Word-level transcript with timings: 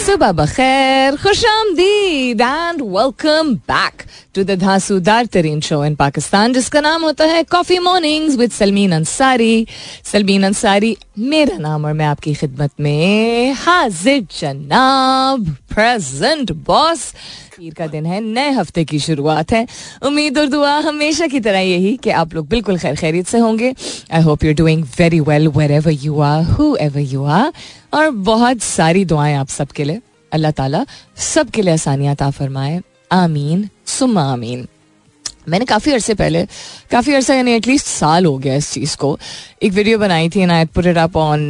सुबह 0.00 0.30
बखैर 0.32 1.16
खुश 1.22 1.44
आमदीद 1.46 2.40
and 2.40 2.80
welcome 2.82 3.54
back 3.70 4.02
to 4.34 4.42
the 4.44 4.58
धांसूदार 4.60 5.26
तरीन 5.34 5.60
शो 5.60 5.84
इन 5.84 5.94
पाकिस्तान 5.94 6.52
जिसका 6.52 6.80
नाम 6.80 7.02
होता 7.04 7.24
है 7.24 7.42
coffee 7.50 7.78
mornings 7.78 8.36
with 8.38 8.50
Salmeen 8.52 8.92
Ansari 8.92 9.66
Salmeen 10.12 10.44
Ansari 10.46 10.96
मेरा 11.18 11.56
नाम 11.58 11.84
और 11.84 11.92
मैं 11.92 12.06
आपकी 12.06 12.34
खिदमत 12.34 12.70
में 12.80 13.52
हाजिर 13.64 14.26
जनाब 14.40 15.54
प्रेजेंट 15.74 16.52
बॉस 16.66 17.12
पीर 17.56 17.74
का 17.74 17.86
दिन 17.86 18.06
है 18.06 18.20
नए 18.20 18.50
हफ़्ते 18.50 18.84
की 18.84 18.98
शुरुआत 18.98 19.52
है 19.52 19.66
उम्मीद 20.06 20.38
और 20.38 20.46
दुआ 20.48 20.78
हमेशा 20.88 21.26
की 21.26 21.40
तरह 21.40 21.58
यही 21.60 21.96
कि 22.04 22.10
आप 22.22 22.34
लोग 22.34 22.48
बिल्कुल 22.48 22.78
खैर 22.78 22.96
खैरियत 22.96 23.26
से 23.26 23.38
होंगे 23.38 23.74
I 24.12 24.22
hope 24.22 24.44
you 24.44 24.54
doing 24.62 24.84
very 24.98 25.20
well 25.28 25.48
wherever 25.72 25.92
you 26.04 26.20
are 26.30 26.42
whoever 26.80 27.00
you 27.12 27.24
are 27.24 27.52
और 27.92 28.10
बहुत 28.26 28.62
सारी 28.62 29.04
दुआएँ 29.04 29.34
आप 29.36 29.48
सबके 29.48 29.84
लिए। 29.84 30.00
अल्लाह 30.32 30.50
ताला 30.52 30.84
सबके 31.16 31.62
लिए 31.62 31.74
आसानियात 31.74 32.22
आ 32.22 32.30
फरमाए। 32.30 32.80
आमीन 33.12 33.68
सुमा 33.86 34.22
आमीन। 34.32 34.66
मैंने 35.48 35.64
काफ़ी 35.64 35.92
अरसे 35.92 36.14
पहले, 36.14 36.44
काफ़ी 36.90 37.14
अरसा 37.14 37.34
यानी 37.34 37.52
एटलीस्ट 37.52 37.86
साल 37.86 38.26
हो 38.26 38.36
गया 38.38 38.54
इस 38.54 38.70
चीज़ 38.72 38.96
को। 38.96 39.18
एक 39.62 39.72
वीडियो 39.72 39.98
बनाई 39.98 40.28
थी 40.30 40.40
and 40.40 40.52
I 40.52 40.64
put 40.74 40.86
it 40.86 40.96
up 40.98 41.16
on 41.16 41.40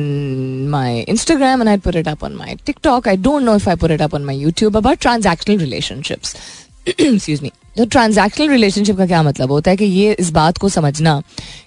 my 0.70 0.98
Instagram 1.00 1.60
and 1.60 1.68
I 1.68 1.78
put 1.78 1.96
it 1.96 2.08
up 2.08 2.24
on 2.24 2.34
my 2.34 2.54
TikTok 2.66 3.08
I 3.08 3.16
don't 3.16 3.42
know 3.42 3.56
if 3.56 3.68
I 3.70 3.76
put 3.76 3.90
it 3.90 4.02
up 4.02 4.14
on 4.14 4.24
my 4.24 4.36
YouTube 4.38 4.76
about 4.76 4.98
transactional 4.98 5.58
relationships 5.58 6.36
excuse 6.88 7.42
me 7.42 7.50
तो 7.76 7.84
transactional 7.86 8.48
relationship 8.50 8.96
का 8.98 9.06
क्या 9.06 9.22
मतलब 9.22 9.50
होता 9.52 9.70
है 9.70 9.76
कि 9.76 9.84
ये 9.84 10.12
इस 10.20 10.30
बात 10.30 10.58
को 10.58 10.68
समझना 10.68 11.20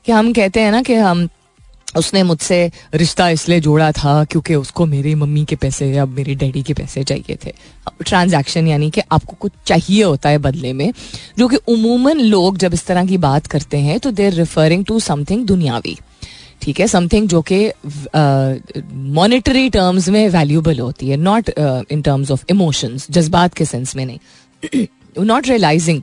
कि 0.05 0.11
हम 0.11 0.33
कहते 0.33 0.59
हैं 0.59 0.71
ना 0.71 0.81
कि 0.81 0.95
हम 0.95 1.27
उसने 1.97 2.23
मुझसे 2.23 2.71
रिश्ता 2.93 3.29
इसलिए 3.29 3.59
जोड़ा 3.59 3.91
था 3.91 4.23
क्योंकि 4.23 4.55
उसको 4.55 4.85
मेरी 4.85 5.15
मम्मी 5.15 5.43
के 5.45 5.55
पैसे 5.55 5.89
या 5.91 6.05
मेरी 6.05 6.35
डैडी 6.35 6.63
के 6.63 6.73
पैसे 6.73 7.03
चाहिए 7.03 7.37
थे। 7.45 7.53
ट्रांजैक्शन 8.05 8.67
यानी 8.67 8.89
कि 8.89 9.01
आपको 9.11 9.35
कुछ 9.39 9.51
चाहिए 9.65 10.03
होता 10.03 10.29
है 10.29 10.37
बदले 10.37 10.73
में, 10.73 10.93
जो 11.37 11.47
कि 11.47 11.57
उमूमन 11.67 12.19
लोग 12.19 12.57
जब 12.57 12.73
इस 12.73 12.85
तरह 12.85 13.05
की 13.05 13.17
बात 13.17 13.47
करते 13.47 13.77
हैं 13.77 13.99
तो 13.99 14.11
देर 14.11 14.33
रिफरिंग 14.33 14.85
टू 14.85 14.99
समथिंग 14.99 15.45
दुनियावी। 15.45 15.97
ठीक 16.61 16.79
है? 16.79 16.87
समथिंग 16.87 17.27
जो 17.27 17.41
कि 17.51 17.71
मॉनिटरी 19.13 19.69
टर्म्स 19.69 20.09
में 20.09 20.27
वैल्यूबल 20.29 20.79
होती 20.79 21.09
है 21.09 21.17
not 21.17 21.49
in 21.91 22.01
terms 22.01 22.31
of 22.31 22.45
emotions 22.49 23.07
जज्बात 23.11 23.53
के 23.53 23.65
सेंस 23.65 23.95
में 23.95 24.05
नहीं। 24.05 24.85
नॉट 25.19 25.47
रियलाइजिंग 25.47 26.01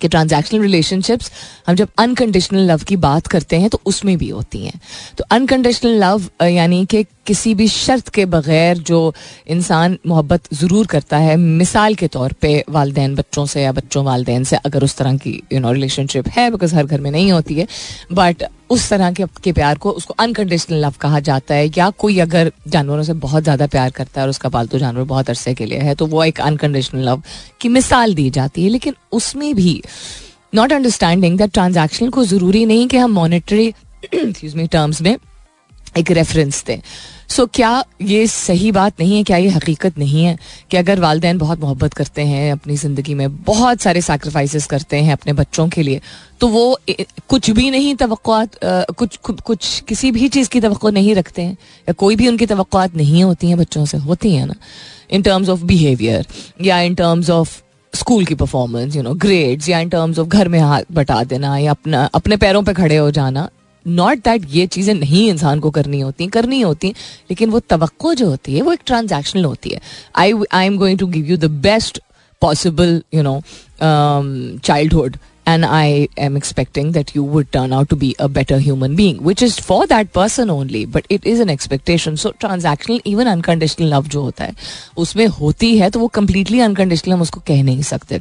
कि 0.00 0.08
ट्रांजैक्शनल 0.08 0.60
रिलेशनशिप्स 0.62 1.30
हम 1.66 1.74
जब 1.76 1.88
अनकंडीशनल 1.98 2.70
लव 2.70 2.82
की 2.88 2.96
बात 2.98 3.26
करते 3.26 3.56
हैं 3.56 3.68
तो 3.70 3.80
उसमें 3.86 4.16
भी 4.18 4.28
होती 4.28 4.64
हैं। 4.64 4.80
तो 5.18 5.24
अनकंडीशनल 5.30 6.04
लव 6.04 6.28
यानी 6.42 6.84
कि 6.86 7.02
किसी 7.26 7.54
भी 7.54 7.66
शर्त 7.68 8.08
के 8.08 8.24
बगैर 8.26 8.78
जो 8.80 9.02
इंसान 9.48 9.98
मोहब्बत 10.06 10.54
ज़रूर 10.54 10.86
करता 10.86 11.18
है, 11.18 11.36
मिसाल 11.36 11.94
के 11.94 12.08
तौर 12.08 12.32
पे 12.40 12.64
वालदे 12.68 13.08
बच्चों 13.10 13.46
से 13.46 13.62
या 13.62 13.72
बच्चों 13.72 14.04
वालदे 14.04 14.42
से, 14.44 14.56
अगर 14.56 14.84
उस 14.84 14.96
तरह 14.96 15.16
की 15.16 15.42
यू 15.52 15.60
नो 15.60 15.72
रिलेशनशिप 15.72 16.28
है 16.28 16.50
बिकॉज़ 16.50 16.74
हर 16.74 16.86
घर 16.86 17.00
में 17.00 17.10
नहीं 17.10 17.30
होती 17.32 17.54
है 17.54 17.66
बट 18.12 18.42
उस 18.72 18.88
तरह 18.90 19.12
के, 19.12 19.24
के 19.44 19.52
प्यार 19.52 19.78
को 19.78 19.90
उसको 19.90 20.14
अनकंडीशनल 20.18 20.84
लव 20.84 20.94
कहा 21.00 21.20
जाता 21.20 21.54
है 21.54 21.66
या 21.78 21.88
कोई 21.98 22.18
अगर 22.18 22.50
जानवरों 22.68 23.02
से 23.02 23.12
बहुत 23.24 23.42
ज़्यादा 23.42 23.66
प्यार 23.66 23.90
करता 23.90 24.20
है 24.20 24.24
और 24.24 24.30
उसका 24.30 24.48
पालतू 24.48 24.78
जानवर 24.78 25.04
बहुत 25.04 25.30
अरसे 25.30 25.54
के 25.54 25.66
लिए 25.66 25.78
है 25.80 25.94
तो 25.94 26.06
वो 26.06 26.22
एक 26.24 26.40
अनकंडीशनल 26.40 27.08
लव 27.08 27.22
की 27.60 27.68
मिसाल 27.68 28.14
दी 28.14 28.28
जाती 28.30 28.64
है। 28.64 28.68
लेकिन 28.70 28.94
उसमें 29.12 29.54
भी 29.54 29.82
नॉट 30.54 30.72
अंडरस्टैंडिंग 30.72 31.38
दैट 31.38 31.52
ट्रांजेक्शन 31.52 32.08
को 32.10 32.24
ज़रूरी 32.24 32.64
नहीं 32.66 32.86
कि 32.88 32.96
हम 32.96 33.12
मॉनिटरी 33.12 33.72
टर्म्स 34.14 35.02
में 35.02 35.16
एक 35.98 36.10
रेफरेंस 36.10 36.64
दें। 36.66 36.80
सो 37.32 37.44
क्या 37.46 37.84
ये 38.02 38.26
सही 38.26 38.70
बात 38.72 39.00
नहीं 39.00 39.16
है? 39.16 39.22
क्या 39.24 39.36
ये 39.36 39.48
हकीकत 39.48 39.98
नहीं 39.98 40.24
है 40.24 40.36
कि 40.70 40.76
अगर 40.76 41.00
वालदेन 41.00 41.38
बहुत 41.38 41.60
मोहब्बत 41.60 41.94
करते 41.94 42.22
हैं, 42.22 42.52
अपनी 42.52 42.76
ज़िंदगी 42.76 43.14
में 43.14 43.36
बहुत 43.44 43.80
सारे 43.80 44.00
सैक्रिफाइसेस 44.00 44.66
करते 44.66 44.96
हैं 44.96 45.12
अपने 45.12 45.32
बच्चों 45.32 45.68
के 45.68 45.82
लिए 45.82 46.00
तो 46.40 46.48
वो 46.48 46.78
कुछ 47.28 47.50
भी 47.50 47.70
नहीं 47.70 47.94
तो 47.96 48.16
कुछ 48.24 49.16
कुछ 49.24 49.80
किसी 49.88 50.10
भी 50.10 50.28
चीज़ 50.28 50.48
की 50.50 50.60
तो 50.60 50.90
नहीं 50.90 51.14
रखते 51.14 51.42
हैं, 51.42 51.52
या 51.52 51.92
कोई 51.94 52.16
भी 52.16 52.28
उनकी 52.28 52.46
तो 52.46 52.66
नहीं 52.74 53.24
होती 53.24 53.48
हैं 53.48 53.58
बच्चों 53.58 53.84
से, 53.84 53.98
होती 53.98 54.34
हैं 54.34 54.46
ना 54.46 54.54
इन 55.10 55.22
टर्म्स 55.22 55.48
ऑफ़ 55.48 55.64
बिहेवियर 55.64 56.26
या 56.62 56.80
इन 56.80 56.94
टर्म्स 56.94 57.30
ऑफ़ 57.30 57.60
स्कूल 57.94 58.24
की 58.24 58.34
परफॉर्मेंस 58.34 58.96
यू 58.96 59.02
नो 59.02 59.14
ग्रेड्स 59.14 59.68
या 59.68 59.78
इन 59.80 59.88
टर्म्स 59.88 60.18
ऑफ़ 60.18 60.28
घर 60.28 60.48
में 60.48 60.60
हाथ 60.60 60.82
बटा 60.92 61.22
देना, 61.24 61.56
या 61.58 61.70
अपना, 61.70 62.04
अपने 62.14 62.36
पैरों 62.36 62.62
पे 62.62 62.74
खड़े 62.74 62.96
हो 62.96 63.10
जाना 63.10 63.48
नॉट 63.86 64.18
दैट 64.24 64.46
ये 64.50 64.66
चीज़ें 64.66 64.94
नहीं 64.94 65.28
इंसान 65.30 65.60
को 65.60 65.70
करनी 65.70 66.00
होती 66.00 66.26
करनी 66.28 66.60
होती 66.60 66.86
हैं 66.86 66.94
लेकिन 67.30 67.50
वो 67.50 67.60
तो 67.60 68.14
जो 68.14 68.28
होती 68.28 68.54
है, 68.54 68.62
वो 68.62 68.72
एक 68.72 68.80
ट्रांजेक्शनल 68.86 69.44
होती 69.44 69.70
है। 69.70 69.80
I 70.16 70.32
I 70.52 70.66
am 70.66 70.78
going 70.78 70.98
to 70.98 71.06
give 71.08 71.26
you 71.26 71.36
the 71.36 71.50
best 71.60 72.00
possible 72.42 73.02
you 73.14 73.22
know 73.22 73.40
childhood 74.94 75.16
and 75.48 75.64
I 75.64 76.08
am 76.18 76.36
expecting 76.36 76.92
that 76.92 77.10
you 77.16 77.24
would 77.24 77.46
turn 77.52 77.72
out 77.72 77.88
to 77.88 77.96
be 77.96 78.12
a 78.20 78.26
better 78.28 78.58
human 78.60 78.96
being 78.96 79.20
which 79.26 79.42
is 79.42 79.60
for 79.60 79.86
that 79.86 80.10
person 80.14 80.50
only 80.50 80.84
but 80.86 81.06
it 81.10 81.26
is 81.26 81.42
an 81.42 81.50
expectation 81.50 82.16
so 82.16 82.30
transactional 82.40 83.00
even 83.06 83.26
unconditional 83.26 83.94
love 83.94 84.06
जो 84.06 84.22
होता 84.22 84.44
है, 84.44 84.54
उसमें 84.96 85.26
होती 85.28 85.76
है 85.78 85.90
तो 85.90 86.00
वो 86.00 86.08
completely 86.14 86.60
unconditional 86.60 87.14
हम 87.14 87.22
उसको 87.22 87.40
कह 87.48 87.62
नहीं 87.62 87.82
सकते। 87.82 88.20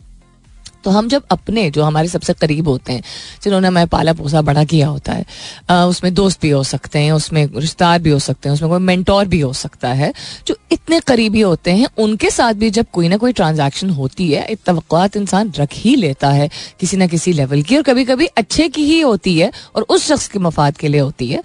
तो 0.83 0.91
हम 0.91 1.07
जब 1.09 1.23
अपने 1.31 1.69
जो 1.71 1.83
हमारे 1.83 2.07
सबसे 2.07 2.33
करीब 2.33 2.67
होते 2.67 2.93
हैं, 2.93 3.03
जिन्होंने 3.43 3.67
हमें 3.67 3.87
पाला 3.87 4.13
पोसा, 4.13 4.41
बड़ा 4.41 4.63
किया 4.65 4.87
होता 4.87 5.13
है 5.13 5.85
उसमें 5.87 6.13
दोस्त 6.13 6.41
भी 6.41 6.49
हो 6.49 6.63
सकते 6.65 6.99
हैं, 6.99 7.11
उसमें 7.11 7.45
रिश्तेदार 7.47 7.99
भी 7.99 8.09
हो 8.09 8.19
सकते 8.21 8.49
हैं, 8.49 8.53
उसमें 8.53 8.69
कोई 8.69 8.79
मेंटोर 8.81 9.25
भी 9.27 9.39
हो 9.39 9.51
सकता 9.55 9.93
है, 9.93 10.11
जो 10.47 10.55
इतने 10.71 10.99
करीबी 11.07 11.41
होते 11.41 11.71
हैं, 11.71 11.87
उनके 11.99 12.29
साथ 12.29 12.53
भी 12.53 12.69
जब 12.71 12.85
कोई 12.93 13.07
ना 13.09 13.17
कोई 13.17 13.33
ट्रांजेक्शन 13.33 13.89
होती 13.91 14.31
है 14.31 14.55
तवक़ात 14.65 15.17
इंसान 15.17 15.51
रख 15.57 15.73
ही 15.75 15.95
लेता 15.95 16.29
है, 16.31 16.49
किसी 16.79 16.97
ना 16.97 17.07
किसी 17.07 17.33
लेवल 17.33 17.61
की, 17.61 17.77
और 17.77 17.83
कभी 17.83 18.05
कभी 18.05 18.25
अच्छे 18.37 18.67
की 18.69 18.85
ही 18.85 18.99
होती 19.01 19.37
है, 19.39 19.51
और 19.75 19.85
उस 19.89 20.07
शख्स 20.07 20.27
के 20.27 20.39
मफाद 20.39 20.77
के 20.77 20.87
लिए 20.87 21.01
होती 21.01 21.27
है 21.27 21.41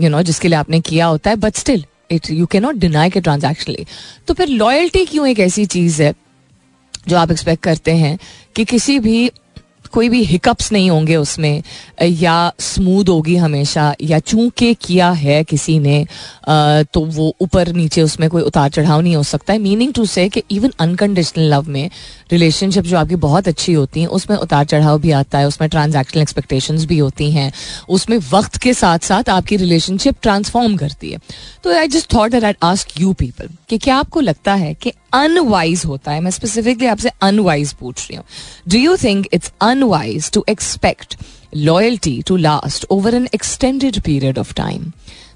यू 0.00 0.08
नो 0.08 0.22
जिसके 0.22 0.48
लिए 0.48 0.58
आपने 0.58 0.80
किया 0.82 1.06
होता 1.06 1.30
है 1.30 1.36
but 1.36 1.56
still 1.56 1.84
it 2.10 2.30
you 2.30 2.46
can 2.46 2.62
not 2.62 2.74
deny 2.76 3.10
के 3.10 3.20
ट्रांजेक्शनली 3.20 3.86
तो 4.28 4.34
फिर 4.34 4.48
लॉयल्टी 4.48 5.04
क्यों 5.04 5.26
एक 5.28 5.40
ऐसी 5.40 5.64
चीज़ 5.66 6.02
है? 6.02 6.12
जो 7.08 7.16
आप 7.16 7.30
एक्सपेक्ट 7.30 7.62
करते 7.62 7.92
हैं 7.96 8.18
कि 8.56 8.64
किसी 8.64 8.98
भी 8.98 9.30
कोई 9.96 10.08
भी 10.08 10.22
हिकअप्स 10.24 10.72
नहीं 10.72 10.90
होंगे 10.90 11.16
उसमें। 11.16 11.62
या 12.02 12.52
स्मूथ 12.60 13.08
होगी 13.08 13.36
हमेशा, 13.36 13.94
या 14.02 14.18
चूँकि 14.20 14.72
किया 14.82 15.10
है 15.12 15.42
किसी 15.44 15.78
ने 15.78 16.06
तो 16.48 17.04
वो 17.06 17.34
ऊपर 17.40 17.72
नीचे 17.74 18.02
उसमें 18.02 18.28
कोई 18.30 18.42
उतार 18.42 18.68
चढ़ाव 18.70 19.00
नहीं 19.00 19.16
हो 19.16 19.22
सकता 19.24 19.52
है। 19.52 19.58
मीनिंग 19.58 19.92
टू 19.94 20.04
से 20.06 20.28
कि 20.28 20.42
इवन 20.50 20.72
अनकंडीशनल 20.80 21.52
लव 21.54 21.68
में 21.68 21.90
रिलेशनशिप 22.32 22.84
जो 22.84 22.96
आपकी 22.96 23.16
बहुत 23.16 23.48
अच्छी 23.48 23.72
होती 23.72 24.00
हैं, 24.00 24.06
उसमें 24.08 24.36
उतार 24.36 24.64
चढ़ाव 24.64 24.98
भी 25.00 25.10
आता 25.12 25.38
है, 25.38 25.46
उसमें 25.46 25.68
ट्रांजैक्शनल 25.70 26.22
एक्सपेक्टेशंस 26.22 26.84
भी 26.84 26.98
होती 26.98 27.30
हैं। 27.32 27.52
उसमें 27.88 28.18
वक्त 28.32 28.56
के 28.56 28.74
साथ 28.74 28.98
साथ 29.04 29.28
आपकी 29.28 29.56
रिलेशनशिप 29.56 30.16
ट्रांसफॉर्म 30.22 30.76
करती 30.76 31.10
है। 31.10 31.18
तो 31.64 31.76
I 31.76 31.88
just 31.88 32.14
thought 32.14 32.30
that 32.30 32.44
I 32.44 32.52
ask 32.62 33.00
you 33.00 33.12
people 33.14 33.48
कि 33.68 33.78
क्या 33.78 33.96
आपको 33.96 34.20
लगता 34.20 34.54
है 34.54 34.72
कि 34.74 34.92
अनवाइज 35.14 35.82
होता 35.86 36.12
है? 36.12 36.20
मैं 36.20 36.30
स्पेसिफिकली 36.30 36.86
आपसे 36.86 37.10
अनवाइज 37.22 37.72
पूछ 37.72 38.00
रही 38.00 38.16
हूँ। 38.16 38.24
Do 38.68 38.78
you 38.78 38.96
think 38.96 39.26
it's 39.32 39.52
unwise 39.86 40.30
to 40.30 40.44
expect 40.48 41.16
loyalty 41.56 42.22
to 42.22 42.36
last 42.36 42.86
over 42.90 43.14
an 43.14 43.28
extended 43.34 44.00
period 44.00 44.38
of 44.38 44.54
time 44.54 44.82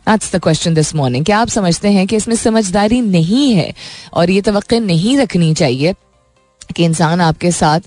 that's 0.08 0.36
the 0.36 0.38
question 0.38 0.74
this 0.74 0.94
morning 0.94 1.24
क्या 1.24 1.38
आप 1.38 1.48
समझते 1.48 1.88
हैं 1.88 2.06
कि 2.06 2.16
इसमें 2.16 2.36
समझदारी 2.36 3.00
नहीं 3.00 3.52
है 3.52 3.74
और 4.12 4.30
ये 4.30 4.40
तो 4.40 4.78
नहीं 4.80 5.18
रखनी 5.18 5.54
चाहिए 5.54 5.94
कि 6.76 6.84
इंसान 6.84 7.20
आपके 7.20 7.50
साथ 7.50 7.80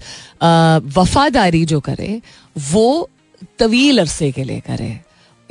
वफादारी 0.98 1.66
जो 1.66 1.80
करे, 1.80 2.22
वो 2.72 3.10
तवील 3.60 4.00
अरसे 4.00 4.32
के 4.32 4.44
लिए 4.44 4.60
करे? 4.60 5.02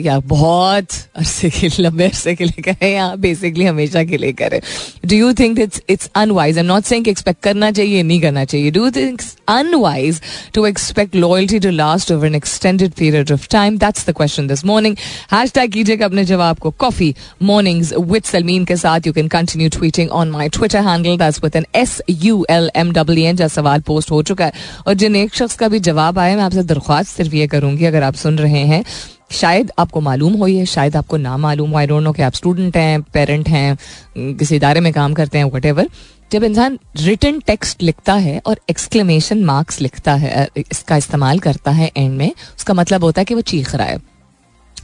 या 0.06 0.18
बहुत 0.26 0.92
अरसे 1.16 1.50
के, 1.50 1.68
लंबे 1.78 2.04
अरसे 2.04 2.34
के 2.34 2.44
लिए 2.44 2.62
करें 2.62 2.94
या 2.94 3.14
बेसिकली 3.16 3.64
हमेशा 3.64 4.02
के 4.04 4.16
लिए 4.16 4.32
करें। 4.32 4.60
Do 5.06 5.16
you 5.16 5.32
think 5.32 5.58
it's 5.60 5.82
it's 5.90 6.10
unwise 6.14 6.58
am 6.58 6.66
not 6.66 6.84
saying 6.84 7.08
expect 7.08 7.42
करना 7.42 7.70
चाहिए, 7.70 8.02
नहीं 8.02 8.20
करना 8.20 8.44
चाहिए। 8.44 8.70
Do 8.70 8.90
think 8.90 9.22
unwise 9.48 10.20
to 10.54 10.66
expect 10.66 11.16
loyalty 11.16 11.58
to 11.58 11.70
last 11.70 12.12
over 12.12 12.26
an 12.26 12.34
extended 12.34 12.92
period 12.92 13.32
of 13.32 13.46
time 13.50 13.78
that's 13.78 14.08
the 14.08 14.12
question 14.16 14.46
this 14.46 14.64
morning 14.64 14.96
hashtag 15.52 15.72
कीजिएगा 15.72 16.06
अपने 16.06 16.24
जवाब 16.24 16.58
को 16.58 16.70
कॉफ़ी 16.78 17.14
मॉर्निंग्स 17.42 17.92
विद 17.92 18.22
सलमीन 18.24 18.64
के 18.64 18.76
साथ। 18.76 19.06
You 19.06 19.12
can 19.12 19.28
continue 19.28 19.68
tweeting 19.70 20.10
on 20.10 20.30
my 20.30 20.48
Twitter 20.48 20.80
handle 20.80 21.16
that's 21.18 21.42
with 21.44 21.56
N 21.56 21.66
S 21.74 22.00
U 22.10 22.44
L 22.50 22.70
M 22.76 22.92
W 22.92 23.26
N 23.26 23.36
जैसा 23.36 23.54
सवाल 23.54 23.80
post 23.80 24.10
हो 24.10 24.22
चुका 24.22 24.44
है। 24.44 24.52
और 24.86 24.94
जिन 24.94 25.16
एक 25.16 25.34
शख्स 25.34 25.56
का 25.56 25.68
भी 25.68 25.78
जवाब 25.80 26.18
आया, 26.18 26.36
मैं 26.36 26.42
आपसे 26.42 26.62
दरख्वास्त 26.64 27.16
सिर्फ़ 27.16 27.34
ये 27.34 27.46
करूँगी, 27.46 27.84
अगर 27.84 28.02
आप 28.02 28.14
सुन 28.14 28.38
रहे 28.38 28.64
हैं। 28.66 28.84
शायद 29.32 29.70
आपको 29.78 30.00
मालूम 30.00 30.32
हो 30.32 30.46
ये, 30.46 30.66
शायद 30.66 30.96
आपको 30.96 31.16
ना 31.16 31.36
मालूम 31.36 31.70
हो 31.70 31.78
आई 31.78 31.86
डोंट 31.86 32.02
नो 32.04 32.12
कि 32.12 32.22
आप 32.22 32.32
स्टूडेंट 32.32 32.76
हैं 32.76 33.00
पेरेंट 33.02 33.48
हैं, 33.48 33.76
किसी 34.16 34.56
इदारे 34.56 34.80
में 34.80 34.92
काम 34.92 35.14
करते 35.14 35.38
हैं 35.38 35.44
वट 35.44 35.86
जब 36.32 36.44
इंसान 36.44 36.78
रिटर्न 36.96 37.40
टेक्स्ट 37.40 37.82
लिखता 37.82 38.14
है 38.14 38.40
और 38.46 38.60
एक्सक्लेमेशन 38.70 39.44
मार्क्स 39.44 39.80
लिखता 39.80 40.14
है 40.14 40.48
इसका 40.56 40.96
इस्तेमाल 40.96 41.38
करता 41.38 41.70
है 41.70 41.90
एंड 41.96 42.16
में, 42.18 42.32
उसका 42.56 42.74
मतलब 42.74 43.04
होता 43.04 43.20
है 43.20 43.24
कि 43.24 43.34
वो 43.34 43.40
चीख 43.40 43.74
रहा 43.74 43.86
है। 43.86 44.11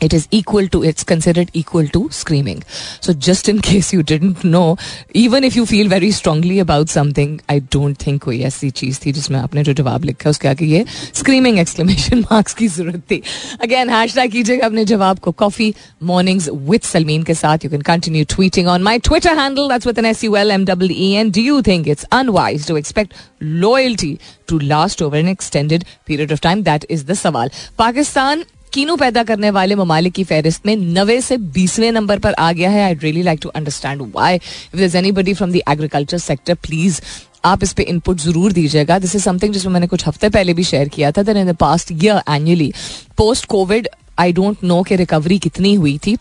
It 0.00 0.12
is 0.12 0.29
equal 0.31 0.69
to, 0.69 0.83
it's 0.85 1.05
considered 1.05 1.50
equal 1.55 1.87
to 1.89 2.09
screaming. 2.11 2.62
So 3.00 3.12
just 3.12 3.49
in 3.49 3.61
case 3.69 3.93
you 3.93 4.03
didn't 4.03 4.45
know, 4.45 4.77
even 5.15 5.45
if 5.45 5.56
you 5.56 5.67
feel 5.67 5.89
very 5.89 6.11
strongly 6.11 6.59
about 6.59 6.89
something, 6.89 7.41
i 7.49 7.59
don't 7.75 8.05
think 8.05 8.23
कोई 8.23 8.41
ऐसी 8.45 8.71
चीज़ 8.71 9.00
थी 9.05 9.12
जिसमें 9.12 9.39
आपने 9.39 9.62
जो 9.65 9.73
जवाब 9.73 10.05
लिखा 10.05 10.31
उसके 10.31 10.49
आगे 10.49 10.67
ये 10.67 10.85
स्क्रीमिंग 11.15 11.59
एक्सक्लेमेशन 11.59 12.19
मार्क्स 12.21 12.55
की 12.55 12.69
ज़रूरत 12.69 13.03
थी। 13.11 13.23
अगेन 13.62 13.91
हैश 13.91 14.15
टैग 14.15 14.33
कीजिएगा 14.33 14.67
अपने 14.67 14.85
जवाब 14.85 15.19
को। 15.19 15.33
कॉफ़ी 15.43 15.73
मॉर्निंग्स 16.11 16.49
विद 16.71 16.83
सलमीन 16.83 17.23
के 17.23 17.35
साथ। 17.35 17.65
You 17.65 17.71
can 17.71 17.83
continue 17.91 18.25
tweeting 18.35 18.69
on 18.69 18.83
my 18.83 18.99
Twitter 19.09 19.39
handle 19.39 19.69
that's 19.69 19.87
with 19.87 19.99
N 19.99 20.06
S 20.06 20.25
U 20.25 20.37
L 20.37 20.50
M 20.50 20.65
W 20.65 20.97
E 20.97 21.11
N 21.21 21.31
do 21.31 21.43
you 21.43 21.61
think 21.62 21.89
it's 21.89 22.05
unwise 22.12 22.67
to 22.69 22.77
expect 22.77 23.15
loyalty 23.43 24.17
to 24.49 24.59
last 24.59 25.03
over 25.03 25.19
an 25.19 25.29
extended 25.29 25.85
period 26.06 26.33
of 26.33 26.41
time 26.43 26.62
that 26.62 26.87
is 26.91 27.05
the 27.06 27.15
सवाल 27.15 27.50
पाकिस्तान 27.79 28.45
कीनू 28.78 28.94
पैदा 28.96 29.22
करने 29.28 29.50
वाले 29.50 29.75
ममालिक 29.75 30.12
की 30.14 30.22
फहरिस्त 30.25 30.66
में 30.66 30.76
नवे 30.76 31.20
से 31.20 31.36
बीसवें 31.54 31.90
नंबर 31.92 32.19
पर 32.19 32.34
आ 32.34 32.50
गया 32.52 32.69
है। 32.70 32.82
I 32.82 32.94
really 32.94 33.22
like 33.22 33.38
to 33.42 33.48
understand 33.50 34.02
why 34.14 34.34
if 34.34 34.80
is 34.80 34.96
anybody 35.12 35.34
from 35.34 35.52
the 35.52 35.60
agriculture 35.70 36.19
sector 36.19 36.54
please 36.66 37.00
आप 37.44 37.62
इस 37.62 37.72
पे 37.72 37.82
इनपुट 37.82 38.20
ज़रूर 38.20 38.52
दीजिएगा। 38.52 38.98
दिस 38.98 39.14
इज़ 39.16 39.22
समथिंग 39.22 39.52
जिसमें 39.52 39.72
मैंने 39.72 39.86
कुछ 39.86 40.06
हफ़्ते 40.08 40.28
पहले 40.28 40.54
भी 40.54 40.64
शेयर 40.64 40.88
किया 40.88 41.10
था 41.12 41.20
in 41.30 41.50
the 41.52 41.56
past 41.60 41.92
year 41.92 42.22
annually 42.34 42.72
post 43.19 43.46
Covid 43.46 43.88
I 44.19 44.32
don't 44.32 44.64
know 44.64 44.82
कि 44.82 44.96
रिकवरी 44.96 45.38
कितनी 45.38 45.75
हुई 45.75 45.98
थी 46.06 46.16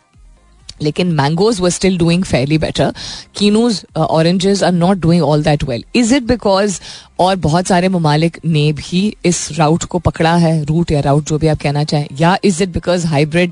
लेकिन 0.82 1.12
mangoes 1.12 1.60
were 1.60 1.70
still 1.70 1.98
doing 1.98 2.24
fairly 2.24 2.58
better 2.58 2.94
kinnows 3.36 3.84
oranges 3.98 4.64
are 4.64 4.72
not 4.72 4.98
doing 4.98 5.24
all 5.24 5.44
that 5.44 5.64
well 5.64 5.84
is 5.96 6.14
it 6.16 6.24
because 6.24 6.80
और 7.20 7.36
बहुत 7.36 7.68
सारे 7.68 7.90
ममालिक 7.90 8.38
ने 8.46 8.72
भी 8.74 9.02
इस 9.26 9.48
राउट 9.52 9.84
को 9.84 10.00
पकड़ा 10.00 10.36
है 10.36 10.64
रूट 10.64 10.92
या 10.92 11.00
राउट 11.00 11.26
जो 11.26 11.38
भी 11.38 11.48
आप 11.48 11.62
कहना 11.62 11.84
चाहें 11.84 12.08
या 12.20 12.38
इज़ 12.44 12.64
इट 12.64 12.70
बिकॉज़ 12.70 13.08
हाइब्रिड 13.08 13.52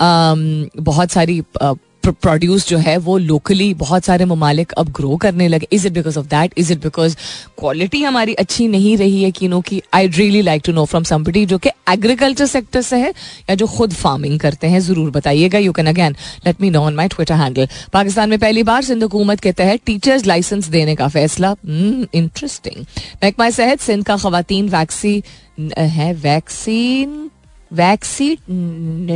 बहुत 0.00 1.10
सारी 1.10 1.40
uh, 1.62 1.76
प्रोड्यूस 2.12 2.66
जो 2.68 2.78
है 2.78 2.96
वो 2.98 3.16
लोकली 3.18 3.72
बहुत 3.74 4.04
सारे 4.04 4.24
ममालिक 4.24 4.72
अब 4.72 4.88
ग्रो 4.92 5.16
करने 5.16 5.48
लगे 5.48 5.66
is 5.72 5.86
it 5.86 5.92
because 5.92 6.18
of 6.18 6.26
that 6.26 6.54
is 6.58 6.72
it 6.72 6.82
because 6.82 7.16
quality 7.58 8.02
हमारी 8.02 8.34
अच्छी 8.34 8.66
नहीं 8.68 8.96
रही 8.96 9.22
है 9.22 9.30
कीनों 9.30 9.60
की 9.60 9.80
I 9.94 10.06
really 10.08 10.42
like 10.42 10.62
to 10.66 10.72
know 10.72 10.84
from 10.84 11.04
somebody 11.04 11.44
जो 11.46 11.58
कि 11.58 11.70
एग्रीकल्चर 11.90 12.46
सेक्टर 12.46 12.82
से 12.82 12.96
है 12.96 13.10
या 13.50 13.54
जो 13.54 13.66
खुद 13.66 13.92
फ़ार्मिंग 13.92 14.38
करते 14.40 14.66
हैं 14.66 14.80
ज़रूर 14.80 15.10
बताइएगा 15.10 15.58
you 15.58 15.72
can 15.72 15.86
again 15.86 16.16
let 16.46 16.60
me 16.60 16.70
know 16.70 16.82
on 16.82 16.94
my 16.94 17.08
Twitter 17.08 17.34
handle 17.34 17.68
Pakistan 17.92 18.30
में 18.30 18.38
पहली 18.38 18.62
बार 18.62 18.82
सिंध 18.82 19.02
हुकूमत 19.02 19.40
के 19.40 19.52
तहत 19.54 19.80
टीचर्स 19.86 20.26
लाइसेंस 20.26 20.68
देने 20.68 20.94
का 20.96 21.08
फैसला 21.08 21.54
इंटरेस्टिंग 21.66 22.84
महकमा 23.24 23.50
सेहत 23.52 23.80
सिंध 23.80 24.04
का 24.04 24.16
खातन 24.18 24.68
वैक्सीन 24.68 25.72
है 25.90 26.12
vaccine 26.22 27.30
vaccinators 27.70 29.14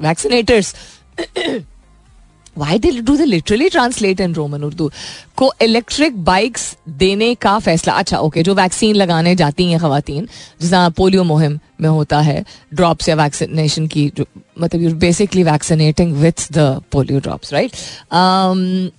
vaccinators 0.00 0.74
why 2.54 2.78
they 2.78 3.00
do 3.00 3.16
they 3.16 3.26
literally 3.26 3.70
translate 3.70 4.20
in 4.20 4.32
Roman 4.32 4.64
Urdu? 4.64 4.90
को 5.40 5.52
इलेक्ट्रिक 5.62 6.24
बाइक्स 6.24 6.76
देने 6.98 7.34
का 7.42 7.58
फैसला। 7.60 7.94
अच्छा 7.94 8.18
ओके 8.18 8.42
जो 8.42 8.54
वैक्सीन 8.54 8.94
लगाने 8.96 9.34
जाती 9.36 9.70
हैं 9.70 9.80
खातन 9.80 10.28
जहाँ 10.62 10.90
पोलियो 10.96 11.24
मुहिम 11.24 11.58
में 11.80 11.88
होता 11.88 12.20
है 12.20 12.44
ड्रॉप्स 12.74 13.08
या 13.08 13.14
वैक्सीनेशन 13.16 13.86
की 13.86 14.10
जो 14.16 14.24
मतलब 14.60 14.82
you 14.82 14.94
basically 15.00 15.42
vaccinating 15.42 16.12
with 16.16 16.46
the 16.52 16.80
polio 16.92 17.20
drops 17.20 17.52
right 17.52 17.72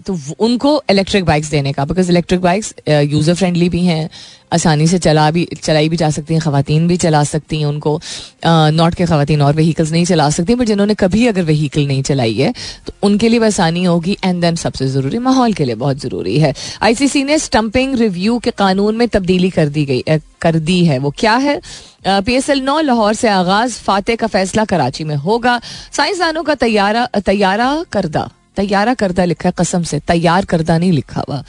तो 0.06 0.18
उनको 0.46 0.82
इलेक्ट्रिक 0.90 1.26
बाइक्स 1.26 1.50
देने 1.52 1.74
का 1.74 1.86
because 1.86 2.10
electric 2.12 2.42
bikes 2.42 2.74
user 2.90 3.34
friendly 3.34 3.68
भी 3.70 3.84
हैं, 3.86 4.10
आसानी 4.54 4.88
से 4.88 4.98
चला 5.00 5.30
भी, 5.32 5.48
चलाई 5.56 5.90
भी 5.90 5.98
जा 5.98 6.10
सकती 6.10 6.34
हैं 6.34 6.42
खातन 6.44 6.88
भी 6.88 6.98
चला 6.98 7.24
सकती 7.24 7.60
हैं 7.60 7.66
उनको। 7.66 8.00
नॉट 8.46 8.96
के 8.96 9.06
खातन 9.06 9.42
और 9.42 9.54
व्हीकल्स 9.56 9.92
नहीं 9.92 10.06
चला 10.06 10.30
सकती 10.32 10.56
बट 10.56 10.68
जिन्होंने 10.68 10.94
कभी 11.00 11.26
अगर 11.28 11.44
व्हीकल 11.44 11.88
नहीं 11.88 12.02
चलाई 12.04 12.34
है 12.34 12.54
तो 12.88 12.94
उनके 13.04 13.30
लिए 13.30 13.46
आसानी 13.46 13.84
होगी 13.84 14.18
एंड 14.24 14.42
देन 14.42 14.56
सबसे 14.56 14.88
ज़रूरी, 14.88 15.18
माहौल 15.20 15.54
के 15.54 15.66
लिए 15.66 15.76
बहुत 15.76 16.00
ज़रूरी 16.00 16.31
है। 16.38 16.54
आईसीसी 16.82 17.24
ने 17.24 17.40
स्टम्पिंग 17.40 17.96
रिव्यू 17.96 18.40
के 18.40 18.52
कानून 18.52 18.96
में 18.96 19.08
तब्दीली 19.08 19.50
कर 19.50 19.70
दी 19.70 19.86
गई 19.86 20.04
कर 20.42 20.56
दी 20.56 20.86
है। 20.86 20.98
वो 21.00 21.14
क्या 21.18 21.36
है? 21.36 21.62
पी 22.08 22.34
एस 22.34 22.50
एल 22.50 22.62
नौ, 22.62 22.80
लाहौर 22.80 23.14
से 23.14 23.30
आगाज़ 23.30 23.80
फातेह 23.80 24.16
का 24.16 24.28
फैसला 24.28 24.66
कराची 24.66 25.04
में 25.04 25.16
होगा। 25.16 25.62
साइंसदानों 25.92 26.44
का 26.44 26.56
तैयारा 26.56 27.06
तैयारा 27.26 27.86
करदा 27.92 28.30
तैयारा 28.56 28.94
करदा 28.94 29.26
लिखा 29.26 29.50
है, 29.50 29.54
कसम 29.58 29.84
से, 29.84 30.00
तैयार 30.00 30.46
करदा 30.46 30.78
नहीं 30.78 30.92
लिखा 30.92 31.24
हुआ। 31.30 31.44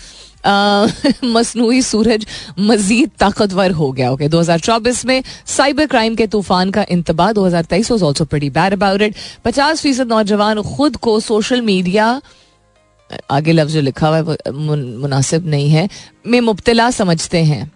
मसनू 1.25 1.81
सूरज 1.83 2.27
मजीद 2.59 3.11
ताकतवर 3.19 3.71
हो 3.71 3.91
गया, 3.93 4.11
ओके। 4.13 4.29
2024 4.29 5.05
में 5.05 5.23
साइबर 5.47 5.87
क्राइम 5.87 6.15
के 6.15 6.27
तूफ़ान 6.27 6.71
का 6.71 6.85
इंतबा 6.91 7.33
2023 7.33 7.91
was 7.91 8.03
also 8.03 8.25
pretty 8.25 8.51
bad 8.51 8.73
about 8.73 9.03
it 9.03 9.15
50 9.45 9.81
फ़ीसद 9.81 10.09
नौजवान 10.09 10.63
खुद 10.63 10.97
को 10.97 11.21
सोशल 11.21 11.63
मीडिया 11.63 12.21
आगे 13.31 13.53
लफ्ज 13.53 13.73
जो 13.73 13.81
लिखा 13.81 14.09
हुआ 14.09 14.19
है 14.19 14.53
मुनासिब 14.53 15.47
नहीं 15.47 15.71
है। 15.71 15.89
में 16.27 16.41
मुबतला 16.41 16.91
समझते 16.91 17.45
हैं। 17.45 17.73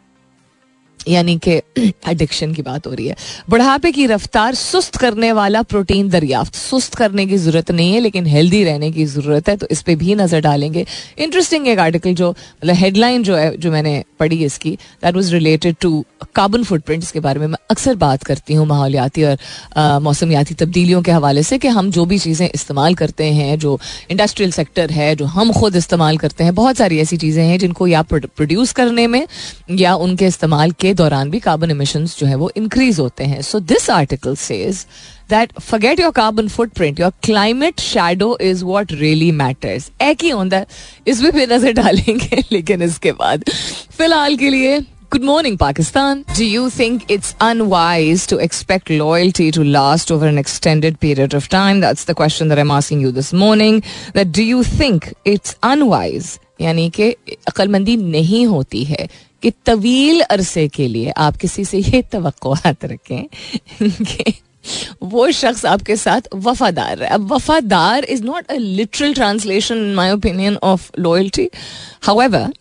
यानी 1.09 1.37
कि 1.39 1.61
एडिक्शन 2.09 2.53
की 2.55 2.63
बात 2.63 2.87
हो 2.87 2.93
रही 2.93 3.07
है। 3.07 3.17
बुढ़ापे 3.51 3.93
की 3.93 4.07
रफ्तार 4.07 4.55
सुस्त 4.55 4.97
करने 4.97 5.33
वाला 5.33 5.63
प्रोटीन 5.65 6.09
दरियाफ्त। 6.09 6.55
सुस्त 6.55 6.95
करने 6.95 7.27
की 7.27 7.37
ज़रूरत 7.37 7.71
नहीं 7.71 7.93
है, 7.93 8.01
लेकिन 8.01 8.27
हेल्दी 8.27 8.63
रहने 8.65 8.91
की 8.93 9.05
ज़रूरत 9.07 9.49
है 9.49 9.57
तो 9.57 9.67
इस 9.71 9.83
पर 9.83 9.95
भी 9.97 10.15
नज़र 10.15 10.41
डालेंगे। 10.41 10.87
इंटरेस्टिंग 11.19 11.69
एक 11.69 11.79
आर्टिकल 11.79 12.15
जो 12.15 12.31
मतलब 12.31 12.75
हेडलाइन 12.75 13.23
जो 13.23 13.37
है, 13.37 13.57
जो 13.57 13.73
मैंने 13.73 14.03
पढ़ी 14.21 14.45
इसकी 14.45 14.71
that 15.03 15.15
was 15.15 15.33
related 15.35 15.77
to 15.81 16.05
carbon 16.35 16.63
footprint 16.65 17.03
इसके 17.03 17.21
बारे 17.21 17.41
में 17.41 17.47
मैं 17.47 17.59
अक्सर 17.71 17.95
बात 17.97 18.23
करती 18.23 18.55
हूँ 18.55 18.67
माहौलियाती 18.67 19.25
और 19.25 19.37
मौसमियाती 20.03 20.55
तब्दीलियों 20.55 21.03
के 21.03 21.13
हवाले 21.13 21.43
से 21.43 21.59
कि 21.59 21.69
हम 21.69 21.91
जो 21.91 22.05
भी 22.07 22.19
चीज़ें 22.19 22.49
इस्तेमाल 22.49 22.95
करते 22.95 23.25
हैं, 23.25 23.59
जो 23.59 23.79
इंडस्ट्रियल 24.11 24.51
सेक्टर 24.53 24.91
है, 24.91 25.15
जो 25.17 25.25
हम 25.27 25.53
खुद 25.53 25.77
इस्तेमाल 25.77 26.17
करते 26.19 26.45
हैं, 26.45 26.55
बहुत 26.55 26.77
सारी 26.77 26.99
ऐसी 27.01 27.17
चीज़ें 27.17 27.45
हैं 27.45 27.59
जिनको 27.59 27.87
या 27.87 28.03
प्रोड्यूस 28.05 28.73
करने 28.73 29.07
में 29.07 29.27
या 29.71 29.95
उनके 29.97 30.27
इस्तेमाल 30.27 30.71
के 30.81 30.95
दौरान 30.97 31.31
भी 31.31 31.41
कार्बन 31.41 31.71
इमिशन 31.71 32.05
जो 32.19 32.27
है 32.27 32.35
वो 32.35 32.51
इंक्रीज 32.57 32.99
होते 33.01 33.25
हैं 33.25 33.41
so 33.43 33.61
this 33.73 33.89
article 33.91 34.37
says 34.37 34.85
that 35.31 35.53
forget 35.61 36.01
your 36.01 36.11
carbon 36.17 36.49
footprint 36.49 37.01
your 37.01 37.13
climate 37.25 37.81
shadow 37.81 38.37
is 38.43 38.65
what 38.65 38.93
really 38.93 39.31
matters 39.45 39.91
एक 40.03 40.23
ही 40.23 40.31
होता 40.31 40.57
है 40.57 40.67
इस 41.09 41.23
पे 41.25 41.47
नज़र 41.47 41.73
डालेंगे 41.83 42.43
लेकिन 42.53 42.83
इसके 42.83 43.13
बाद 43.23 43.45
फ़िलहाल 43.99 44.37
के 44.37 44.51
लिए 44.51 44.85
Good 45.09 45.23
morning, 45.23 45.57
Pakistan. 45.57 46.25
Do 46.35 46.45
you 46.45 46.69
think 46.69 47.05
it's 47.09 47.37
unwise 47.41 48.27
to 48.27 48.39
expect 48.39 48.91
loyalty 48.91 49.53
to 49.53 49.63
last 49.65 50.11
over 50.11 50.27
an 50.27 50.37
extended 50.37 50.99
period 50.99 51.33
of 51.33 51.49
time? 51.49 51.79
That's 51.79 52.07
the 52.07 52.15
question 52.15 52.49
that 52.49 52.59
I'm 52.59 52.73
asking 52.73 53.03
you 53.03 53.13
this 53.13 53.33
morning. 53.33 53.79
That 54.15 54.33
do 54.33 54.43
you 54.43 54.65
think 54.65 55.07
it's 55.25 55.55
unwise? 55.63 56.33
यानी 56.61 56.89
कि 56.91 57.11
अक्लमंदी 57.49 57.97
नहीं 57.97 58.45
होती 58.47 58.83
है 58.85 59.09
कि 59.43 59.51
तवील 59.67 60.21
अरसे 60.23 60.67
के 60.69 60.87
लिए 60.89 61.11
आप 61.19 61.37
किसी 61.37 61.65
से 61.65 61.79
ये 61.79 62.03
तो 62.15 62.55
रखें 62.85 63.25
कि 63.81 64.35
वो 65.03 65.31
शख्स 65.33 65.65
आपके 65.67 65.97
साथ 65.97 66.29
वफादार 66.35 67.03
है। 67.03 67.09
अब 67.09 67.33
वफादार 67.33 68.05
is 68.05 68.23
not 68.25 68.47
a 68.47 68.55
literal 68.55 69.15
translation 69.15 69.77
in 69.77 69.95
my 69.95 70.11
opinion 70.11 70.57
of 70.63 70.91
loyalty 70.99 71.49
however 72.03 72.53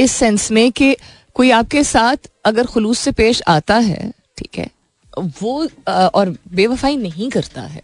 इस 0.00 0.12
सेंस 0.12 0.50
में 0.52 0.70
कि 0.72 0.94
कोई 1.34 1.50
आपके 1.50 1.82
साथ 1.84 2.30
अगर 2.44 2.66
खलूस 2.66 2.98
से 2.98 3.12
पेश 3.12 3.42
आता 3.48 3.76
है, 3.78 4.10
ठीक 4.38 4.58
है, 4.58 4.70
वो 5.42 5.68
और 5.88 6.34
बेवफाई 6.54 6.96
नहीं 6.96 7.30
करता 7.30 7.62
है 7.62 7.82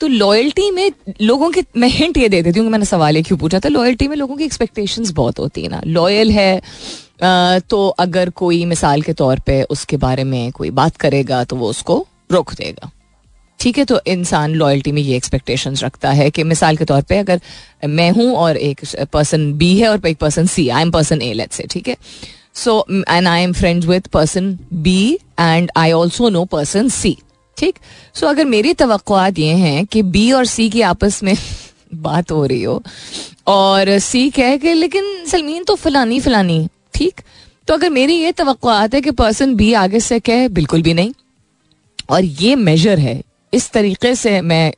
तो 0.00 0.06
लॉयल्टी 0.06 0.70
में 0.70 0.90
लोगों 1.20 1.50
के, 1.50 1.62
मैं 1.76 1.88
हिंट 1.88 2.16
ये 2.16 2.28
दे 2.28 2.42
देती 2.42 2.60
हूँ 2.60 2.70
मैंने 2.70 2.84
सवाल 2.84 3.16
ये 3.16 3.22
क्यों 3.22 3.38
पूछा 3.38 3.60
था 3.60 3.68
लॉयल्टी 3.68 4.08
में 4.08 4.16
लोगों 4.16 4.36
की 4.36 4.44
एक्सपेक्टेशंस 4.44 5.10
बहुत 5.12 5.38
होती 5.38 5.62
है 5.62 5.68
ना। 5.68 5.80
लॉयल 5.86 6.30
है 6.30 7.60
तो 7.70 7.86
अगर 7.88 8.30
कोई 8.30 8.64
मिसाल 8.64 9.02
के 9.02 9.12
तौर 9.12 9.40
पे 9.46 9.62
उसके 9.70 9.96
बारे 9.96 10.24
में 10.24 10.52
कोई 10.52 10.70
बात 10.70 10.96
करेगा 10.96 11.42
तो 11.44 11.56
वो 11.56 11.68
उसको 11.70 12.06
रोक 12.32 12.52
देगा। 12.54 12.90
ठीक 13.60 13.78
है 13.78 13.84
तो 13.84 14.00
इंसान 14.06 14.54
लॉयल्टी 14.54 14.92
में 14.92 15.00
ये 15.02 15.16
एक्सपेक्टेशंस 15.16 15.82
रखता 15.84 16.10
है 16.12 16.30
कि 16.30 16.42
मिसाल 16.44 16.76
के 16.76 16.84
तौर 16.84 17.02
पे 17.02 17.18
अगर 17.18 17.40
मैं 17.88 18.10
हूँ 18.10 18.32
और 18.36 18.56
एक 18.56 18.80
पर्सन 19.12 19.52
बी 19.58 19.76
है 19.78 19.88
और 19.88 20.06
एक 20.06 20.18
person 20.18 20.46
C 20.46 20.68
I 20.68 20.82
am 20.82 20.90
person 20.90 21.22
A 21.22 21.32
let 21.32 21.52
say 21.52 21.66
ठीक 21.70 21.88
है? 21.88 21.96
So 22.54 22.84
and 22.90 23.28
I 23.28 23.42
am 23.42 23.52
friends 23.52 23.86
with 23.86 24.06
person 24.06 24.58
B 24.72 25.18
and 25.40 25.70
I 25.76 25.92
also 25.92 26.28
know 26.28 26.44
person 26.44 26.88
C 26.88 27.16
ठीक? 27.56 27.78
सो 28.14 28.26
अगर 28.26 28.44
मेरी 28.44 28.72
तो 28.74 28.86
ये 29.38 29.52
हैं 29.54 29.84
कि 29.86 30.02
बी 30.02 30.30
और 30.32 30.44
सी 30.46 30.68
की 30.70 30.80
आपस 30.82 31.22
में 31.22 31.36
बात 31.94 32.32
हो 32.32 32.44
रही 32.46 32.62
हो, 32.62 32.82
और 33.46 33.98
सी 33.98 34.28
कह 34.30 34.56
के, 34.56 34.74
लेकिन 34.74 35.24
सलमीन 35.26 35.64
तो 35.64 35.74
फलानी 35.74 36.20
फलानी। 36.20 36.66
ठीक? 36.94 37.20
तो 37.68 37.74
अगर 37.74 37.90
मेरी 37.90 38.14
ये 38.14 38.32
तो 38.32 38.44
है 38.94 39.00
कि 39.00 39.10
पर्सन 39.10 39.54
बी 39.54 39.72
आगे 39.74 40.00
से 40.00 40.20
कहे, 40.20 40.48
बिल्कुल 40.48 40.82
भी 40.82 40.94
नहीं। 40.94 41.12
और 42.10 42.24
ये 42.24 42.54
मेजर 42.56 42.98
है, 42.98 43.20
इस 43.52 43.70
तरीके 43.70 44.14
से 44.14 44.40
मैं 44.40 44.72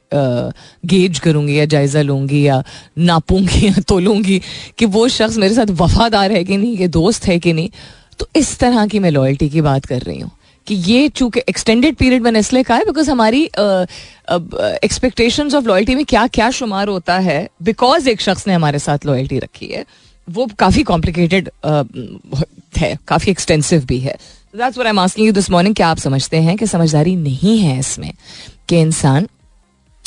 गेज 0.87 1.18
करूँगी 1.18 1.58
या 1.58 1.64
जायज़ा 1.64 2.02
लूँगी 2.02 2.47
या 2.47 2.62
नापूँगी 2.99 3.66
या 3.66 3.80
तोलूँगी 3.88 4.40
कि 4.78 4.87
वो 4.87 5.06
शख्स 5.08 5.37
मेरे 5.37 5.54
साथ 5.54 5.70
वफादार 5.73 6.32
है 6.32 6.44
कि 6.44 6.56
नहीं 6.56 6.76
कि 6.76 6.88
दोस्त 6.88 7.26
है 7.26 7.38
कि 7.38 7.52
नहीं। 7.52 7.70
तो 8.18 8.28
इस 8.37 8.58
तरह 8.58 8.87
की 8.87 8.99
मैं 8.99 9.11
लॉयल्टी 9.11 9.49
की 9.49 9.61
बात 9.61 9.85
कर 9.85 10.00
रही 10.00 10.20
हूँ। 10.20 10.30
कि 10.68 10.75
ये 10.75 11.08
चूँकि 11.08 11.40
एक्सटेंडेड 11.48 11.96
पीरियड 11.96 12.22
मैंने 12.22 12.38
इसलिए 12.38 12.62
कहा 12.62 12.76
है 12.78 12.84
बिकॉज़ 12.84 13.10
हमारी 13.10 13.42
एक्सपेक्टेशंस 14.84 15.54
ऑफ़ 15.54 15.64
लॉयल्टी 15.66 15.94
में 15.94 16.04
क्या 16.04 16.26
क्या 16.28 16.50
शुमार 16.52 16.88
होता 16.88 17.18
है 17.18 17.48
बिकॉज़ 17.62 18.08
एक 18.10 18.20
शख्स 18.20 18.46
ने 18.46 18.54
हमारे 18.54 18.78
साथ 18.78 19.06
लॉयल्टी 19.06 19.38
रखी 19.38 19.66
है, 19.66 19.84
वो 20.28 20.48
काफ़ी 20.58 20.82
कॉम्प्लिकेटेड 20.82 21.50
है, 22.76 22.98
काफ़ी 23.08 23.30
एक्सटेंसिव 23.30 23.84
भी 23.87 23.98
है। 23.98 24.16
That's 24.54 24.76
what 24.76 24.87
I 24.87 24.90
am 24.90 24.98
asking 24.98 25.26
you 25.26 25.32
this 25.32 25.50
morning 25.50 25.75
क्या 25.75 25.88
आप 25.88 25.98
समझते 25.98 26.37
हैं 26.42 26.56
कि 26.56 26.66
समझदारी 26.66 27.16
नहीं 27.16 27.58
है 27.58 27.78
इसमें 27.78 28.12
कि 28.68 28.80
इंसान 28.80 29.28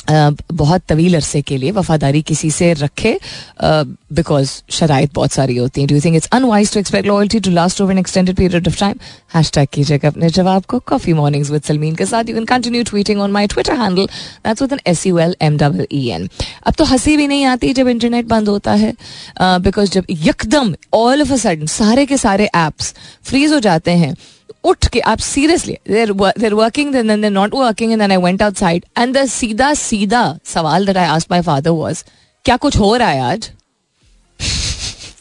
बहुत 0.10 0.82
तवील 0.90 1.16
अरसे 1.16 1.42
के 1.42 1.58
लिए 1.58 1.72
वफादारी 1.72 2.22
किसी 2.22 2.50
से 2.52 2.72
रखे 2.74 3.18
बिकॉज़ 3.64 4.52
शराइ 4.72 5.08
बहुत 5.16 5.32
सारी 5.32 5.56
होती 5.58 5.82
हैं। 5.82 5.88
Do 5.90 6.00
think 6.06 6.16
it's 6.16 6.30
unwise 6.34 6.74
to 6.74 6.80
expect 6.80 7.08
loyalty 7.08 7.40
to 7.40 7.52
last 7.52 7.82
over 7.82 7.92
an 7.92 8.00
extended 8.00 8.36
period 8.36 8.68
of 8.68 8.80
time 8.80 8.96
hashtag 9.56 9.68
कीजिएगा 9.74 10.08
अपने 10.08 10.30
जवाब 10.30 10.66
को 10.70 10.80
कॉफ़ी 10.88 11.14
मॉर्निंग्स 11.14 11.52
विद 11.52 11.62
सलमीन 11.64 11.96
के 11.96 12.06
साथ। 12.06 12.30
You 12.30 12.36
can 12.36 12.46
continue 12.46 12.84
tweeting 12.84 13.22
on 13.22 13.32
my 13.32 13.48
Twitter 13.48 13.80
handle 13.82 14.06
that's 14.06 14.62
with 14.62 14.74
N 14.74 14.80
S 14.88 15.06
U 15.08 15.20
L 15.20 15.36
M 15.42 15.58
double 15.58 15.88
E 15.92 16.08
N 16.10 16.28
अब 16.68 16.74
तो 16.78 16.86
हँसी 16.86 17.16
भी 17.18 17.28
नहीं 17.28 17.46
आती 17.46 17.74
जब 17.74 17.88
इंटरनेट 17.88 18.26
बंद 18.26 18.50
होता 18.50 18.74
है 18.74 18.94
बिकॉज़ 19.42 19.92
जब 19.92 20.06
यकदम 20.28 20.76
ऑल 20.94 21.22
ऑफ़ 21.22 21.34
अ 21.34 21.38
सडन 21.38 21.66
सारे 21.78 22.06
के 22.06 22.18
सारे 22.18 22.50
एप्स 22.56 22.94
फ्रीज 23.24 23.54
हो 23.54 23.60
जाते 23.60 23.92
हैं 24.04 24.16
उठ 24.64 24.88
के 24.88 25.00
आप 25.02 25.20
seriously 25.20 25.78
there 25.88 26.54
working 26.54 26.94
then 26.94 27.22
there 27.22 27.32
not 27.32 27.54
working 27.56 27.92
and 27.92 28.02
I 28.02 28.18
went 28.18 28.42
outside 28.42 28.86
and 28.98 29.18
the 29.18 29.26
सीधा 29.30 29.74
सीधा 29.76 30.24
सवाल 30.46 30.86
that 30.86 30.98
I 30.98 31.08
asked 31.08 31.32
my 31.32 31.42
father 31.42 31.70
was 31.72 32.04
क्या 32.46 32.58
कुछ 32.58 32.78
हो 32.78 32.96
रहा 32.96 33.10
है 33.10 33.22
आज 33.22 33.50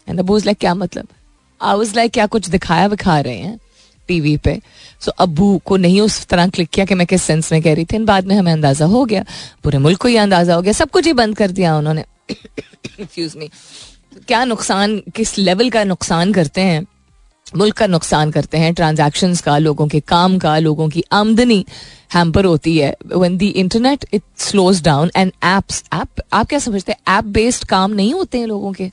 एंड 0.09 0.19
अबू 0.19 0.39
लाइक 0.39 0.59
क्या 0.59 0.75
मतलब 0.75 1.09
आई 1.61 1.77
वाज 1.77 1.97
लाइक 1.97 2.13
क्या 2.13 2.27
कुछ 2.27 2.49
दिखाया 2.49 2.87
विखा 2.87 3.19
रहे 3.21 3.39
हैं 3.39 3.59
टीवी 4.09 4.37
पे 4.37 4.55
सो 5.01 5.11
so, 5.11 5.17
अबू 5.19 5.57
को 5.65 5.77
नहीं 5.77 6.01
उस 6.01 6.27
तरह 6.27 6.49
क्लिक 6.49 6.69
किया 6.69 6.87
कि 6.87 6.95
मैं 6.95 7.07
किस 7.07 7.23
सेंस 7.23 7.53
में 7.53 7.63
कह 7.63 7.75
रही 7.75 7.85
थी 7.85 7.99
बाद 8.05 8.27
में 8.27 8.35
हमें 8.37 8.53
अंदाज़ा 8.53 8.87
हो 8.87 9.05
गया 9.05 9.25
पूरे 9.65 9.79
मुल्क 9.79 10.01
को 10.03 10.09
ये 10.09 10.17
अंदाज़ा 10.19 10.55
हो 10.55 10.63
गया 10.63 10.73
सब 10.73 10.91
कुछ 10.91 11.07
ही 11.07 11.13
बंद 11.13 11.37
कर 11.37 11.51
दिया 11.51 11.77
उन्होंने 11.79 12.05
एक्सक्यूज 12.31 13.37
मी 13.37 13.51
क्या 14.29 14.45
नुकसान 14.45 14.99
किस 15.17 15.37
लेवल 15.39 15.71
का 15.71 15.85
नुकसान 15.85 16.33
करते 16.33 16.61
हैं 16.61 16.87
मुल्क 17.57 17.77
का 17.77 17.87
नुकसान 17.87 18.31
करते 18.31 18.59
हैं 18.59 18.73
ट्रांजेक्शन 18.75 19.35
का, 19.35 19.57
लोगों 19.59 19.87
के 19.89 20.01
काम 20.01 20.39
का, 20.39 20.59
लोगों 20.59 20.89
की 20.89 21.05
आमदनी 21.13 21.65
हैम्पर 22.15 22.45
होती 22.45 22.77
है। 22.79 22.95
When 23.07 23.37
the 23.37 23.47
internet 23.47 24.05
it 24.15 24.23
slows 24.39 24.83
down 24.83 25.11
and 25.17 25.33
apps 25.45 25.83
app 25.95 26.23
आप 26.33 26.49
क्या 26.49 26.59
समझते 26.59 26.93
हैं? 26.93 27.19
ऐप 27.19 27.25
बेस्ड 27.25 27.65
काम 27.65 27.91
नहीं 27.91 28.13
होते 28.15 28.39
हैं 28.39 28.47
लोगों 28.47 28.73
के। 28.73 28.91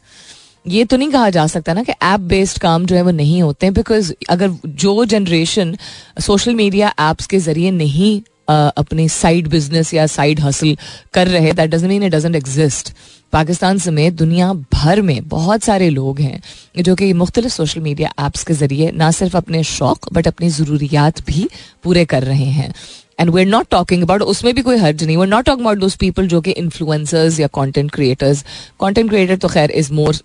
ये 0.67 0.85
तो 0.85 0.97
नहीं 0.97 1.09
कहा 1.09 1.29
जा 1.29 1.45
सकता 1.47 1.73
ना 1.73 1.83
कि 1.83 1.91
ऐप 2.03 2.19
बेस्ड 2.19 2.57
काम 2.61 2.85
जो 2.85 2.95
है 2.95 3.01
वो 3.01 3.11
नहीं 3.11 3.41
होते 3.41 3.65
हैं 3.65 3.73
बिकॉज़ 3.73 4.11
अगर 4.29 4.55
जो 4.65 5.05
जनरेशन 5.05 5.77
सोशल 6.21 6.55
मीडिया 6.55 6.93
एप्स 7.01 7.27
के 7.27 7.39
ज़रिए 7.39 7.71
नहीं 7.71 8.21
अपनी 8.47 9.07
साइड 9.09 9.47
बिज़नेस 9.47 9.93
या 9.93 10.07
साइड 10.07 10.39
हसल 10.39 10.75
कर 11.13 11.27
रहे 11.27 11.53
that 11.53 11.69
doesn't 11.69 11.89
mean 11.89 12.03
it 12.03 12.15
doesn't 12.15 12.35
exist 12.35 12.93
Pakistan 13.33 13.77
समेत 13.77 14.13
दुनिया 14.13 14.51
भर 14.73 15.01
में 15.01 15.27
बहुत 15.27 15.63
सारे 15.63 15.89
लोग 15.89 16.19
हैं 16.19 16.41
जो 16.83 16.95
कि 16.95 17.11
मुख्तलिफ़ 17.13 17.53
सोशल 17.53 17.81
मीडिया 17.81 18.11
ऐप्स 18.25 18.43
के 18.43 18.53
ज़रिए 18.53 18.91
ना 18.91 19.11
सिर्फ़ 19.11 19.37
अपने 19.37 19.63
शौक 19.63 20.13
बट 20.13 20.27
अपनी 20.27 20.49
ज़रूरियात 20.49 21.21
भी 21.27 21.47
पूरे 21.83 22.05
कर 22.05 22.23
रहे 22.23 22.45
हैं। 22.51 22.73
And 23.19 23.29
we 23.29 23.41
are 23.41 23.47
not 23.47 23.67
talking 23.71 24.03
about 24.03 24.21
उसमें 24.21 24.53
भी 24.55 24.62
कोई 24.62 24.77
हर्ज 24.77 25.03
नहीं 25.03 25.17
we 25.17 25.25
not 25.27 25.45
talking 25.45 25.65
about 25.65 25.77
those 25.77 25.95
people 25.95 26.27
जो 26.27 26.41
कि 26.41 26.51
इन्फ्लुएंसर्स 26.51 27.39
या 27.39 27.47
कॉन्टेंट 27.47 27.91
क्रिएटर्स 27.91 28.43
कॉन्टेंट 28.79 29.09
क्रिएटर 29.09 29.38
तो 29.38 29.47
खैर 29.47 29.71
is 29.71 29.91
more 29.93 30.15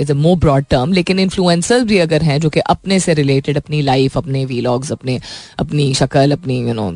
is 0.00 0.12
a 0.12 0.14
more 0.14 0.36
broad 0.36 0.64
term 0.70 0.92
लेकिन 0.92 1.18
इन्फ्लुएंसर्स 1.18 1.84
भी 1.84 1.98
अगर 1.98 2.22
हैं 2.22 2.40
जो 2.40 2.50
कि 2.50 2.60
अपने 2.60 3.00
से 3.00 3.14
रिलेटेड 3.14 3.56
अपनी 3.56 3.82
लाइफ 3.82 4.16
अपने 4.16 4.44
वीलॉग्स 4.44 4.92
अपने, 4.92 5.20
अपनी 5.58 5.92
शक्ल, 5.94 6.30
अपनी 6.30 6.60
you 6.60 6.74
know 6.74 6.90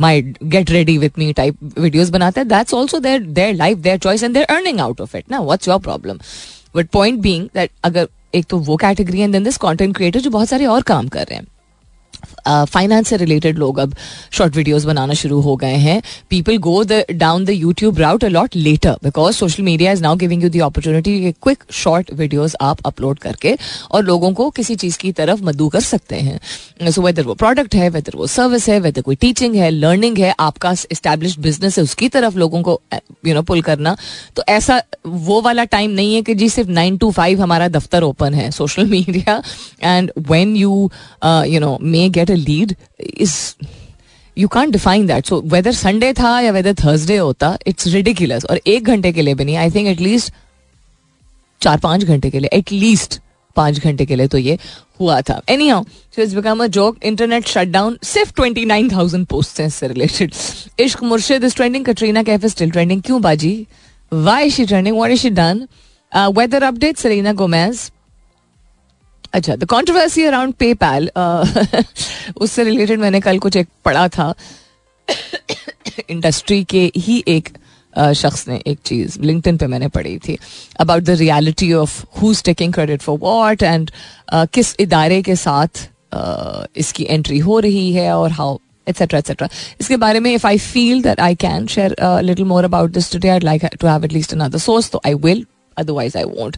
my 0.00 0.22
get 0.44 0.70
ready 0.70 0.98
with 0.98 1.18
me 1.18 1.32
type 1.32 1.58
videos 1.78 2.12
बनाते 2.12 2.40
हैं 2.40 2.48
that's 2.48 2.74
also 2.74 2.98
their 2.98 3.22
their 3.22 3.54
life 3.54 3.78
their 3.78 3.98
choice 3.98 4.22
and 4.22 4.34
they're 4.34 4.46
earning 4.46 4.80
out 4.80 5.00
of 5.00 5.16
it 5.16 5.30
ना 5.30 5.40
what's 5.40 5.68
your 5.68 5.78
problem 5.78 6.18
but 6.76 6.88
point 6.88 7.20
being 7.20 7.48
that 7.54 7.70
अगर 7.84 8.08
एक 8.34 8.44
तो 8.46 8.58
वो 8.58 8.76
category 8.76 9.20
and 9.20 9.32
then 9.32 9.44
this 9.44 9.56
content 9.56 9.96
creator 9.96 10.20
जो 10.20 10.30
बहुत 10.30 10.48
सारे 10.48 10.66
और 10.66 10.82
काम 10.82 11.08
कर 11.08 11.20
रहे 11.20 11.38
हैं. 11.38 11.46
फाइनेंस 12.46 13.08
से 13.08 13.16
रिलेटेड 13.16 13.58
लोग 13.58 13.78
अब 13.78 13.94
शॉर्ट 14.32 14.56
वीडियोस 14.56 14.84
बनाना 14.84 15.14
शुरू 15.14 15.40
हो 15.40 15.56
गए 15.56 15.76
हैं। 15.76 16.00
People 16.30 16.56
go 16.58 16.82
the 16.84 17.04
down 17.12 17.44
the 17.44 17.50
YouTube 17.50 17.98
route 17.98 18.24
a lot 18.24 18.56
later 18.56 18.96
because 19.04 19.36
social 19.36 19.62
media 19.62 19.92
is 19.92 20.02
now 20.02 20.16
giving 20.16 20.42
you 20.44 20.50
the 20.50 20.60
opportunity 20.62 21.32
quick 21.32 21.64
short 21.74 22.12
videos 22.14 22.56
आप 22.60 22.86
अपलोड 22.86 23.18
करके 23.18 23.56
और 23.90 24.04
लोगों 24.04 24.32
को 24.32 24.48
किसी 24.50 24.74
चीज़ 24.76 24.98
की 24.98 25.12
तरफ़ 25.12 25.42
मदू 25.44 25.68
कर 25.68 25.80
सकते 25.82 26.16
हैं। 26.16 26.90
सो 26.90 27.02
वेदर 27.02 27.22
वो 27.22 27.34
प्रोडक्ट 27.36 27.74
है 27.74 27.88
वेदर 27.90 28.16
वो 28.16 28.26
सर्विस 28.28 28.68
है 28.68 28.78
वेदर 28.80 29.02
कोई 29.02 29.16
टीचिंग 29.16 29.54
है 29.56 29.70
लर्निंग 29.70 30.18
है, 30.18 30.34
आपका 30.40 30.74
इस्टेब्लिश 30.90 31.38
बिज़नेस 31.38 31.78
है, 31.78 31.84
उसकी 31.84 32.08
तरफ़ 32.08 32.36
लोगों 32.38 32.62
को 32.62 32.80
यू 33.26 33.34
नो 33.34 33.42
पुल 33.42 33.60
करना 33.62 33.96
तो 34.36 34.42
ऐसा 34.48 34.80
वो 35.06 35.40
वाला 35.42 35.64
टाइम 35.66 35.90
नहीं 35.90 36.14
है 36.14 36.22
कि 36.22 36.34
जी 36.34 36.48
सिर्फ़ 36.48 36.70
नाइन 36.70 36.96
टू 36.98 37.10
फाइव 37.10 37.42
हमारा 37.42 37.68
दफ्तर 37.70 38.02
ओपन 38.02 38.34
है 38.34 38.50
social 38.50 38.86
media 38.86 39.42
and 39.82 40.12
when 40.28 40.56
you 40.56 40.90
you 41.24 41.60
know 41.60 41.76
may 41.82 42.08
get 42.10 42.30
a 42.30 42.34
lead 42.34 42.74
is 43.00 43.36
you 44.36 44.48
can't 44.48 44.72
define 44.72 45.06
that 45.06 45.26
so 45.26 45.40
whether 45.46 45.72
Sunday 45.72 46.12
था 46.12 46.38
या 46.40 46.52
वेदर 46.52 46.74
थर्सडे 46.84 47.16
होता 47.16 47.56
इट्स 47.66 47.86
रिडिकुलस 47.86 48.44
और 48.44 48.60
एक 48.66 48.84
घंटे 48.84 49.12
के 49.12 49.22
लिए 49.22 49.34
भी 49.34 49.44
नहीं 49.44 49.56
आई 49.56 49.70
थिंक 49.70 49.88
एटलीस्ट 49.88 50.32
चार 51.60 51.78
पाँच 51.78 52.04
घंटे 52.04 52.30
के 52.30 52.38
लिए 52.38 52.58
एटलीस्ट 52.58 53.20
पाँच 53.56 53.78
घंटे 53.78 54.04
के 54.06 54.16
लिए 54.16 54.26
तो 54.28 54.38
ये 54.38 54.58
हुआ 55.00 55.20
था. 55.20 55.40
Anyhow 55.68 55.82
so 56.16 56.22
it's 56.22 56.34
become 56.34 56.62
a 56.64 56.66
joke 56.76 57.04
internet 57.04 57.46
shut 57.48 57.68
down 57.68 57.98
सिर्फ़ 58.04 58.32
ट्वेंटी 58.36 58.64
नाइन 58.64 58.90
थाउज़ेंड 58.92 59.26
पोस्ट 59.26 59.60
हैं 59.60 59.66
इससे 59.66 59.88
related 59.88 60.32
Ishq 60.80 61.02
Murshid 61.02 61.44
is 61.44 61.54
trending 61.56 61.84
Katrina 61.84 62.22
Kaif 62.22 62.44
is 62.44 62.52
still 62.52 62.70
trending 62.70 63.02
क्यों 63.02 63.20
बाजी? 63.22 63.54
Why 64.12 64.50
she 64.50 64.64
trending 64.66 64.96
what 64.96 65.10
is 65.10 65.20
she 65.20 65.30
done 65.30 65.66
weather 66.38 66.62
update 66.62 66.96
Selena 66.96 67.32
Gomez 67.32 67.90
अच्छा 69.32 69.56
the 69.56 69.64
controversy 69.64 70.24
around 70.24 70.54
पे 70.54 70.74
पैल 70.74 71.10
उससे 72.36 72.64
related 72.64 73.00
मैंने 73.00 73.20
कल 73.20 73.38
कुछ 73.38 73.56
एक 73.56 73.68
पढ़ा 73.84 74.08
था। 74.08 74.34
इंडस्ट्री 76.10 76.62
के 76.64 76.90
ही 76.96 77.24
एक 77.28 77.48
uh, 77.48 78.12
शख्स 78.12 78.48
ने 78.48 78.62
एक 78.66 78.78
चीज़ 78.84 79.18
लिंक्डइन 79.20 79.56
पे 79.56 79.66
मैंने 79.66 79.88
पढ़ी 79.88 80.18
थी 80.18 80.38
about 80.80 81.02
the 81.02 81.10
reality 81.10 81.72
of 81.72 82.04
who 82.20 82.34
taking 82.44 82.72
credit 82.72 83.02
for 83.02 83.18
what 83.18 83.62
and 83.62 83.90
किस 84.34 84.74
इदारे 84.80 85.22
के 85.22 85.36
साथ 85.36 85.88
uh, 86.14 86.66
इसकी 86.76 87.06
एंट्री 87.10 87.38
हो 87.38 87.58
रही 87.58 87.92
है 87.92 88.12
और 88.16 88.32
हाउ 88.32 88.58
एट्सेट्रा 88.88 89.18
एट्सेट्रा 89.18 89.48
इसके 89.80 89.96
बारे 89.96 90.20
में 90.20 90.32
if 90.34 90.46
I 90.46 90.58
feel 90.58 91.02
that 91.02 91.20
I 91.20 91.34
can 91.34 91.66
share 91.66 91.96
little 92.20 92.44
more 92.44 92.64
about 92.64 92.90
this 92.90 93.12
today 93.12 93.28
I 93.28 93.38
like 93.38 93.64
to 93.64 93.86
have 93.86 94.04
at least 94.04 94.34
another 94.34 94.58
source 94.58 94.90
तो 94.90 95.00
I 95.06 95.14
will 95.14 95.46
otherwise 95.76 96.16
I 96.16 96.24
won't. 96.24 96.56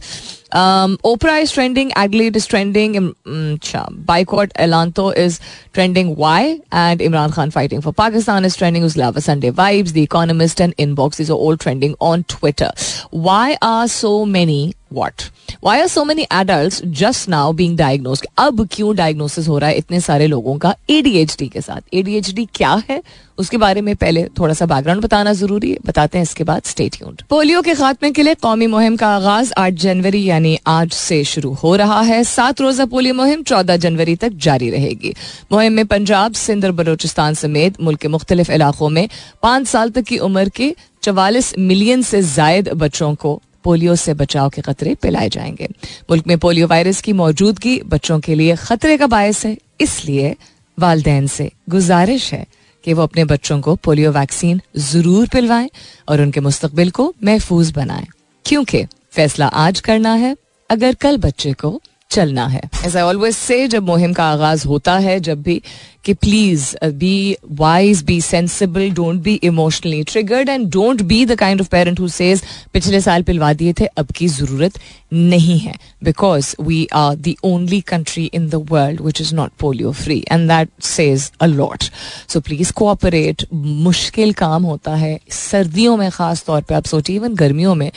Um, 0.51 0.97
Oprah 1.03 1.41
is 1.41 1.51
trending, 1.51 1.91
Adelaide 1.93 2.35
is 2.35 2.45
trending, 2.45 2.97
um, 2.97 3.15
boycott 3.25 4.49
Elanto 4.59 5.15
is 5.15 5.39
trending. 5.73 6.15
Why? 6.15 6.59
And 6.71 6.99
Imran 6.99 7.33
Khan 7.33 7.49
fighting 7.49 7.81
for 7.81 7.91
Pakistan 7.91 8.45
is 8.45 8.55
trending. 8.55 8.83
Uslava 8.83 9.21
Sunday 9.21 9.49
vibes, 9.49 9.93
The 9.93 10.03
Economist 10.03 10.61
and 10.61 10.75
Inbox. 10.77 11.15
These 11.15 11.31
are 11.31 11.33
all 11.37 11.57
trending 11.57 11.95
on 11.99 12.23
Twitter. 12.25 12.69
Why 13.09 13.57
are 13.61 13.87
so 13.87 14.25
many 14.25 14.75
what? 14.93 15.31
Why 15.63 15.79
are 15.81 15.87
so 15.87 16.03
many 16.03 16.25
adult 16.33 16.85
just 16.99 17.29
now 17.29 17.51
being 17.53 17.77
diagnose 17.77 18.21
अब 18.37 18.67
क्यों 18.71 18.95
diagnosis 18.95 19.47
हो 19.47 19.57
रहा 19.57 19.69
है 19.69 19.77
इतने 19.77 19.99
सारे 20.01 20.27
लोगों 20.27 20.57
का 20.57 20.75
ADHD 20.89 21.47
के 21.47 21.61
साथ? 21.61 21.81
एडीएचडी 21.93 22.47
क्या 22.55 22.81
है? 22.89 23.01
उसके 23.37 23.57
बारे 23.57 23.81
में 23.81 23.95
पहले 23.95 24.23
थोड़ा 24.39 24.53
सा 24.53 24.65
बैकग्राउंड 24.65 25.01
बताना 25.01 25.33
ज़रूरी 25.33 25.71
है। 25.71 25.77
बताते 25.85 26.17
हैं 26.17 26.23
इसके 26.23 26.43
बाद 26.43 26.61
स्टेट 26.65 26.97
पोलियो 27.29 27.61
के 27.61 27.73
खात्मे 27.75 28.11
के 28.11 28.23
लिए 28.23 28.33
कौमी 28.35 28.67
मुहिम 28.67 28.95
का 28.95 29.07
आगाज़ 29.07 29.53
आठ 29.57 29.73
जनवरी 29.73 30.23
यानी 30.23 30.57
आज 30.67 30.91
से 30.91 31.23
शुरू 31.23 31.53
हो 31.53 31.75
रहा 31.75 32.01
है। 32.01 32.23
सात 32.23 32.61
रोजा 32.61 32.85
पोलियो 32.85 33.13
मुहिम 33.13 33.43
चौदह 33.43 33.77
जनवरी 33.77 34.15
तक 34.15 34.33
जारी 34.37 34.69
रहेगी। 34.69 35.13
मुहिम 35.51 35.73
में 35.73 35.85
पंजाब, 35.85 36.33
सिंध 36.33 36.65
और 36.65 36.71
बलोचिस्तान 36.71 37.33
समेत 37.33 37.81
मुल्क 37.81 37.99
के 37.99 38.07
मुख्तलिफ़ 38.07 38.51
इलाकों 38.51 38.89
में 38.89 39.07
पाँच 39.43 39.67
साल 39.67 39.89
तक 39.89 40.03
की 40.03 40.17
उम्र 40.19 40.49
के 40.49 40.75
चवालीस 41.03 41.53
मिलियन 41.59 42.01
से 42.01 42.21
जायद 42.23 42.69
बच्चों 42.75 43.13
को 43.15 43.41
पोलियो 43.63 43.95
से 43.95 44.13
बचाव 44.13 44.49
के 44.49 44.61
खतरे 44.61 44.95
पिलाए 44.95 45.29
जाएँगे। 45.29 45.67
मुल्क 46.09 46.27
में 46.27 46.37
पोलियो 46.37 46.67
वायरस 46.67 47.01
की 47.01 47.13
मौजूदगी 47.13 47.79
बच्चों 47.85 48.19
के 48.19 48.35
लिए 48.35 48.55
खतरे 48.55 48.97
का 48.97 49.07
बायस 49.07 49.45
है, 49.45 49.57
इसलिए 49.81 50.35
वालदेन 50.77 51.27
से 51.27 51.51
गुजारिश 51.69 52.31
है 52.33 52.45
कि 52.83 52.93
वो 52.93 53.03
अपने 53.03 53.23
बच्चों 53.25 53.59
को 53.61 53.75
पोलियो 53.75 54.11
वैक्सीन 54.11 54.61
ज़रूर 54.77 55.27
पिलवाएँ 55.27 55.69
और 56.09 56.21
उनके 56.21 56.39
मुस्तबिल 56.39 56.91
को 56.91 57.13
महफूज 57.23 57.71
बनाएँ, 57.71 58.05
क्योंकि 58.45 58.85
फैसला 59.11 59.47
आज 59.47 59.79
करना 59.79 60.13
है, 60.13 60.35
अगर 60.69 60.93
कल 60.93 61.17
बच्चे 61.17 61.53
को 61.53 61.79
चलना 62.11 62.45
है। 62.47 62.61
एज 62.85 62.95
आई 62.97 63.03
ऑलवेज 63.03 63.35
से 63.35 63.67
जब 63.67 63.83
मुहिम 63.83 64.13
का 64.13 64.25
आगाज़ 64.25 64.67
होता 64.67 64.97
है, 64.97 65.19
जब 65.19 65.41
भी 65.41 65.61
कि 66.05 66.13
please 66.15 66.75
be 66.95 67.35
wise 67.51 68.01
be 68.03 68.19
sensible 68.21 68.89
don't 68.93 69.21
be 69.23 69.33
emotionally 69.43 70.03
triggered 70.03 70.49
and 70.49 70.69
don't 70.71 71.01
be 71.03 71.25
the 71.25 71.35
kind 71.39 71.61
of 71.61 71.69
parent 71.69 71.99
who 71.99 72.07
says 72.09 72.43
पिछले 72.73 73.01
साल 73.01 73.23
पिलवा 73.23 73.53
दिए 73.53 73.73
थे, 73.73 73.85
अब 73.87 74.11
की 74.11 74.27
ज़रूरत 74.29 74.79
नहीं 75.13 75.57
है. 75.59 75.73
Because 76.03 76.55
we 76.61 76.87
are 76.93 77.15
the 77.15 77.33
only 77.45 77.79
country 77.83 78.23
in 78.25 78.47
the 78.49 78.55
world 78.71 79.01
which 79.01 79.21
is 79.21 79.33
not 79.35 79.51
polio 79.59 79.91
free 79.93 80.23
and 80.31 80.47
that 80.49 80.69
says 80.83 81.31
a 81.41 81.45
lot 81.45 81.83
so 82.29 82.39
please 82.39 82.71
cooperate 82.73 83.45
मुश्किल 83.53 84.33
काम 84.33 84.63
होता 84.63 84.95
है. 84.95 85.19
सर्दियों 85.31 85.95
में 85.97 86.09
खास 86.11 86.43
तौर 86.45 86.61
पर 86.61 86.75
आप 86.75 86.85
सोचिए 86.85 87.15
इवन 87.15 87.35
गर्मियों 87.35 87.75
में 87.75 87.91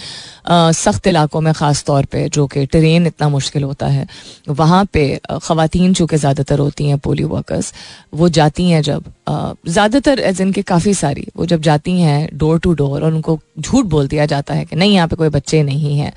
सख्त 0.49 1.07
इलाकों 1.07 1.41
में 1.41 1.53
ख़ास 1.53 1.85
तौर 1.85 2.05
पर 2.05 2.29
जो 2.29 2.47
कि 2.47 2.65
ट्रेन 2.67 3.07
इतना 3.07 3.29
मुश्किल 3.29 3.63
होता 3.63 3.87
है, 3.87 4.07
वहाँ 4.51 4.85
पे 4.93 5.21
ख़वातीन 5.33 5.95
चूँकि 5.95 6.17
ज़्यादातर 6.17 6.59
होती 6.59 6.89
हैं 6.89 6.99
पोलियो 6.99 7.29
वर्कर्स 7.29 7.73
वो 8.15 8.29
जाती 8.31 8.69
हैं 8.71 8.83
जब 8.83 9.05
ज़्यादातर 9.29 10.21
एज 10.21 10.41
इनके 10.41 10.63
काफ़ी 10.65 10.95
सारी, 10.95 11.27
वो 11.37 11.47
जब 11.47 11.61
जाती 11.63 12.01
हैं 12.01 12.29
डोर 12.35 12.59
टू 12.59 12.73
डोर 12.75 13.03
और 13.03 13.15
उनको 13.15 13.39
झूठ 13.59 13.85
बोल 13.87 14.09
दिया 14.09 14.27
जाता 14.27 14.55
है 14.55 14.65
कि 14.65 14.77
नहीं, 14.77 14.95
यहाँ 14.95 15.09
पे 15.09 15.17
कोई 15.17 15.29
बच्चे 15.31 15.63
नहीं 15.63 15.99
हैं। 15.99 16.13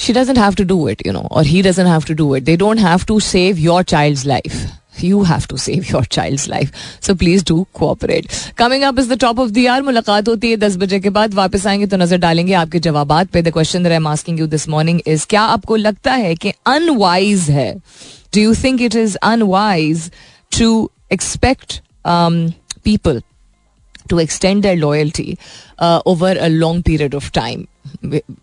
She 0.00 0.12
doesn't 0.12 0.38
have 0.38 0.54
to 0.54 0.64
do 0.64 0.88
it 0.88 1.06
you 1.06 1.12
know 1.12 1.20
और 1.20 1.44
he 1.46 1.60
doesn't 1.62 1.88
have 1.88 2.02
to 2.02 2.14
do 2.14 2.34
it 2.36 2.42
they 2.44 2.56
don't 2.56 2.80
have 2.80 3.04
to 3.08 3.20
save 3.22 3.58
your 3.58 3.82
child 3.84 4.26
life 4.26 5.04
you 5.04 5.22
have 5.24 5.42
to 5.50 5.56
save 5.56 5.84
your 5.90 6.04
child 6.06 6.40
life 6.48 6.72
so 7.02 7.14
please 7.14 7.44
do 7.48 7.66
cooperate 7.74 8.26
coming 8.58 8.82
up 8.82 8.98
is 8.98 9.12
the 9.12 9.18
top 9.20 9.40
of 9.40 9.50
the 9.50 9.80
मुलाकात 9.84 10.28
होती 10.28 10.50
है 10.50 10.56
दस 10.56 10.76
बजे 10.76 11.00
के 11.00 11.10
बाद। 11.10 11.34
वापस 11.34 11.66
आएँगे 11.66 11.86
तो 11.86 11.96
नज़र 11.96 12.18
डालेंगे 12.18 12.52
आपके 12.54 12.78
जवाब 12.80 13.12
पे। 13.32 13.42
The 13.42 13.52
question 13.52 13.86
I 13.86 13.92
am 13.92 14.06
asking 14.08 14.40
you 14.40 14.46
this 14.46 14.68
morning 14.68 15.00
is 15.06 15.26
क्या 15.30 15.42
आपको 15.54 15.76
लगता 15.76 16.12
है 16.12 16.34
कि 16.34 16.52
अनवाइज 16.66 17.48
है? 17.50 17.72
Do 18.34 18.40
you 18.40 18.54
think 18.54 18.82
it 18.82 18.94
is 18.96 19.16
unwise 19.22 20.10
to 20.58 20.90
expect 21.12 21.80
people 22.84 23.22
to 24.12 24.18
extend 24.18 24.62
their 24.64 24.76
loyalty 24.76 25.38
uh, 25.78 26.00
over 26.04 26.30
a 26.46 26.48
long 26.48 26.82
period 26.82 27.14
of 27.14 27.28
time 27.32 27.68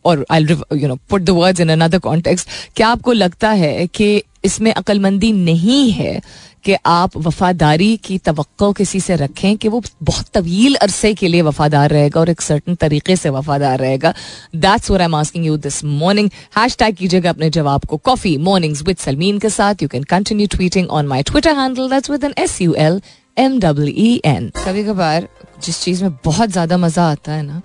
or 0.03 0.13
I'll 0.29 0.47
you 0.83 0.87
know 0.87 0.97
put 1.07 1.25
the 1.25 1.35
words 1.39 1.59
in 1.59 1.69
another 1.69 1.99
context 1.99 2.47
क्या 2.75 2.87
आपको 2.87 3.13
लगता 3.13 3.49
है 3.59 3.87
कि 3.87 4.07
इसमें 4.45 4.71
अक्लमंदी 4.73 5.31
नहीं 5.33 5.91
है 5.91 6.21
कि 6.63 6.75
आप 6.85 7.17
वफादारी 7.17 7.95
की 7.97 8.17
तो 8.27 8.71
किसी 8.73 8.99
से 8.99 9.15
रखें 9.15 9.57
कि 9.57 9.67
वो 9.67 9.81
बहुत 10.03 10.27
तवील 10.33 10.75
अरसे 10.77 11.13
के 11.13 11.27
लिए 11.27 11.41
वफादार 11.41 11.89
रहेगा 11.89 12.19
और 12.19 12.29
एक 12.29 12.41
सर्टन 12.41 12.75
तरीके 12.75 13.15
से 13.15 13.29
वफादार 13.29 13.79
रहेगा। 13.79 14.13
That's 14.57 14.91
what 14.91 15.01
I 15.01 15.05
am 15.05 15.15
asking 15.15 15.45
you 15.45 15.57
this 15.59 15.83
morning 15.85 16.29
hashtag 16.79 16.95
कीजिएगा 16.95 17.29
अपने 17.29 17.49
जवाब 17.51 17.85
को। 17.85 17.97
कॉफ़ी 17.99 18.35
मॉर्निंग्स 18.39 18.83
विद 18.83 18.97
सलमीन 18.97 19.39
के 19.39 19.49
साथ। 19.51 19.83
You 19.83 19.87
can 19.87 20.03
continue 20.09 20.47
tweeting 20.47 20.89
on 20.89 21.07
my 21.07 21.23
Twitter 21.23 21.55
handle 21.57 21.89
that's 21.89 22.09
with 22.09 22.23
N 22.23 22.33
S 22.37 22.61
U 22.61 22.73
L 22.79 23.01
M 23.37 23.59
W 23.59 23.93
E 23.97 24.21
N 24.25 24.51
कभी 24.57 24.83
कभार 24.83 25.27
जिस 25.63 25.81
चीज़ 25.81 26.03
में 26.03 26.13
बहुत 26.25 26.49
ज़्यादा 26.49 26.77
मज़ा 26.77 27.09
आता 27.11 27.31
है 27.31 27.43
ना, 27.43 27.61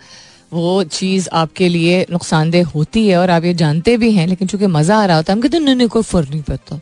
वो 0.53 0.83
चीज़ 0.85 1.29
आपके 1.33 1.69
लिए 1.69 2.05
नुकसानदेह 2.11 2.67
होती 2.67 3.07
है 3.09 3.17
और 3.19 3.31
आप 3.31 3.45
ये 3.45 3.55
जानते 3.55 3.97
भी 3.97 4.11
हैं, 4.13 4.27
लेकिन 4.27 4.49
चूँकि 4.49 4.67
मज़ा 4.69 4.99
आ 4.99 5.05
रहा 5.07 5.17
होता 5.17 5.33
है, 5.33 5.37
हम 5.37 5.43
कहते 5.43 5.59
नहीं, 5.59 5.89
कोई 5.89 6.03
फ़र्क 6.03 6.31
नहीं 6.31 6.43
पड़ता। 6.43 6.81